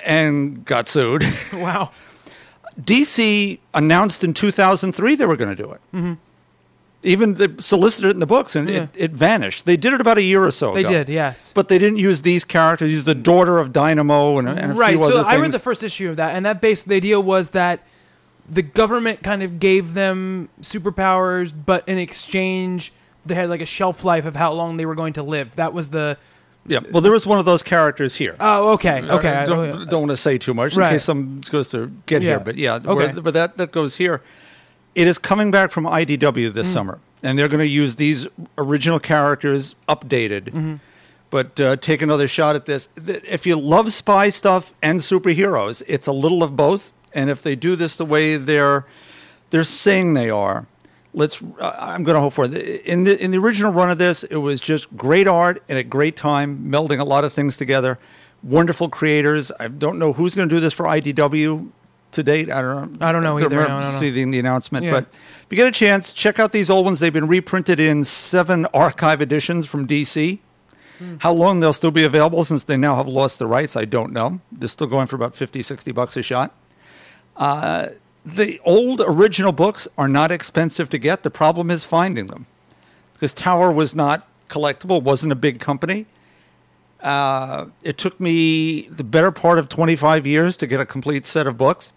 [0.04, 1.24] and got sued.
[1.52, 1.90] Wow.
[2.80, 6.16] DC announced in 2003 they were going to do it.
[7.04, 8.76] Even they solicited it in the books, and Mm-hmm.
[8.76, 8.82] Yeah.
[8.84, 9.66] it, it vanished.
[9.66, 10.90] They did it about a year or so They ago.
[10.90, 11.52] did, yes.
[11.52, 12.92] But they didn't use these characters.
[12.92, 14.98] Used the daughter of Dynamo and, a- and right.
[15.00, 17.80] So I read the first issue of that, and that base the idea was that
[18.48, 22.92] the government kind of gave them superpowers, but in exchange
[23.26, 25.56] they had like a shelf life of how long they were going to live.
[25.56, 26.16] That was the.
[26.66, 26.80] Yeah.
[26.92, 28.36] Well, there was one of those characters here.
[28.40, 29.28] Oh, okay, okay.
[29.30, 30.88] I I- don't, don't want to say too much Right.
[30.88, 32.30] in case someone goes to get Yeah.
[32.30, 32.40] here.
[32.40, 32.94] But yeah, Okay.
[32.94, 34.22] where- but that, that goes here.
[34.94, 36.72] It is coming back from IDW this Mm.
[36.72, 38.26] summer, and they're going to use these
[38.58, 40.44] original characters updated.
[40.50, 40.74] Mm-hmm.
[41.30, 42.88] But uh, take another shot at this.
[43.06, 46.92] If you love spy stuff and superheroes, it's a little of both.
[47.14, 48.84] And if they do this the way they're
[49.50, 50.66] they're saying they are,
[51.14, 51.42] let's.
[51.42, 52.54] Uh, I'm going to hope for it.
[52.86, 55.84] In the in the original run of this, it was just great art and a
[55.84, 57.98] great time, melding a lot of things together.
[58.42, 59.52] Wonderful creators.
[59.60, 61.70] I don't know who's going to do this for IDW
[62.12, 62.50] to date.
[62.50, 63.06] I don't know.
[63.06, 63.48] I don't know either.
[63.50, 63.86] No, no, no.
[63.86, 64.90] seeing the announcement, Yeah.
[64.92, 67.00] but if you get a chance, check out these old ones.
[67.00, 70.40] They've been reprinted in seven archive editions from DC.
[70.98, 71.16] Hmm.
[71.20, 74.12] How long they'll still be available since they now have lost the rights, I don't
[74.12, 74.40] know.
[74.50, 76.52] They're still going for about 50, 60 bucks a shot.
[77.36, 77.88] Uh,
[78.24, 81.22] the old original books are not expensive to get.
[81.22, 82.46] The problem is finding them
[83.14, 86.06] because Tower was not collectible, wasn't a big company.
[87.00, 91.46] Uh, it took me the better part of 25 years to get a complete set
[91.46, 91.92] of books.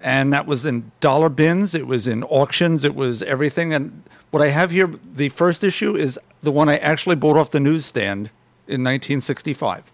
[0.00, 3.74] And that was in dollar bins, it was in auctions, it was everything.
[3.74, 7.50] And what I have here, the first issue, is the one I actually bought off
[7.50, 8.30] the newsstand
[8.66, 9.90] in 1965.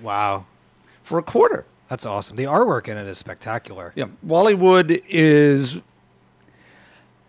[0.00, 0.46] Wow.
[1.02, 1.66] for a quarter.
[1.90, 2.36] That's awesome.
[2.36, 3.92] The artwork in it is spectacular.
[3.96, 5.80] Yeah, Wally Wood is.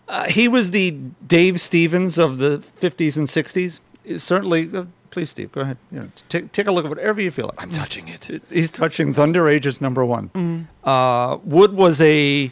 [0.07, 0.91] Uh, he was the
[1.25, 3.79] Dave Stevens of the 50s and 60s.
[4.03, 5.77] He's certainly, uh, please, Steve, go ahead.
[5.91, 7.61] You know, take, take a look at whatever you feel like.
[7.61, 8.29] I'm touching it.
[8.49, 10.67] He's touching Thunder Agents number one.
[10.83, 12.51] Uh, Wood was a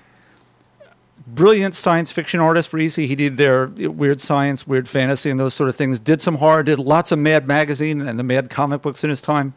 [1.27, 2.93] brilliant science fiction artist for EC.
[2.95, 5.99] He did their weird science, weird fantasy, and those sort of things.
[5.99, 9.21] Did some horror, did lots of Mad magazine and the Mad comic books in his
[9.21, 9.53] time.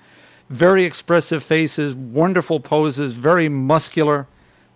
[0.51, 4.27] Very expressive faces, wonderful poses, very muscular.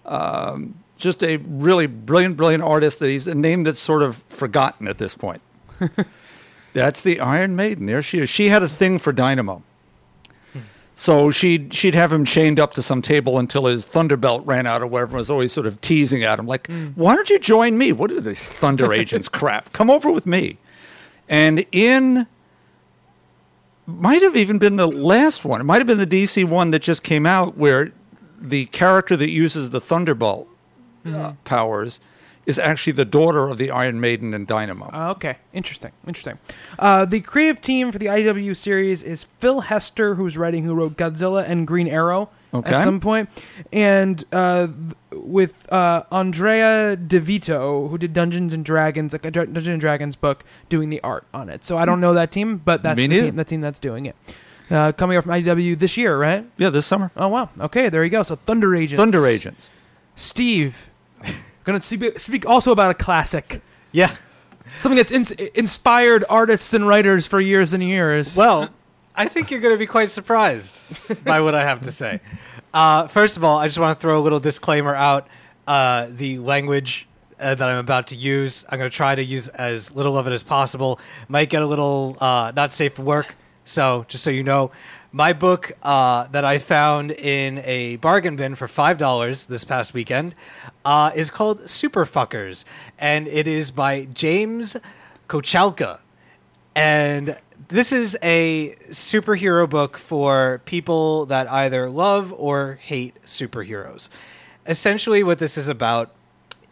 [0.05, 3.01] Um, just a really brilliant, brilliant artist.
[3.01, 5.43] That he's a name that's sort of forgotten at this point.
[6.73, 7.87] That's the Iron Maiden.
[7.87, 8.29] There she is.
[8.29, 9.63] She had a thing for Dynamo.
[10.95, 14.81] So she'd she'd have him chained up to some table until his Thunderbelt ran out
[14.81, 15.19] or whatever.
[15.19, 17.93] Was always sort of teasing at him, like, "Why don't you join me?
[17.93, 19.73] What are these Thunder Agents crap?
[19.75, 20.57] Come over with me."
[21.29, 22.27] And in
[23.87, 25.61] might have even been the last one.
[25.61, 27.93] It might have been the DC one that just came out, where
[28.41, 30.49] the character that uses the Thunderbolt
[31.07, 32.01] uh, powers
[32.47, 34.91] is actually the daughter of the Iron Maiden and Dynamo.
[34.93, 36.39] Uh, okay, interesting, interesting.
[36.79, 40.97] Uh, the creative team for the IW series is Phil Hester, who's writing, who wrote
[40.97, 42.73] Godzilla and Green Arrow Okay.
[42.75, 43.29] at some point,
[43.73, 44.69] and uh,
[45.13, 49.81] with uh, Andrea Di Vito, who did Dungeons and Dragons, like a Dr- Dungeons and
[49.81, 51.65] Dragons book, doing the art on it.
[51.65, 53.27] So I don't know that team, but that's Me the neither.
[53.27, 54.17] team, the team that's doing it.
[54.71, 56.45] Uh, coming up from IDW this year, right?
[56.57, 57.11] yeah, this summer.
[57.17, 57.49] Oh wow.
[57.61, 58.23] Okay, there you go.
[58.23, 59.01] So Thunder Agents.
[59.01, 59.71] Thunder Agents.
[60.17, 60.89] Steve,
[61.65, 63.61] gonna speak, speak also about a classic.
[63.93, 64.15] Yeah.
[64.79, 68.37] Something that's ins- inspired artists and writers for years and years.
[68.37, 68.69] Well,
[69.15, 70.83] I think you're going to be quite surprised
[71.25, 72.21] by what I have to say.
[72.77, 75.29] Uh, first of all, I just want to throw a little disclaimer out.
[75.67, 77.09] Uh, the language
[77.41, 80.27] uh, that I'm about to use, I'm going to try to use as little of
[80.27, 81.01] it as possible.
[81.27, 83.35] Might get a little uh, not safe for work.
[83.65, 84.73] So, just so you know,
[85.11, 90.35] my book uh, that I found in a bargain bin for $5 this past weekend
[91.15, 92.67] is called Super Fuckers.
[92.99, 94.77] And it is by James
[95.31, 96.01] Kochalka.
[96.77, 97.39] And
[97.69, 104.11] this is a superhero book for people that either love or hate superheroes.
[104.67, 106.15] Essentially, what this is about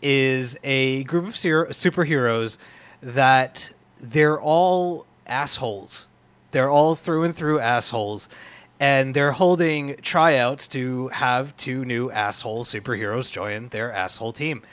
[0.02, 2.58] is a group of ser- superheroes
[3.00, 6.06] that they're all assholes.
[6.50, 8.28] They're all through and through assholes.
[8.78, 14.62] And they're holding tryouts to have two new asshole superheroes join their asshole team.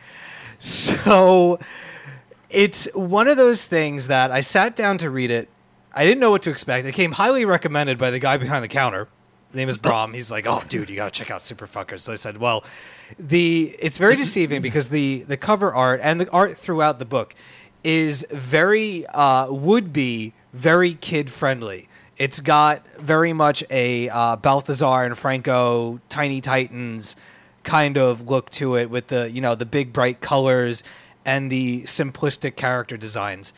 [0.64, 1.58] So
[2.52, 5.50] it's one of those things that I sat down to read it.
[5.94, 6.86] I didn't know what to expect.
[6.86, 9.08] It came highly recommended by the guy behind the counter.
[9.48, 10.14] His name is Brom.
[10.14, 12.64] He's like, "Oh, dude, you got to check out Super Fuckers." So I said, "Well,
[13.20, 17.36] the it's very deceiving because the the cover art and the art throughout the book
[17.84, 21.90] is very uh, would be very kid friendly.
[22.18, 27.16] It's got very much a uh, Baltazar and Franco Tiny Titans
[27.64, 30.84] kind of look to it with the you know the big bright colors
[31.26, 33.54] and the simplistic character designs.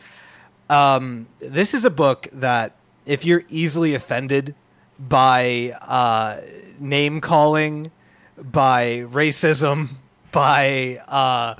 [0.68, 2.76] Um, this is a book that
[3.06, 4.54] if you're easily offended
[4.98, 6.40] by uh,
[6.78, 7.90] name calling,
[8.38, 9.90] by racism,
[10.32, 11.54] by uh,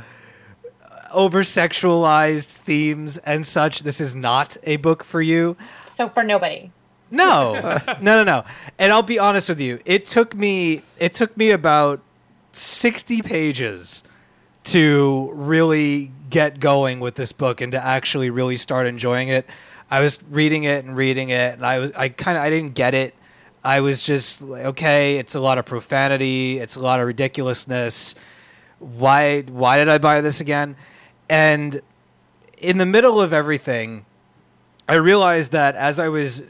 [1.12, 5.56] over sexualized themes and such, this is not a book for you.
[5.94, 6.70] So for nobody.
[7.10, 8.44] No, no, no, no.
[8.78, 9.78] And I'll be honest with you.
[9.84, 10.82] It took me.
[10.98, 12.00] It took me about
[12.50, 14.02] sixty pages
[14.64, 19.48] to really get going with this book and to actually really start enjoying it.
[19.90, 21.92] I was reading it and reading it, and I was.
[21.92, 22.42] I kind of.
[22.42, 23.14] I didn't get it.
[23.62, 25.18] I was just like, okay.
[25.18, 26.58] It's a lot of profanity.
[26.58, 28.14] It's a lot of ridiculousness.
[28.78, 29.42] Why?
[29.42, 30.76] Why did I buy this again?
[31.28, 31.80] And
[32.58, 34.06] in the middle of everything,
[34.88, 36.44] I realized that as I was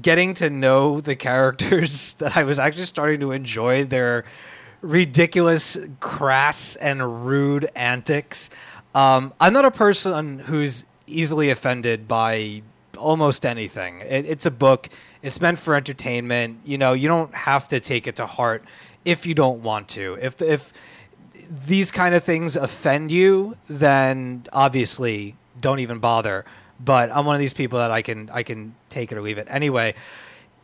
[0.00, 4.24] getting to know the characters, that I was actually starting to enjoy their
[4.80, 8.50] ridiculous, crass, and rude antics.
[8.94, 12.62] Um, I'm not a person who's easily offended by
[12.96, 14.00] almost anything.
[14.00, 14.88] It, it's a book.
[15.22, 16.60] It's meant for entertainment.
[16.64, 18.64] You know, you don't have to take it to heart
[19.04, 20.18] if you don't want to.
[20.20, 20.72] If if
[21.50, 26.44] these kind of things offend you, then obviously don't even bother.
[26.80, 29.38] But I'm one of these people that I can I can take it or leave
[29.38, 29.46] it.
[29.50, 29.94] Anyway,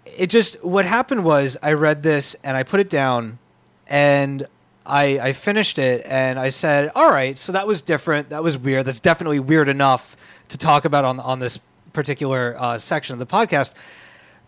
[0.05, 3.39] it just what happened was I read this and I put it down
[3.87, 4.47] and
[4.87, 8.31] I I finished it and I said, "All right, so that was different.
[8.31, 8.85] That was weird.
[8.85, 10.17] That's definitely weird enough
[10.49, 11.59] to talk about on on this
[11.93, 13.75] particular uh, section of the podcast."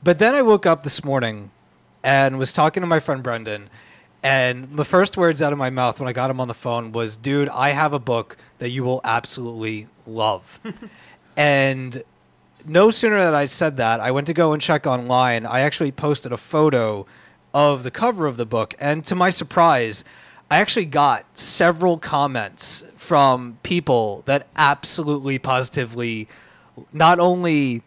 [0.02, 1.50] But then I woke up this morning
[2.04, 3.70] and was talking to my friend Brendan
[4.22, 6.92] and the first words out of my mouth when I got him on the phone
[6.92, 10.58] was, "Dude, I have a book that you will absolutely love."
[11.36, 12.02] and
[12.66, 15.46] no sooner that I said that, I went to go and check online.
[15.46, 17.06] I actually posted a photo
[17.56, 18.74] of the cover of the book.
[18.78, 20.04] And to my surprise,
[20.50, 26.28] I actually got several comments from people that absolutely positively
[26.92, 27.82] not only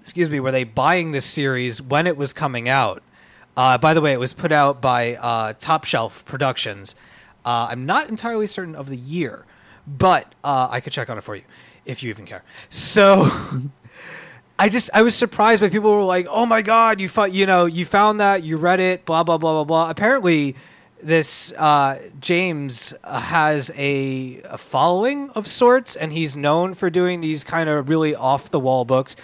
[0.00, 3.00] excuse me, were they buying this series when it was coming out?
[3.56, 6.96] Uh, by the way, it was put out by uh, Top Shelf Productions.
[7.44, 9.46] Uh, I'm not entirely certain of the year,
[9.86, 11.44] but uh, I could check on it for you
[11.86, 12.42] if you even care.
[12.70, 13.30] So.
[14.58, 17.46] I just I was surprised by people were like, "Oh my god, you found you
[17.46, 20.54] know you found that you read it, blah blah blah blah blah." Apparently,
[21.02, 27.20] this uh, James uh, has a, a following of sorts, and he's known for doing
[27.20, 29.16] these kind of really off the wall books.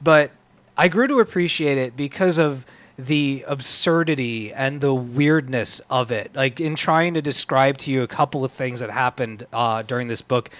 [0.00, 0.30] But
[0.76, 2.64] I grew to appreciate it because of
[2.98, 6.34] the absurdity and the weirdness of it.
[6.34, 10.08] Like in trying to describe to you a couple of things that happened uh, during
[10.08, 10.50] this book.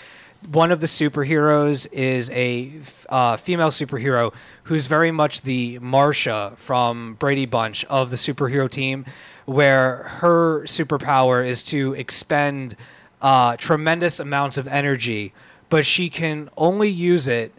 [0.47, 2.73] One of the superheroes is a
[3.09, 4.33] uh, female superhero
[4.65, 9.05] who's very much the Marcia from Brady Bunch of the superhero team,
[9.47, 12.77] where her superpower is to expend
[13.21, 15.33] uh, tremendous amounts of energy,
[15.71, 17.53] but she can only use it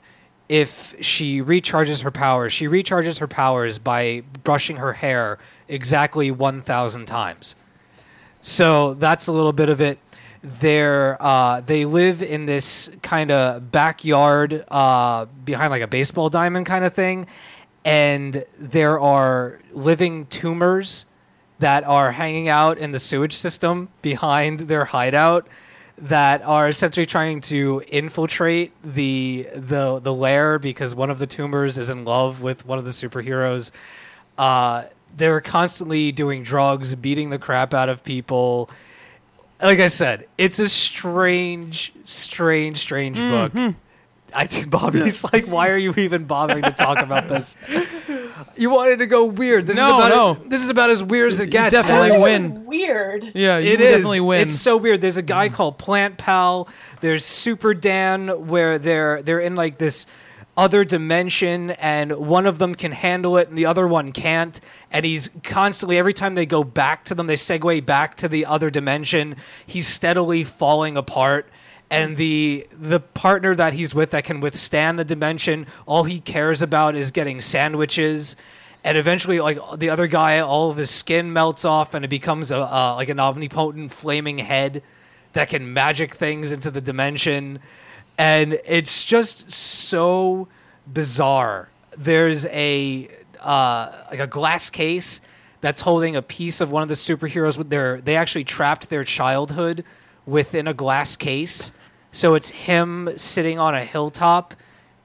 [0.47, 2.53] if she recharges her powers.
[2.53, 5.37] She recharges her powers by brushing her hair
[5.67, 7.55] exactly 1,000 times.
[8.41, 9.99] So that's a little bit of it.
[10.41, 16.65] They're, uh, they live in this kind of backyard uh, behind like a baseball diamond
[16.65, 17.27] kind of thing.
[17.83, 21.05] And there are living tumors
[21.59, 25.47] that are hanging out in the sewage system behind their hideout
[25.97, 31.77] that are essentially trying to infiltrate the the the lair because one of the tumors
[31.77, 33.71] is in love with one of the superheroes.
[34.37, 34.85] Uh,
[35.17, 38.69] they're constantly doing drugs, beating the crap out of people.
[39.61, 43.51] Like I said, it's a strange, strange, strange book.
[43.53, 43.77] Mm-hmm.
[44.33, 47.55] I think Bobby's like, why are you even bothering to talk about this?
[48.55, 49.67] You wanted to go weird.
[49.67, 50.09] This No, is about
[50.39, 50.49] no.
[50.49, 51.73] this is about as weird as it gets.
[51.73, 51.81] man.
[51.83, 52.59] definitely That win.
[52.59, 53.31] was weird.
[53.33, 53.91] Yeah, you It can is.
[53.91, 54.41] definitely win.
[54.41, 55.01] It's so weird.
[55.01, 55.53] There's a guy mm.
[55.53, 56.67] called Plant Pal.
[57.01, 60.05] There's Super Dan, where they're they're in like this
[60.59, 64.59] other dimension, and one of them can handle it, and the other one can't.
[64.91, 68.45] And he's constantly every time they go back to them, they segue back to the
[68.45, 69.37] other dimension.
[69.65, 71.47] He's steadily falling apart.
[71.89, 76.61] And the the partner that he's with that can withstand the dimension, all he cares
[76.61, 78.35] about is getting sandwiches
[78.83, 82.51] and eventually like the other guy all of his skin melts off and it becomes
[82.51, 84.83] a like an omnipotent flaming head
[85.33, 87.59] that can magic things into the dimension
[88.19, 90.49] and it's just so
[90.85, 91.69] bizarre.
[91.97, 93.09] There's a
[93.39, 95.21] uh, like a glass case
[95.61, 99.05] that's holding a piece of one of the superheroes with their they actually trapped their
[99.05, 99.85] childhood
[100.25, 101.71] within a glass case.
[102.11, 104.53] So it's him sitting on a hilltop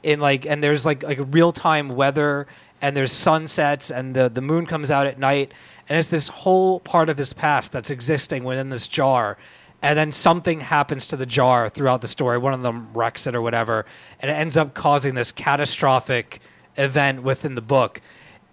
[0.03, 2.49] in like and there's like like real time weather
[2.83, 5.55] and there's sunsets and the the moon comes out at night.
[5.89, 9.39] And it's this whole part of his past that's existing within this jar
[9.85, 12.39] and then something happens to the jar throughout the story.
[12.39, 13.85] One of them wrecks it or whatever.
[14.19, 16.41] And it ends up causing this catastrophic
[16.79, 18.01] event within the book.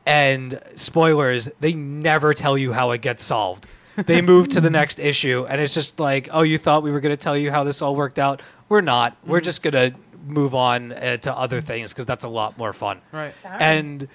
[0.06, 3.66] And spoilers they never tell you how it gets solved.
[3.96, 7.00] They move to the next issue and it's just like oh you thought we were
[7.00, 8.42] going to tell you how this all worked out?
[8.68, 9.16] We're not.
[9.26, 9.98] We're just going to
[10.28, 13.00] move on uh, to other things because that's a lot more fun.
[13.14, 13.34] Right.
[13.46, 14.10] and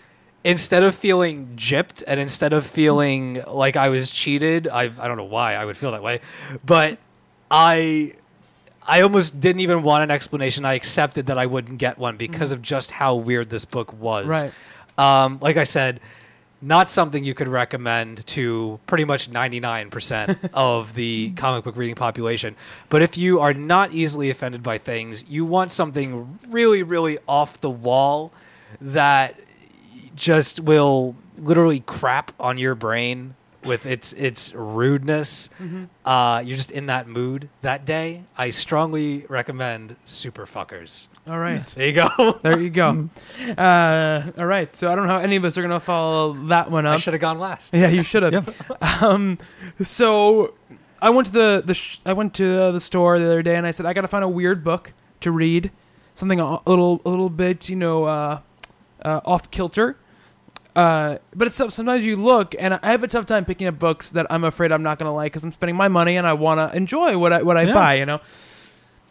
[0.45, 5.17] instead of feeling gypped and instead of feeling like I was cheated, I I don't
[5.17, 6.21] know why I would feel that way,
[6.63, 6.99] but
[7.51, 8.13] I
[8.87, 10.65] I almost didn't even want an explanation.
[10.65, 14.27] I accepted that I wouldn't get one because of just how weird this book was.
[14.27, 14.53] Right.
[14.97, 16.01] Um, like I said,
[16.63, 22.57] not something you could recommend to pretty much 99% of the comic book reading population.
[22.89, 27.61] But if you are not easily offended by things, you want something really, really off
[27.61, 28.33] the wall
[28.81, 29.39] that
[30.15, 33.35] just will literally crap on your brain
[33.67, 35.51] with its its rudeness.
[36.05, 38.23] Uh, you're just in that mood that day.
[38.37, 41.07] I strongly recommend Super Fuckers.
[41.27, 41.67] All right.
[41.67, 42.39] There you go.
[42.43, 43.09] There you go.
[43.59, 44.75] Uh, all right.
[44.77, 46.95] So I don't know how any of us are gonna follow that one up.
[46.95, 47.75] I should have gone last.
[47.75, 48.55] Yeah, you should have.
[49.03, 49.39] Um,
[49.83, 50.55] so
[51.03, 53.67] I went to the the sh- I went to the store the other day and
[53.67, 55.71] I said I got to find a weird book to read,
[56.15, 58.41] something a a little a little bit you know uh,
[59.05, 59.97] uh, off kilter.
[60.77, 64.13] Uh, but it's sometimes you look and I have a tough time picking up books
[64.13, 66.59] that I'm afraid I'm not gonna like because I'm spending my money and I want
[66.61, 67.73] to enjoy what I what I Yeah.
[67.75, 68.21] buy, you know.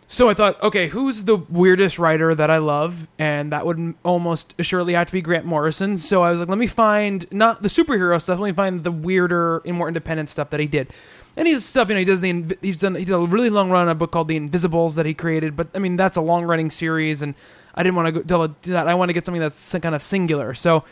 [0.08, 3.08] So I thought, okay, who's the weirdest writer that I love?
[3.18, 5.98] And that would almost assuredly have to be Grant Morrison.
[5.98, 8.92] So I was like, let me find not the superhero stuff, let me find the
[8.92, 10.90] weirder and more independent stuff that he did.
[11.36, 13.72] And he's stuff, you know, he does the he's done he did a really long
[13.72, 16.22] run on a book called The Invisibles that he created, but I mean that's a
[16.22, 17.34] long running series, and
[17.74, 18.88] I didn't want to go do that.
[18.88, 20.54] I want to get something that's kind of singular.
[20.54, 20.84] So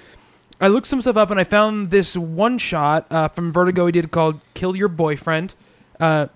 [0.61, 3.91] I looked some stuff up and I found this one shot uh, from Vertigo he
[3.91, 5.55] did called "Kill Your Boyfriend."
[5.99, 6.27] Uh,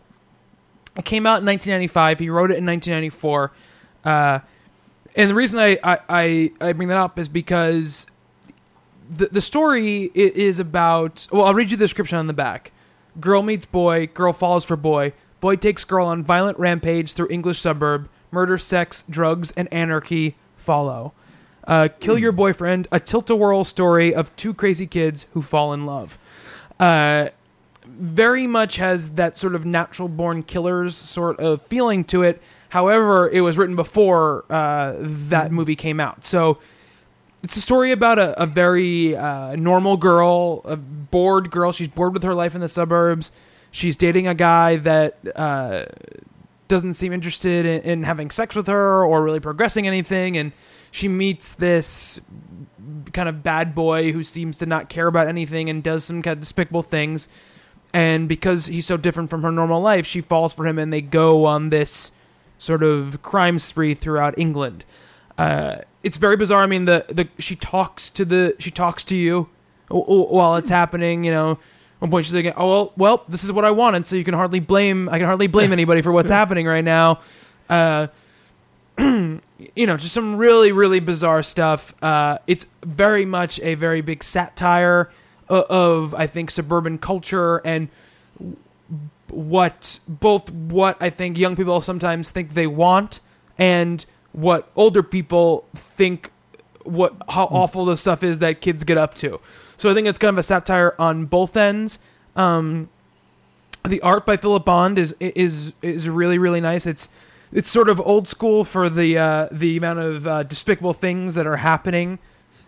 [0.98, 2.20] it came out in 1995.
[2.20, 3.52] He wrote it in 1994.
[4.04, 4.40] Uh,
[5.16, 8.08] and the reason I, I, I, bring that up is because
[9.10, 11.28] the the story is about.
[11.32, 12.72] Well, I'll read you the description on the back.
[13.20, 14.08] Girl meets boy.
[14.08, 15.14] Girl falls for boy.
[15.40, 18.10] Boy takes girl on violent rampage through English suburb.
[18.32, 21.14] Murder, sex, drugs, and anarchy follow.
[21.68, 26.18] Uh, Kill Your Boyfriend, a tilt-a-whirl story of two crazy kids who fall in love.
[26.80, 27.28] Uh,
[27.86, 32.42] very much has that sort of natural born killers sort of feeling to it.
[32.70, 36.24] However, it was written before uh, that movie came out.
[36.24, 36.60] So
[37.44, 41.72] it's a story about a, a very uh, normal girl, a bored girl.
[41.72, 43.32] She's bored with her life in the suburbs.
[43.72, 45.86] She's dating a guy that uh,
[46.68, 50.38] doesn't seem interested in, in having sex with her or really progressing anything.
[50.38, 50.52] And
[50.92, 52.20] she meets this
[53.14, 56.34] kind of bad boy who seems to not care about anything and does some kind
[56.34, 57.28] of despicable things.
[57.94, 61.02] And because he's so different from her normal life, she falls for him and they
[61.02, 62.12] go on this
[62.58, 64.86] sort of crime spree throughout England.
[65.38, 66.64] Uh, it's very bizarre.
[66.64, 69.50] I mean, the, the she talks to the she talks to you
[69.90, 71.24] while it's happening.
[71.24, 71.58] You know, at
[72.00, 74.34] one point she's like, "Oh well, well, this is what I wanted." So you can
[74.34, 77.20] hardly blame I can hardly blame anybody for what's happening right now.
[77.70, 78.08] Uh,
[79.76, 81.94] you know, just some really, really bizarre stuff.
[82.04, 85.12] Uh, it's very much a very big satire
[85.50, 87.90] of, of, I think, suburban culture and
[89.30, 93.20] what both what I think young people sometimes think they want
[93.58, 96.32] and what older people think
[96.84, 99.40] what how awful the stuff is that kids get up to.
[99.78, 102.00] So I think it's kind of a satire on both ends.
[102.36, 102.90] Um,
[103.84, 106.86] the art by Philip Bond is is is really really nice.
[106.86, 107.10] It's
[107.52, 111.48] it's sort of old school for the uh, the amount of uh, despicable things that
[111.48, 112.20] are happening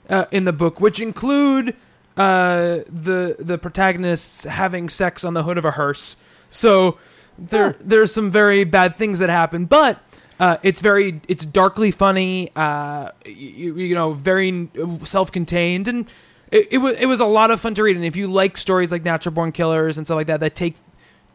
[0.10, 1.76] uh, in the book, which include
[2.18, 6.18] uh, the the protagonists having sex on the hood of a hearse.
[6.49, 6.97] So
[7.38, 10.01] there there's some very bad things that happen, but
[10.39, 12.49] uh, it's very it's darkly funny.
[12.56, 14.69] Uh, you, you know, very
[15.03, 16.10] self-contained, and
[16.51, 17.95] it, it was it was a lot of fun to read.
[17.95, 20.76] And if you like stories like Natural Born Killers and stuff like that, that take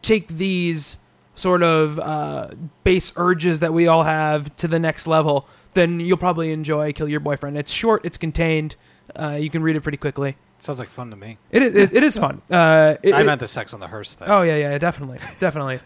[0.01, 0.97] take these
[1.35, 2.49] sort of uh,
[2.83, 7.07] base urges that we all have to the next level, then you'll probably enjoy Kill
[7.09, 7.57] Your Boyfriend.
[7.57, 8.75] It's short, it's contained.
[9.15, 10.35] Uh, you can read it pretty quickly.
[10.57, 11.37] Sounds like fun to me.
[11.51, 12.41] It is, it, it is fun.
[12.49, 14.29] Uh, it- I meant the sex on the hearse thing.
[14.29, 15.79] Oh yeah, yeah, definitely, definitely.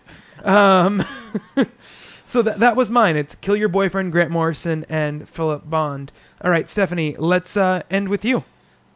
[0.44, 1.04] Um,
[2.26, 3.18] so that that was mine.
[3.18, 6.12] It's Kill Your Boyfriend, Grant Morrison, and Philip Bond.
[6.42, 8.44] All right, Stephanie, let's uh, end with you.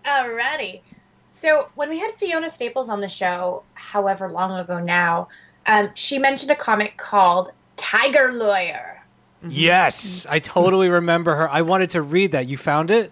[0.06, 0.82] Alrighty.
[1.28, 5.28] So when we had Fiona Staples on the show, however long ago now,
[5.66, 9.02] um, she mentioned a comic called Tiger Lawyer.
[9.46, 11.50] Yes, I totally remember her.
[11.50, 12.48] I wanted to read that.
[12.48, 13.12] You found it?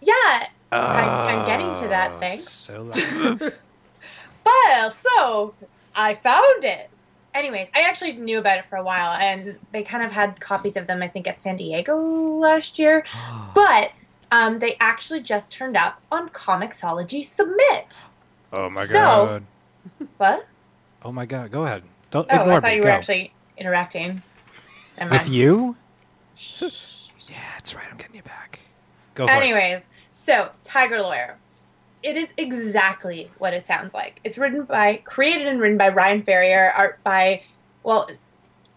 [0.00, 2.36] Yeah, I, I'm getting to that thing.
[2.38, 2.82] So
[3.40, 3.52] loud.
[4.44, 5.54] Well, so
[5.94, 6.90] I found it.
[7.34, 10.76] Anyways, I actually knew about it for a while, and they kind of had copies
[10.76, 13.04] of them, I think, at San Diego last year.
[13.54, 13.92] but
[14.32, 18.04] um, they actually just turned up on Comixology Submit.
[18.52, 19.44] oh my So- god.
[20.18, 20.46] What?
[21.04, 21.50] Oh my god.
[21.50, 21.82] Go ahead.
[22.10, 22.74] Don't Oh, ignore I thought me.
[22.76, 22.92] you were Go.
[22.92, 24.22] actually interacting.
[24.98, 25.32] Never with mind.
[25.34, 25.76] you.
[26.60, 26.68] yeah,
[27.54, 27.84] that's right.
[27.90, 28.60] I'm getting you back.
[29.14, 29.36] Go for it.
[29.36, 31.36] Anyways, so Tiger Lawyer.
[32.02, 34.18] It is exactly what it sounds like.
[34.24, 37.42] It's written by, created and written by Ryan Ferrier, art by,
[37.84, 38.10] well,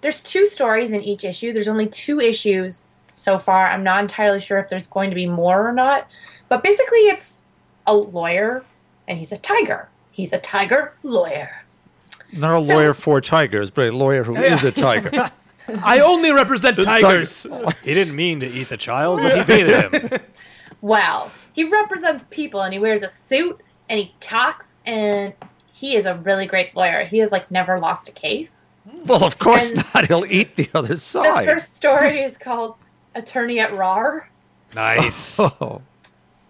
[0.01, 1.51] there's two stories in each issue.
[1.51, 3.65] There's only two issues so far.
[3.67, 6.07] I'm not entirely sure if there's going to be more or not.
[6.49, 7.41] But basically, it's
[7.87, 8.63] a lawyer
[9.07, 9.89] and he's a tiger.
[10.11, 11.63] He's a tiger lawyer.
[12.31, 15.31] Not a lawyer for tigers, but a lawyer who is a tiger.
[15.83, 17.47] I only represent tigers.
[17.83, 20.19] He didn't mean to eat the child, but he baited him.
[20.81, 25.33] Well, he represents people and he wears a suit and he talks and
[25.73, 27.05] he is a really great lawyer.
[27.05, 28.87] He has like never lost a case.
[29.05, 30.05] well, of course And- not.
[30.07, 31.23] He'll eat the other side.
[31.25, 31.45] The side.
[31.45, 32.75] first story is called
[33.15, 34.29] Attorney at RAR.
[34.75, 35.39] Nice.
[35.59, 35.81] Oh.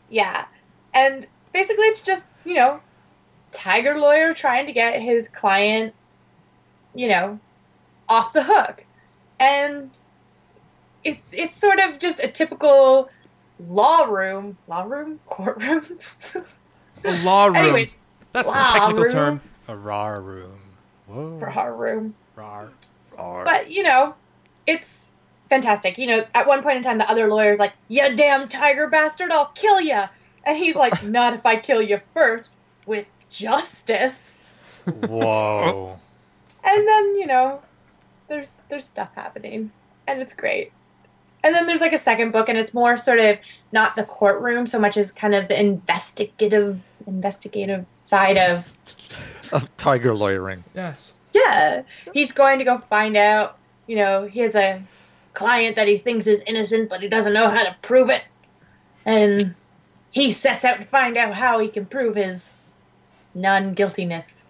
[0.09, 0.45] Yeah.
[0.93, 2.81] And basically it's just, you know,
[3.55, 5.93] tiger lawyer trying to get his client,
[6.93, 7.39] you know,
[8.09, 8.85] off the hook.
[9.39, 9.91] And
[11.03, 13.09] it, it's sort of just a typical
[13.67, 15.99] law room, law room, courtroom.
[17.03, 17.55] A law room.
[17.55, 17.97] Anyways,
[18.33, 19.11] That's the law technical room.
[19.11, 19.41] term.
[19.67, 20.59] A rar room.
[21.07, 21.37] Whoa.
[21.37, 22.15] RAR room.
[22.35, 22.69] Rar.
[23.17, 24.15] But you know,
[24.67, 25.11] it's
[25.49, 25.97] fantastic.
[25.97, 29.31] You know, at one point in time, the other lawyer's like, "You damn tiger bastard,
[29.31, 30.07] I'll kill ya,"
[30.43, 32.53] and he's like, "Not if I kill you first
[32.85, 34.43] with justice."
[34.85, 35.99] Whoa.
[36.67, 37.61] And then you know,
[38.27, 39.69] there's there's stuff happening,
[40.07, 40.71] and it's great.
[41.43, 43.37] and then there's like a second book, and it's more sort of
[43.71, 48.73] not the courtroom so much as kind of the investigative investigative side of
[49.51, 50.63] Of tiger lawyering.
[50.73, 51.13] Yes.
[51.33, 51.83] yeah.
[52.15, 53.59] He's going to go find out.
[53.85, 54.81] You know, he has a
[55.35, 58.23] client that he thinks is innocent, but he doesn't know how to prove it,
[59.05, 59.53] and
[60.09, 62.54] he sets out to find out how he can prove his
[63.35, 64.49] non-guiltiness.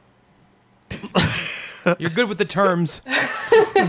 [2.00, 3.02] You're good with the terms.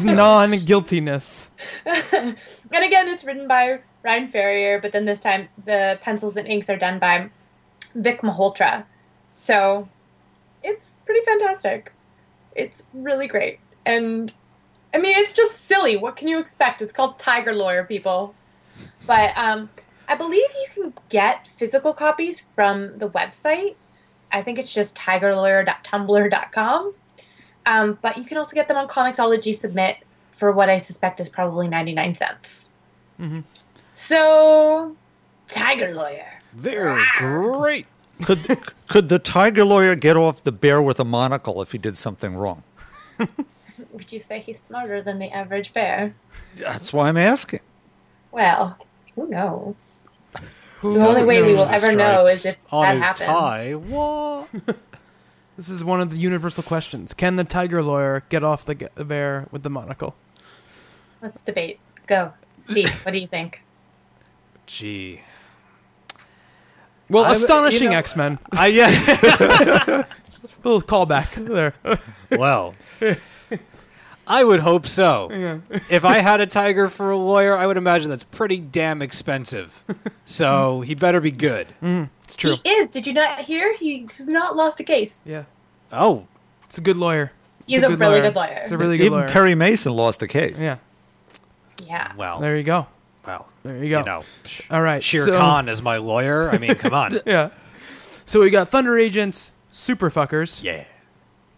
[0.03, 1.51] Non-guiltiness.
[1.87, 2.37] and
[2.73, 6.77] again, it's written by Ryan Ferrier, but then this time the pencils and inks are
[6.77, 7.31] done by
[7.95, 8.85] Vic Malhotra.
[9.33, 9.89] So
[10.63, 11.93] it's pretty fantastic.
[12.55, 13.61] It's really great.
[13.85, 14.33] And
[14.95, 15.97] I mean, it's just silly.
[15.97, 16.83] What can you expect?
[16.83, 18.35] It's called Tiger Lawyer, people.
[19.07, 19.71] But um,
[20.09, 23.77] I believe you can get physical copies from the website.
[24.33, 26.95] I think it's just tigerlawyer.tumblr.com.
[27.67, 29.99] Um, but you can also get them on Comixology Submit
[30.31, 32.69] for what I suspect is probably 99 cents.
[33.95, 34.95] So,
[35.49, 36.27] Tiger Lawyer.
[36.55, 37.87] They're great.
[38.23, 38.59] Could
[38.89, 42.35] could the tiger lawyer get off the bear with a monocle if he did something
[42.35, 42.63] wrong?
[43.93, 46.15] Would you say he's smarter than the average bear?
[46.57, 47.61] That's why I'm asking.
[48.33, 48.79] Well,
[49.15, 50.01] who knows?
[50.81, 53.29] Who The only way we will ever know is if on that his happens.
[53.29, 53.73] tie.
[53.75, 54.49] What?
[55.57, 57.15] This is one of the universal questions.
[57.15, 60.15] Can the tiger lawyer get off the, g- bear with the monocle?
[61.23, 61.81] Let's debate.
[62.07, 62.35] Go.
[62.61, 63.63] Steve, what do you think?
[64.67, 65.23] Gee.
[67.09, 68.39] Well, I'm- astonishing you know- X-Men.
[68.53, 68.89] I yeah.
[70.63, 71.73] little callback there.
[72.39, 72.75] well,
[74.27, 75.29] I would hope so.
[75.31, 75.59] yeah.
[75.89, 79.85] If I had a tiger for a lawyer, I would imagine that's pretty damn expensive.
[80.25, 81.69] So he better be good.
[81.83, 82.05] Mm-hmm.
[82.25, 82.57] It's true.
[82.65, 82.91] He is.
[82.91, 83.77] Did you not hear?
[83.77, 85.23] He has not lost a case.
[85.25, 85.45] Yeah.
[85.93, 86.27] Oh,
[86.65, 87.31] It's a good lawyer.
[87.67, 88.61] He's It's a, really good lawyer.
[88.65, 89.29] It's a really good Even lawyer.
[89.29, 90.59] Perry Mason lost a case.
[90.59, 90.79] yeah.
[91.85, 92.13] yeah.
[92.17, 92.87] well, There you go.
[93.27, 93.99] well, There you go.
[94.01, 94.25] you know,
[94.71, 95.03] All right.
[95.03, 96.51] Shere so- Khan is my lawyer.
[96.51, 97.17] I mean, come on.
[97.27, 97.51] Yeah.
[98.25, 100.85] So we got Thunder Agents, Super Fuckers, Yeah.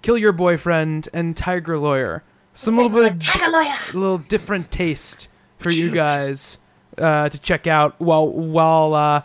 [0.02, 2.22] Kill Your Boyfriend, and Tiger Lawyer.
[2.54, 6.58] Some little bit of a little different taste for you guys
[6.96, 9.22] uh, to check out while while uh,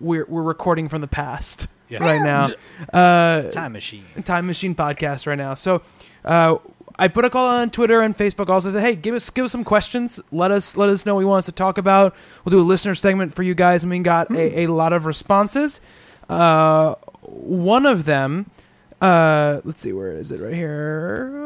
[0.00, 1.98] we're we're recording from the past Yeah.
[1.98, 2.50] right now.
[2.92, 4.04] Uh, Time machine.
[4.24, 5.54] Time Machine podcast right now.
[5.54, 5.82] So
[6.24, 6.56] uh,
[6.98, 8.48] I put a call on Twitter and Facebook.
[8.48, 10.18] Also said, hey, give us give us some questions.
[10.32, 12.14] Let us let us know what you want us to talk about.
[12.44, 15.04] We'll do a listener segment for you guys, and we got a, a lot of
[15.04, 15.80] responses.
[16.30, 18.50] Uh, one of them,
[19.02, 20.40] uh, let's see, where is it?
[20.40, 21.42] Right here.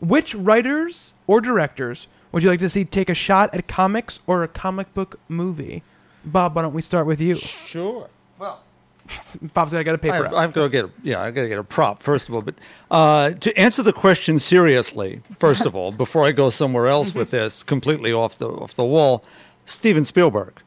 [0.00, 4.42] Which writers or directors would you like to see take a shot at comics or
[4.42, 5.82] a comic book movie?
[6.24, 7.34] Bob, why don't we start with you?
[7.34, 8.08] Sure.
[8.38, 8.60] Well,
[9.54, 10.34] Bob's got to get a paper I've, out.
[10.34, 12.42] I've got to get a, yeah, I got to get a prop first of all.
[12.42, 12.56] But
[12.90, 17.30] uh, to answer the question seriously, first of all, before I go somewhere else with
[17.30, 19.24] this, completely off the off the wall,
[19.64, 20.60] Steven Spielberg.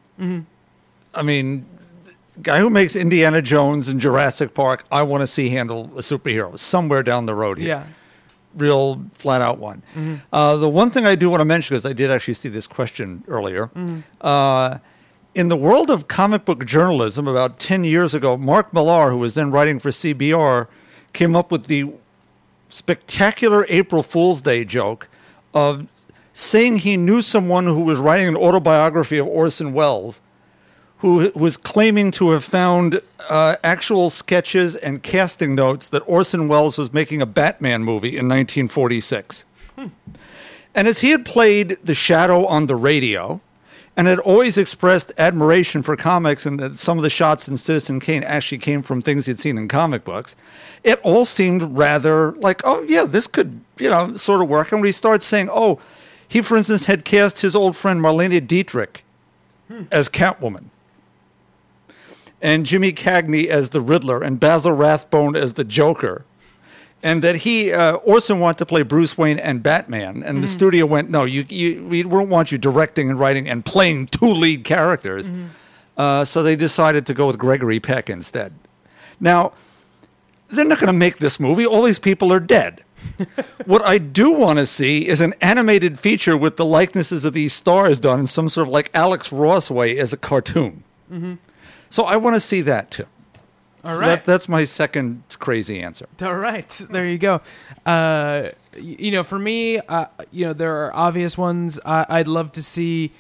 [1.15, 1.65] I mean,
[2.41, 6.57] guy who makes Indiana Jones and Jurassic Park, I want to see handle a superhero
[6.57, 7.68] somewhere down the road here.
[7.68, 7.85] yeah.
[8.55, 9.81] Real flat out one.
[10.34, 12.67] Uh, the one thing I do want to mention, because I did actually see this
[12.67, 13.69] question earlier,
[14.21, 14.80] uh,
[15.35, 19.35] in the world of comic book journalism, about 10 years ago, Mark Millar, who was
[19.35, 20.67] then writing for CBR,
[21.13, 21.93] came up with the
[22.69, 25.07] spectacular April Fool's Day joke
[25.53, 25.88] of
[26.34, 30.21] saying he knew someone who was writing an autobiography of Orson Welles
[30.99, 36.77] who was claiming to have found uh, actual sketches and casting notes that Orson Welles
[36.77, 39.45] was making a Batman movie in 1946.
[40.76, 43.41] And as he had played The Shadow on the radio
[43.95, 47.99] and had always expressed admiration for comics and that some of the shots in Citizen
[47.99, 50.35] Kane actually came from things he'd seen in comic books,
[50.84, 54.71] it all seemed rather like, oh, yeah, this could, you know, sort of work.
[54.71, 55.80] And when he starts saying, oh,
[56.27, 59.03] he, for instance, had cast his old friend Marlene Dietrich
[59.91, 60.65] as Catwoman
[62.41, 66.26] and Jimmy Cagney as the Riddler and Basil Rathbone as the Joker.
[67.02, 70.86] And that he uh, Orson wanted to play Bruce Wayne and Batman, and the studio
[70.86, 74.66] went, "No, you, you, we don't want you directing and writing and playing two lead
[74.66, 75.32] characters."
[75.95, 78.53] Uh, so they decided to go with Gregory Peck instead.
[79.20, 79.53] Now,
[80.49, 81.66] they're not going to make this movie.
[81.66, 82.84] All these people are dead.
[83.66, 87.53] what I do want to see is an animated feature with the likenesses of these
[87.53, 90.84] stars done in some sort of like Alex Ross way as a cartoon.
[91.90, 93.06] So I want to see that too.
[93.84, 94.07] All So right.
[94.07, 96.07] that, that's my second crazy answer.
[96.22, 97.41] All right, there you go.
[97.86, 101.80] Uh, you know, for me, uh, you know, there are obvious ones.
[101.86, 103.11] I- I'd love to see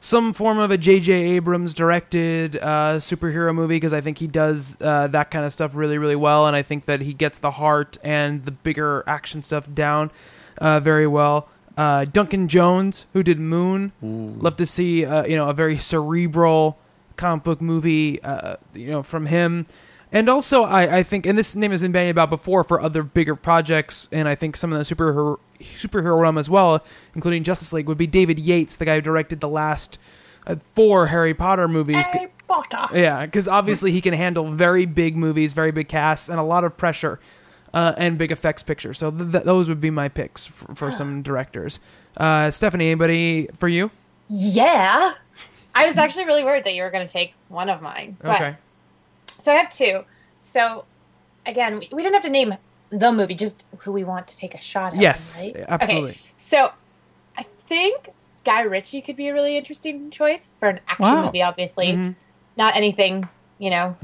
[0.00, 1.12] some form of a J.J.
[1.12, 5.74] Abrams directed uh, superhero movie because I think he does uh, that kind of stuff
[5.74, 9.42] really, really well, and I think that he gets the heart and the bigger action
[9.42, 10.10] stuff down
[10.58, 11.48] uh, very well.
[11.76, 16.78] Uh, Duncan Jones, who did Moon, love to see uh, you know a very cerebral
[17.22, 19.66] comic book movie, uh, you know, from him.
[20.14, 23.02] And also, I, I think, and this name has been bandied about before for other
[23.02, 26.84] bigger projects, and I think some of the superhero superhero realm as well,
[27.14, 29.98] including Justice League, would be David Yates, the guy who directed the last
[30.46, 32.04] uh, four Harry Potter movies.
[32.06, 32.88] Harry Potter.
[32.98, 36.64] Yeah, because obviously he can handle very big movies, very big casts, and a lot
[36.64, 37.18] of pressure,
[37.72, 38.98] uh, and big effects pictures.
[38.98, 41.80] So th- th- those would be my picks for, for some directors.
[42.18, 43.90] Uh, Stephanie, anybody for you?
[44.28, 45.14] Yeah.
[45.74, 48.16] I was actually really worried that you were going to take one of mine.
[48.20, 48.56] But, Okay.
[49.42, 50.04] So I have two.
[50.40, 50.84] So
[51.46, 52.54] again, we, we didn't have to name
[52.90, 55.00] the movie, just who we want to take a shot at.
[55.00, 55.64] Yes, right?
[55.68, 56.10] absolutely.
[56.10, 56.20] Okay.
[56.36, 56.72] So
[57.38, 58.10] I think
[58.44, 61.24] Guy Ritchie could be a really interesting choice for an action Wow.
[61.26, 61.86] movie, obviously.
[61.92, 62.16] Mhm.
[62.56, 63.28] Not anything,
[63.58, 63.96] you know,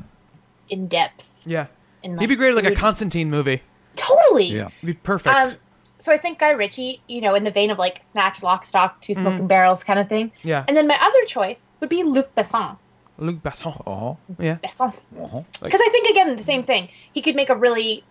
[0.70, 1.42] in depth.
[1.46, 1.66] Yeah,
[2.02, 2.74] In, he'd be great at like a.
[2.74, 3.62] Constantine movie.
[3.94, 4.46] Totally.
[4.46, 4.68] Yeah.
[4.80, 5.36] He'd be perfect.
[5.36, 5.52] Um,
[5.98, 9.00] so I think Guy Ritchie, you know, in the vein of like Snatch, Lock, Stock,
[9.00, 10.32] Two Smoking Barrels kind of thing.
[10.42, 12.76] yeah, And then my other choice would be Luc Besson.
[13.18, 13.82] Luc Besson.
[13.86, 14.16] Oh.
[14.38, 14.94] Yeah, Besson.
[15.20, 15.42] Uh-huh.
[15.62, 16.88] Because I think again the same thing.
[17.12, 18.04] He could make a really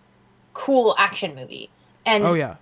[0.54, 1.70] cool action movie.
[2.04, 2.56] And oh yeah.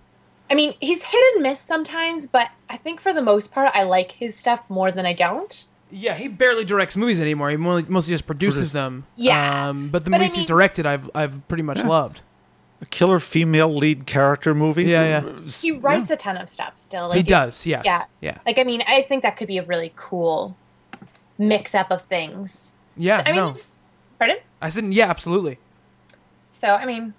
[0.49, 3.83] I mean, he's hit and miss sometimes, but I think for the most part, I
[3.83, 5.65] like his stuff more than I don't.
[5.91, 7.51] Yeah, he barely directs movies anymore.
[7.51, 9.07] He mostly just produces Produce- them.
[9.17, 9.69] Yeah.
[9.69, 12.21] um, but the But I movies he's directed, I've I've pretty much loved.
[12.83, 14.85] A killer female lead character movie.
[14.85, 15.41] Yeah, yeah.
[15.49, 17.11] He writes a ton of stuff still.
[17.13, 17.65] he does.
[17.65, 17.83] Yes.
[17.85, 18.03] Yeah.
[18.21, 18.39] Yeah.
[18.45, 20.57] Like I mean, I think that could be a really cool
[21.39, 22.73] mix up of things.
[22.97, 23.23] Yeah.
[23.25, 23.55] I mean, no,
[24.19, 24.37] pardon.
[24.61, 25.59] I said yeah, absolutely.
[26.49, 27.15] So I mean,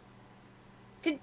[1.02, 1.20] did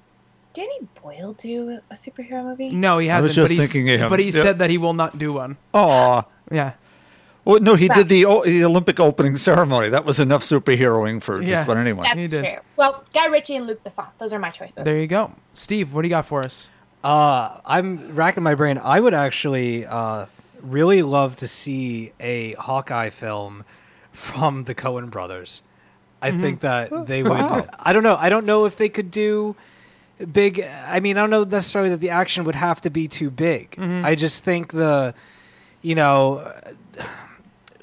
[0.53, 2.71] Danny Boyle do a superhero movie?
[2.71, 3.35] No, he I was hasn't.
[3.35, 4.11] just but he's- thinking of him.
[4.11, 4.43] But he Yeah.
[4.43, 5.57] said that he will not do one.
[5.73, 6.25] Oh.
[6.51, 6.73] Yeah.
[7.45, 7.97] Well, no, he Right.
[7.99, 9.89] did the, the Olympic opening ceremony.
[9.91, 12.05] That was enough superheroing for just about anyone.
[12.05, 12.45] That's He did.
[12.45, 12.57] true.
[12.77, 14.07] Well, Guy Ritchie and Luc Besson.
[14.19, 14.77] Those are my choices.
[14.83, 15.33] There you go.
[15.53, 16.69] Steve, what do you got for us?
[17.03, 18.79] Uh, I'm racking my brain.
[18.83, 20.27] I would actually uh,
[20.63, 23.65] really love to see a Hawkeye film
[24.11, 25.61] from the Coen brothers.
[26.23, 27.33] I think that they would.
[27.33, 27.67] Wow.
[27.79, 28.17] I don't know.
[28.19, 29.55] I don't know if they could do
[30.33, 30.61] big.
[30.87, 33.79] I mean, I don't know necessarily that the action would have to be too big.
[33.79, 35.15] I just think the,
[35.83, 36.51] you know,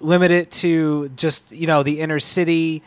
[0.01, 2.83] limit it to just you know the inner city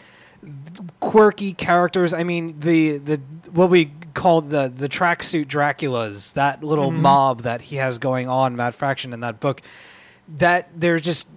[1.00, 2.12] quirky characters.
[2.12, 3.20] I mean, the the
[3.52, 7.02] what we call the the tracksuit Draculas, that little mm-hmm.
[7.02, 9.62] mob that he has going on, Matt Fraction in that book.
[10.36, 11.28] That they're just,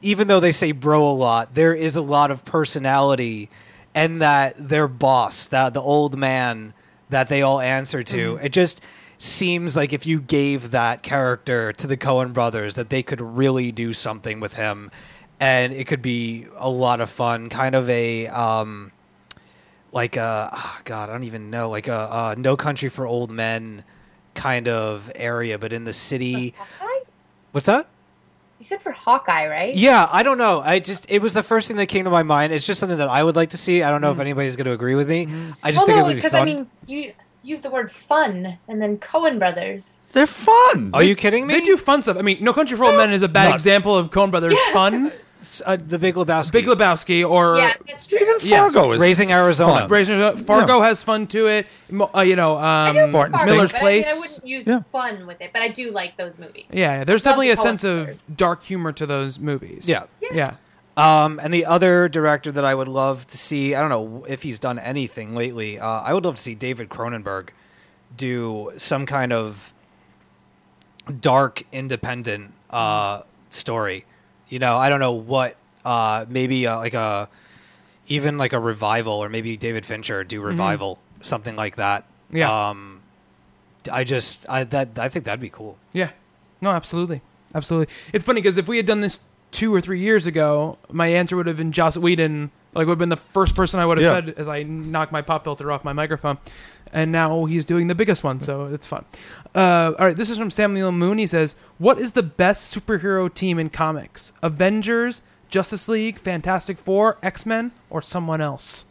[0.00, 3.50] even though they say bro a lot, there is a lot of personality,
[3.94, 6.72] and that their boss, that the old man
[7.10, 8.44] that they all answer to, mm-hmm.
[8.46, 8.80] it just
[9.18, 13.70] seems like if you gave that character to the Coen brothers, that they could really
[13.70, 14.90] do something with him,
[15.40, 17.48] and it could be a lot of fun.
[17.48, 18.92] Kind of a um,
[19.90, 23.32] like a oh God, I don't even know, like a, uh No Country for Old
[23.32, 23.84] Men
[24.34, 26.54] kind of area, but in the city.
[27.52, 27.88] What's that?
[28.60, 29.74] You said for Hawkeye, right?
[29.74, 30.60] Yeah, I don't know.
[30.60, 32.52] I just it was the first thing that came to my mind.
[32.52, 33.82] It's just something that I would like to see.
[33.82, 35.26] I don't know if anybody's going to agree with me.
[35.62, 36.30] I just well, think it would be fun.
[36.30, 36.34] because.
[36.34, 39.98] I mean, you use the word fun and then Coen Brothers.
[40.12, 40.90] They're fun.
[40.92, 41.54] Are you kidding me?
[41.54, 42.18] They do fun stuff.
[42.18, 44.58] I mean, No Country for Old Men is a bad Not- example of Coen Brothers
[44.72, 45.10] fun.
[45.40, 46.52] S- uh, the Big Lebowski.
[46.52, 48.18] Big Lebowski or yes, that's true.
[48.18, 48.60] Even Yes.
[48.72, 49.80] Fargo is Raising Arizona.
[49.80, 49.88] fun.
[49.88, 51.66] Brazen- Fargo has fun to it.
[51.90, 54.06] Mo- Uh, you know, I um, Barton Fargo, Miller's but Place.
[54.06, 54.80] I, mean, I wouldn't use Yeah.
[54.92, 56.64] fun with it, but I do like those movies.
[56.70, 58.26] yeah, there's Love definitely the a sense Coen of brothers.
[58.26, 59.88] dark humor to those movies.
[59.88, 60.04] Yeah.
[60.32, 60.54] yeah.
[60.96, 64.42] Um, and the other director that I would love to see, I don't know if
[64.42, 65.78] he's done anything lately.
[65.78, 67.48] Uh, I would love to see David Cronenberg
[68.16, 69.72] do some kind of
[71.20, 74.04] dark, independent uh, story.
[74.50, 75.56] You know, I don't know what.
[75.82, 77.26] Uh, maybe uh, like a
[78.08, 82.04] even like a revival, or maybe David Fincher do revival, something like that.
[82.30, 82.68] Yeah.
[82.68, 83.00] Um,
[83.90, 85.78] I just I that I think that'd be cool.
[85.94, 86.10] Yeah.
[86.60, 87.22] No, absolutely.
[87.54, 87.92] Absolutely.
[88.12, 89.20] It's funny because if we had done this
[89.52, 92.50] two or three years ago, my answer would have been Joss Whedon.
[92.72, 94.32] Like, would have been the first person I would have Yeah.
[94.32, 96.38] said as I knocked my pop filter off my microphone.
[96.92, 99.04] And now he's doing the biggest one, so it's fun.
[99.54, 101.18] Uh, all right, this is from Samuel Moon.
[101.18, 104.32] He says, What is the best superhero team in comics?
[104.42, 108.84] Avengers, Justice League, Fantastic Four, X Men, or someone else?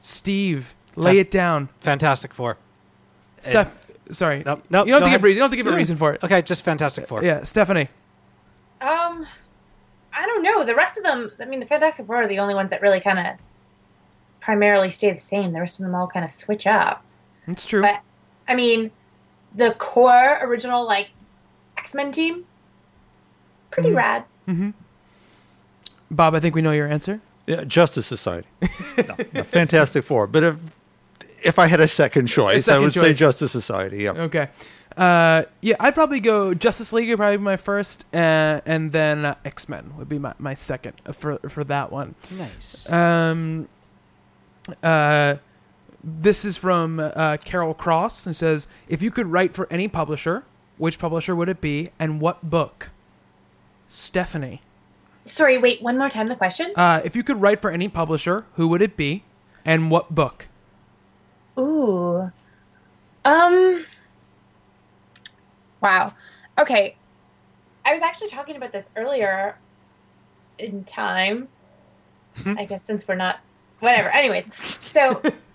[0.00, 1.68] Steve, lay Fa- it down.
[1.80, 2.58] Fantastic Four.
[3.40, 3.72] Steph,
[4.10, 4.42] sorry.
[4.44, 5.22] Nope, nope, you don't have go to give ahead.
[5.24, 5.34] reason.
[5.36, 6.22] You don't have to give a reason for it.
[6.22, 7.24] Okay, just Fantastic Four.
[7.24, 7.88] Yeah, Stephanie.
[8.80, 9.26] Um,
[10.12, 10.64] I don't know.
[10.64, 13.00] The rest of them, I mean, the Fantastic Four are the only ones that really
[13.00, 13.26] kind of
[14.40, 15.52] primarily stay the same.
[15.52, 17.02] The rest of them all kind of switch up.
[17.46, 17.80] That's true.
[17.80, 18.00] But
[18.46, 18.90] I mean,
[19.54, 21.10] the core original like
[21.78, 22.44] X Men team,
[23.70, 23.96] pretty Mm-hmm.
[23.96, 24.74] rad.
[26.10, 27.20] Bob, I think we know your answer.
[27.46, 28.46] Yeah, Justice Society.
[28.96, 30.26] no, no, Fantastic Four.
[30.26, 30.56] But if
[31.42, 33.12] if I had a second choice, I second would say.
[33.14, 33.98] Justice Society.
[34.04, 34.12] Yeah.
[34.12, 34.48] Okay.
[34.96, 39.24] Uh, yeah, I'd probably go Justice League would probably be my first, uh, and then
[39.24, 42.14] uh, X Men would be my, my second for for that one.
[42.36, 42.92] Nice.
[42.92, 43.68] Um,
[44.82, 45.36] uh,
[46.04, 50.44] this is from uh, Carol Cross, who says, "If you could write for any publisher,
[50.78, 52.90] which publisher would it be, and what book?"
[53.88, 54.62] Stephanie,
[55.24, 56.72] Sorry, wait, one more time the question.
[56.76, 59.22] uh, if you could write for any publisher, who would it be,
[59.64, 60.48] and what book?
[61.58, 62.32] Ooh.
[63.24, 63.84] Um.
[65.80, 66.14] Wow.
[66.58, 66.96] Okay.
[67.84, 69.56] I was actually talking about this earlier
[70.58, 71.48] in time.
[72.46, 73.40] I guess since we're not.
[73.80, 74.08] Whatever.
[74.08, 74.48] Anyways,
[74.82, 75.20] so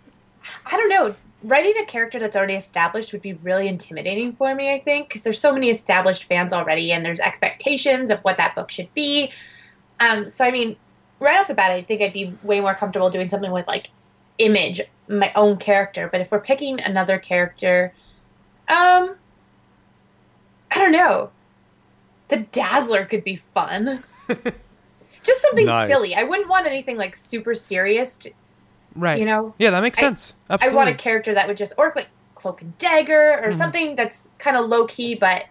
[0.65, 1.15] I don't know.
[1.43, 5.23] Writing a character that's already established would be really intimidating for me, I think, because
[5.23, 9.31] there's so many established fans already and there's expectations of what that book should be.
[9.99, 10.75] Um, so, I mean,
[11.19, 13.91] right off the bat, I think I'd be way more comfortable doing something with like
[14.39, 16.09] image, my own character.
[16.11, 17.93] But if we're picking another character,
[18.67, 19.15] um,
[20.71, 21.29] I don't know.
[22.29, 24.03] The Dazzler could be fun.
[25.23, 25.87] Just something Nice.
[25.87, 26.15] silly.
[26.15, 28.19] I wouldn't want anything like super serious.
[28.97, 29.19] To, Right.
[29.19, 30.33] You know, Yeah, that makes I- sense.
[30.49, 30.73] Absolutely.
[30.73, 33.57] I want a character that would just, or like Cloak and Dagger, or Mhm.
[33.57, 35.45] something that's kind of low key, but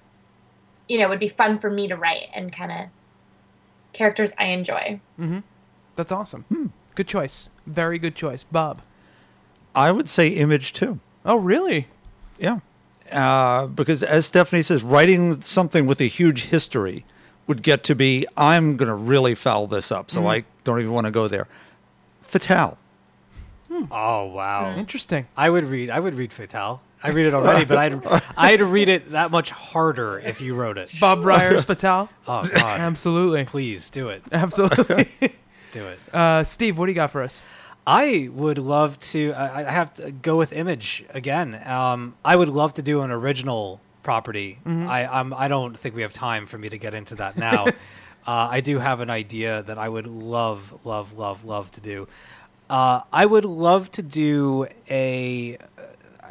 [0.88, 2.78] you know, would be fun for me to write and kind of
[3.92, 5.00] characters I enjoy.
[5.20, 5.38] Mm-hmm.
[5.96, 6.44] That's awesome.
[6.48, 6.66] Hmm.
[6.94, 7.48] Good choice.
[7.66, 8.80] Very good choice, Bob.
[9.74, 11.00] I would say Image too.
[11.24, 11.88] Oh, really?
[12.38, 12.60] Yeah.
[13.10, 17.04] Uh, because as Stephanie says, writing something with a huge history
[17.48, 20.10] would get to be, I'm going to really foul this up.
[20.10, 21.48] So I don't even want to go there.
[22.20, 22.78] Fatale.
[23.90, 24.74] Oh wow.
[24.76, 25.26] Interesting.
[25.36, 25.90] I would read.
[25.90, 26.80] I would read Fatale.
[27.02, 30.78] I read it already, but I'd I'd read it that much harder if you wrote
[30.78, 30.90] it.
[31.00, 32.08] Bob Reyer's Fatale.
[32.26, 32.80] Oh God!
[32.80, 33.44] Absolutely.
[33.44, 34.22] Please do it.
[34.32, 35.10] Absolutely.
[35.72, 35.98] Do it.
[36.14, 37.42] uh, Steve, what do you got for us?
[37.86, 39.32] I would love to.
[39.34, 41.60] I I have to go with Image again.
[41.66, 44.58] Um, I would love to do an original property.
[44.64, 47.66] I I'm, I don't think we have time for me to get into that now.
[47.66, 47.72] uh,
[48.26, 52.08] I do have an idea that I would love, love, love, love to do.
[52.68, 55.56] Uh, I would love to do a.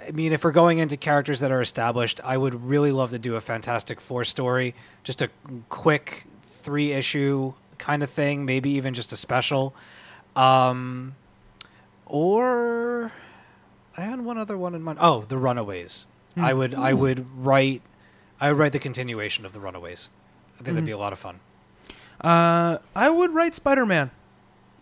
[0.08, 3.20] I mean, if we're going into characters that are established, I would really love to
[3.20, 5.30] do a Fantastic Four story, just a
[5.70, 9.74] quick three issue kind of thing, maybe even just a special.
[10.36, 11.16] Um,
[12.06, 13.12] or
[13.98, 15.00] I had one other one in mind.
[15.02, 16.06] Oh, the Runaways.
[16.38, 17.82] I would I would write
[18.42, 20.10] I would write the continuation of the Runaways.
[20.56, 21.40] I think that'd be a lot of fun.
[22.20, 24.12] Uh, I would write Spider Man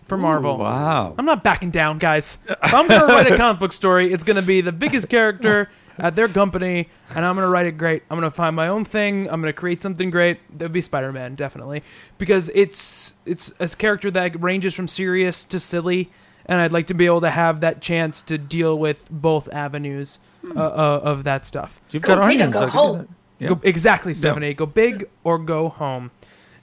[0.08, 0.58] for Marvel.
[0.58, 1.16] Wow.
[1.18, 2.38] I'm not backing down, guys.
[2.48, 5.10] If I'm going to write a comic book story, it's going to be the biggest
[5.10, 5.70] character
[6.00, 8.02] at their company, and I'm going to write it great.
[8.10, 9.30] I'm going to find my own thing.
[9.30, 10.40] I'm going to create something great.
[10.58, 11.84] That would be Spider-Man, definitely,
[12.18, 16.12] because it's it's a character that ranges from serious to silly,
[16.48, 20.18] and I'd like to be able to have that chance to deal with both avenues
[20.56, 21.80] uh, uh, of that stuff.
[21.92, 22.54] You've Go got big or onions.
[22.56, 22.98] go I home.
[22.98, 23.08] that.
[23.40, 23.48] Yeah.
[23.50, 24.54] Go, exactly, Stephanie.
[24.56, 26.10] Go big or go home.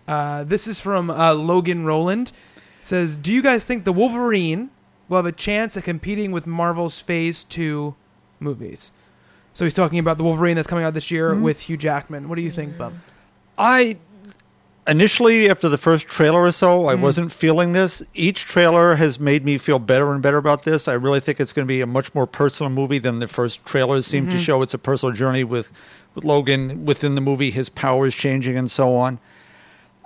[0.09, 2.33] Uh, this is from uh, Logan Roland.
[2.83, 4.71] Says, do you guys think the Wolverine
[5.09, 7.95] will have a chance at competing with Marvel's Phase Two
[8.39, 8.93] movies?
[9.53, 11.43] So he's talking about the Wolverine that's coming out this year mm-hmm.
[11.43, 12.29] with Hugh Jackman.
[12.29, 12.95] What do you think, Bub?
[13.59, 13.99] I
[14.89, 17.03] initially after the first trailer or so, I mm-hmm.
[17.03, 18.03] wasn't feeling this.
[18.15, 20.89] Each trailer has made me feel better and better about this.
[20.89, 23.65] I really think it's going to be a much more personal movie than the first
[23.67, 24.39] trailers seem to mm-hmm.
[24.39, 24.63] show.
[24.63, 25.73] It's a personal journey with
[26.15, 29.19] with Logan within the movie, his powers changing and so on.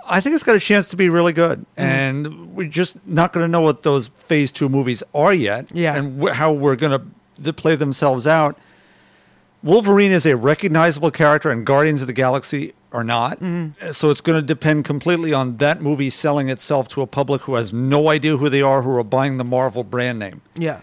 [0.07, 1.81] I think it's got a chance to be really good, mm-hmm.
[1.81, 5.95] and we're just not going to know what those Phase Two movies are yet, Yeah.
[5.95, 6.99] and wh- how we're going
[7.43, 8.57] to play themselves out.
[9.63, 13.39] Wolverine is a recognizable character, and Guardians of the Galaxy are not.
[13.39, 13.91] Mm-hmm.
[13.91, 17.55] So it's going to depend completely on that movie selling itself to a public who
[17.55, 20.41] has no idea who they are, who are buying the Marvel brand name.
[20.55, 20.81] Yeah.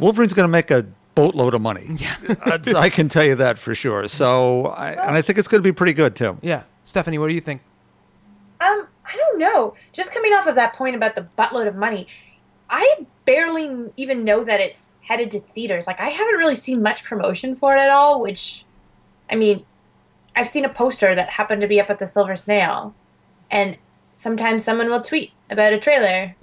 [0.00, 0.84] Wolverine's going to make a
[1.14, 1.88] boatload of money.
[1.96, 2.16] Yeah.
[2.76, 4.08] I can tell you that for sure.
[4.08, 6.36] So, I, and I think it's going to be pretty good too.
[6.42, 6.64] Yeah.
[6.84, 7.62] Stephanie, what do you think?
[8.64, 9.74] Um, I don't know.
[9.92, 12.06] Just coming off of that point about the buttload of money,
[12.70, 15.86] I barely even know that it's headed to theaters.
[15.86, 18.64] Like I haven't really seen much promotion for it at all, which
[19.30, 19.64] I mean,
[20.34, 22.94] I've seen a poster that happened to be up at the Silver Snail,
[23.50, 23.76] and
[24.12, 26.34] sometimes someone will tweet about a trailer,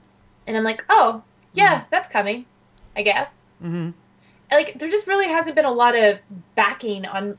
[0.46, 1.24] and I'm like, "Oh,
[1.54, 2.46] yeah, that's coming."
[2.96, 3.38] I guess.
[3.64, 3.92] Mm-hmm.
[4.52, 6.18] like there just really hasn't been a lot of
[6.56, 7.38] backing on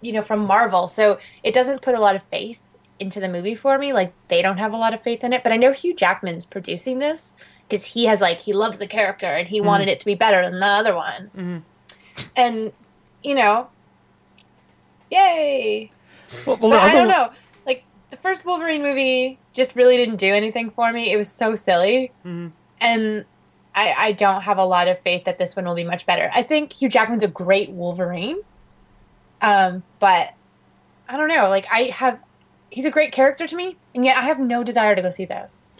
[0.00, 2.60] you know from marvel so it doesn't put a lot of faith
[2.98, 5.42] into the movie for me like they don't have a lot of faith in it
[5.42, 7.34] but i know hugh jackman's producing this
[7.68, 10.42] because he has like he loves the character and he wanted it to be better
[10.42, 11.62] than the other one Mhm.
[12.36, 12.72] and
[13.22, 13.68] you know
[15.10, 15.90] yay
[16.46, 17.30] Well, well, i don't know
[17.66, 21.54] like the first wolverine movie just really didn't do anything for me it was so
[21.54, 22.52] silly Mhm.
[22.80, 23.24] and
[23.78, 26.30] I, I don't have a lot of faith that this one will be much better.
[26.34, 28.38] I think Hugh Jackman's a great Wolverine,
[29.42, 30.32] um, but
[31.10, 31.50] I don't know.
[31.50, 32.18] Like I have,
[32.70, 35.24] he's a great character to me, and yet I have no desire to go see
[35.24, 35.72] this.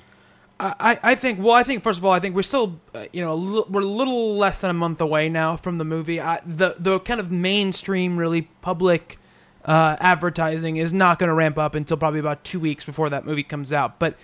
[0.58, 3.22] I, I think well I think first of all I think we're still uh, you
[3.22, 6.18] know we're a little less than a month away now from the movie.
[6.18, 9.18] I, the the kind of mainstream really public
[9.66, 13.26] uh, advertising is not going to ramp up until probably about two weeks before that
[13.26, 13.98] movie comes out.
[13.98, 14.16] But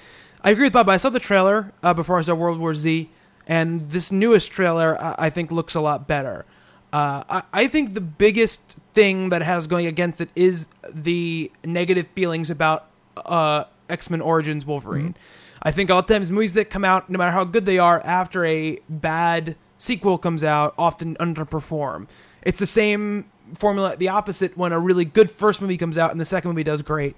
[0.43, 0.89] I agree with Bob.
[0.89, 3.11] I saw the trailer uh, before I saw World War Z
[3.47, 6.47] and this newest trailer I, I think looks a lot better
[6.93, 12.06] uh, I, I think the biggest thing that has going against it is the negative
[12.14, 12.86] feelings about
[13.16, 15.14] uh, X Men Origins Wolverine.
[15.62, 17.78] I think a lot of times movies that come out, no matter how good they
[17.78, 22.09] are, after a bad sequel comes out, often underperform.
[22.43, 26.20] It's the same formula, the opposite, when a really good first movie comes out and
[26.20, 27.14] the second movie does great,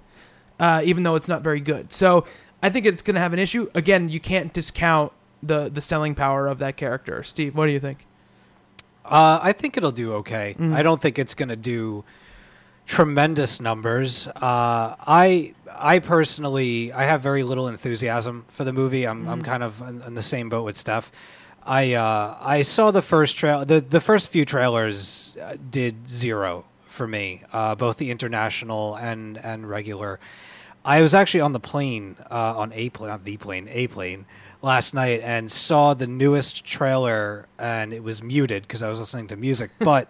[0.59, 1.91] uh, even though it's not very good.
[1.91, 2.25] So
[2.61, 3.69] I think it's going to have an issue.
[3.73, 5.11] Again, you can't discount
[5.43, 7.23] the the selling power of that character.
[7.23, 8.05] Steve, what do you think?
[9.05, 10.55] Uh, I think it'll do okay.
[10.59, 12.03] I don't think it's going to do
[12.87, 14.27] tremendous numbers.
[14.27, 19.05] Uh, I I personally I have very little enthusiasm for the movie.
[19.05, 21.11] I'm I'm kind of in, in the same boat with Steph.
[21.65, 26.65] I uh, I saw the first trail the the first few trailers uh, did zero
[26.87, 30.19] for me, uh, both the international and and regular.
[30.83, 34.25] I was actually on the plane uh, on a plane, not the plane, a plane
[34.65, 39.27] last night, and saw the newest trailer, and it was muted because I was listening
[39.27, 39.71] to music.
[39.79, 40.09] But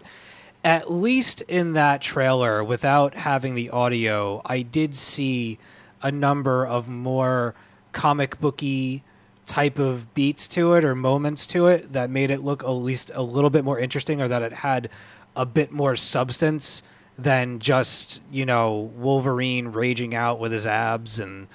[0.64, 5.58] at least in that trailer, without having the audio, I did see
[6.02, 7.54] a number of more
[7.92, 9.04] comic booky
[9.44, 13.10] type of beats to it or moments to it that made it look at least
[13.14, 14.88] a little bit more interesting, or that it had
[15.36, 16.82] a bit more substance
[17.18, 21.46] than just you know Wolverine raging out with his abs and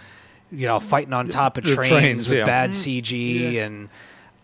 [0.52, 2.45] you know fighting on top of trains, trains, with yeah.
[2.45, 3.90] bad CG and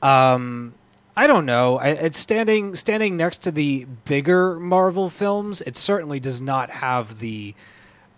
[0.01, 0.73] um
[1.17, 1.79] I don't know.
[1.79, 5.61] I, it's standing standing next to the bigger Marvel films.
[5.61, 7.55] It certainly does not have the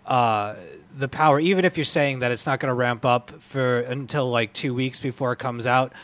[0.04, 0.54] uh,
[0.92, 1.40] the power.
[1.40, 4.74] Even if you're saying that it's not going to ramp up for until like two
[4.74, 5.94] weeks before it comes out,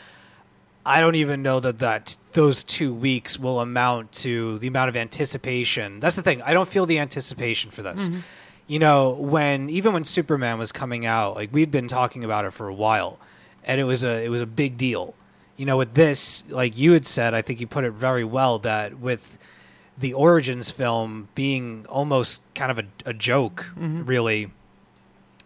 [0.86, 4.96] I don't even know that that those two weeks will amount to the amount of
[4.96, 6.00] anticipation.
[6.00, 6.40] That's the thing.
[6.40, 8.08] I don't feel the anticipation for this.
[8.66, 12.52] You know, when even when Superman was coming out, like we'd been talking about it
[12.52, 13.20] for a while,
[13.64, 15.14] and it was a it was a big deal.
[15.56, 18.58] You know, with this, like you had said, I think you put it very well
[18.60, 19.38] that with
[19.96, 24.04] the origins film being almost kind of a, a joke, mm-hmm.
[24.04, 24.50] really,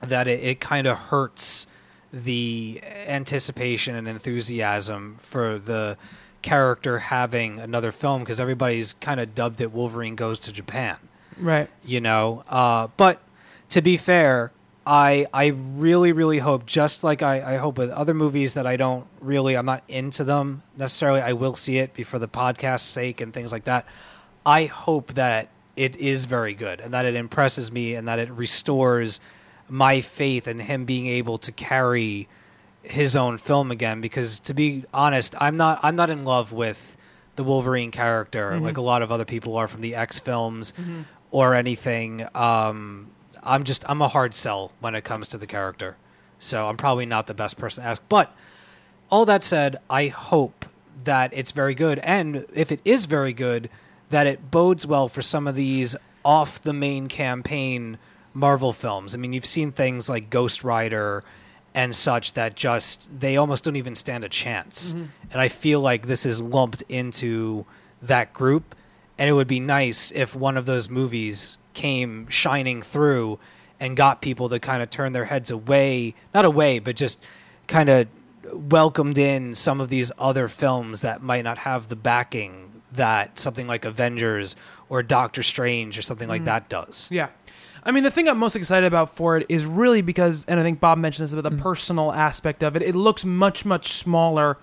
[0.00, 1.66] that it, it kind of hurts
[2.12, 5.96] the anticipation and enthusiasm for the
[6.42, 10.96] character having another film because everybody's kind of dubbed it Wolverine Goes to Japan
[11.40, 11.68] Right.
[11.84, 12.44] you know.
[12.48, 13.20] Uh, but
[13.70, 14.52] to be fair,
[14.86, 18.76] I I really really hope, just like I, I hope with other movies that I
[18.76, 21.20] don't really I'm not into them necessarily.
[21.20, 23.86] I will see it for the podcast's sake and things like that.
[24.44, 28.30] I hope that it is very good and that it impresses me and that it
[28.30, 29.20] restores
[29.68, 32.28] my faith in him being able to carry
[32.82, 36.96] his own film again because to be honest i'm not i'm not in love with
[37.36, 40.72] the wolverine character like a lot of other people are from the x films
[41.30, 43.10] or anything um
[43.42, 45.96] i'm just i'm a hard sell when it comes to the character
[46.38, 48.34] so i'm probably not the best person to ask but
[49.10, 50.64] all that said, I hope
[51.04, 51.98] that it's very good.
[52.00, 53.68] And if it is very good,
[54.10, 57.98] that it bodes well for some of these off the main campaign
[58.32, 59.14] Marvel films.
[59.14, 61.24] I mean, you've seen things like Ghost Rider
[61.74, 64.92] and such that just, they almost don't even stand a chance.
[65.32, 67.66] And I feel like this is lumped into
[68.02, 68.74] that group.
[69.20, 73.38] And it would be nice if one of those movies came shining through
[73.78, 77.22] and got people to kind of turn their heads away, not away, but just
[77.66, 78.08] kind of
[78.52, 83.66] welcomed in some of these other films that might not have the backing that something
[83.66, 84.56] like Avengers
[84.88, 86.46] or Doctor Strange or something like mm.
[86.46, 87.06] that does.
[87.10, 87.28] Yeah.
[87.84, 90.62] I mean, the thing I'm most excited about for it is really because, and I
[90.62, 91.60] think Bob mentioned this about the mm.
[91.60, 92.80] personal aspect of it.
[92.80, 94.56] It looks much, much smaller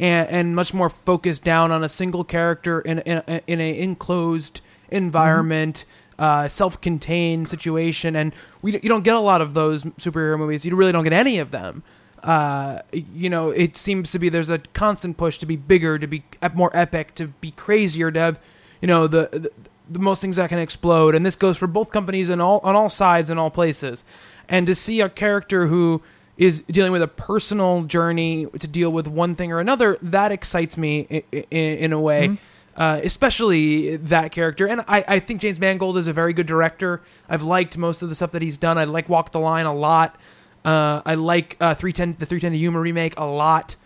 [0.00, 4.60] and, and much more focused down on a single character in in, in a enclosed
[4.90, 5.84] environment,
[6.18, 10.64] uh, self-contained situation, and we you don't get a lot of those superhero movies.
[10.64, 11.82] You really don't get any of them.
[12.22, 16.06] Uh, you know, it seems to be there's a constant push to be bigger, to
[16.06, 16.22] be
[16.54, 18.40] more epic, to be crazier, to have
[18.80, 19.50] you know the, the
[19.90, 22.76] the most things that can explode, and this goes for both companies and all on
[22.76, 24.04] all sides and all places.
[24.48, 26.02] And to see a character who
[26.36, 30.76] is dealing with a personal journey to deal with one thing or another, that excites
[30.76, 32.38] me in, in, in a way.
[32.74, 37.02] Uh, especially that character, and I, I think James Mangold is a very good director.
[37.28, 38.78] I've liked most of the stuff that he's done.
[38.78, 40.16] I like Walk the Line a lot.
[40.64, 43.76] Uh, I like uh, 310, the 310 to Yuma remake a lot.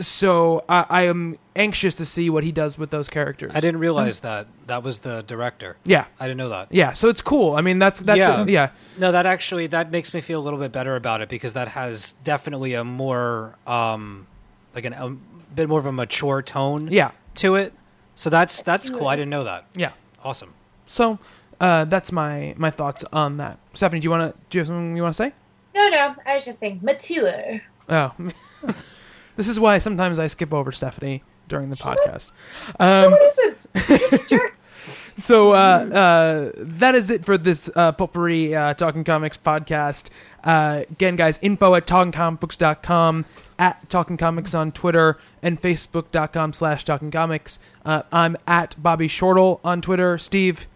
[0.00, 3.52] So I, I am anxious to see what he does with those characters.
[3.54, 5.76] I didn't realize that that was the director.
[5.84, 6.68] Yeah, I didn't know that.
[6.70, 6.92] yeah.
[6.94, 7.54] So it's cool.
[7.54, 8.44] I mean, that's that's Yeah.
[8.46, 8.70] yeah.
[8.98, 11.68] No, that actually that makes me feel a little bit better about it because that
[11.68, 14.26] has definitely a more um
[14.74, 15.10] like an, a
[15.54, 17.12] bit more of a mature tone Yeah.
[17.36, 17.72] to it.
[18.16, 19.06] So that's that's cool.
[19.08, 19.66] I didn't know that.
[19.74, 19.92] yeah.
[20.24, 20.54] Awesome.
[20.86, 21.18] So
[21.60, 23.58] uh, that's my my thoughts on that.
[23.74, 25.32] Stephanie, do you want to do you have something you want to say?
[25.74, 27.60] No, no, I was just saying mature.
[27.88, 28.12] Oh,
[29.36, 32.32] this is why sometimes I skip over Stephanie during the podcast.
[32.80, 34.38] Um, Listen, just a
[35.16, 40.10] so uh, uh, that is it for this uh, potpourri uh, Talking Comics podcast.
[40.42, 43.24] Uh, again, guys, info at talkingcomicbooks.com,
[43.58, 47.58] at Talking Comics on Twitter, and facebook.com slash Talking Comics.
[47.84, 50.18] Uh, I'm at Bobby Shortle on Twitter.
[50.18, 50.66] Steve,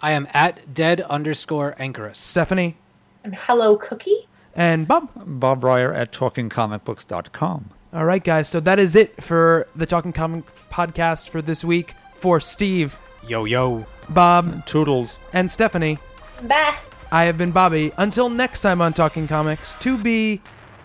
[0.00, 2.18] I am at dead underscore anchorus.
[2.18, 2.76] Stephanie,
[3.24, 4.28] I'm Hello Cookie.
[4.54, 5.08] and Bob.
[5.16, 7.70] Bob Reyer at talkingcomicbooks.com.
[7.92, 8.48] All right, guys.
[8.48, 11.94] So that is it for the Talking Comics podcast for this week.
[12.14, 12.96] For Steve,
[13.26, 13.86] Yo yo.
[14.10, 15.18] Bob, Toodles.
[15.32, 15.98] and Stephanie,
[16.42, 16.74] Bye.
[17.10, 17.92] I have been Bobby.
[17.96, 20.40] Until next time on Talking Comics, to be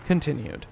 [0.05, 0.65] continued.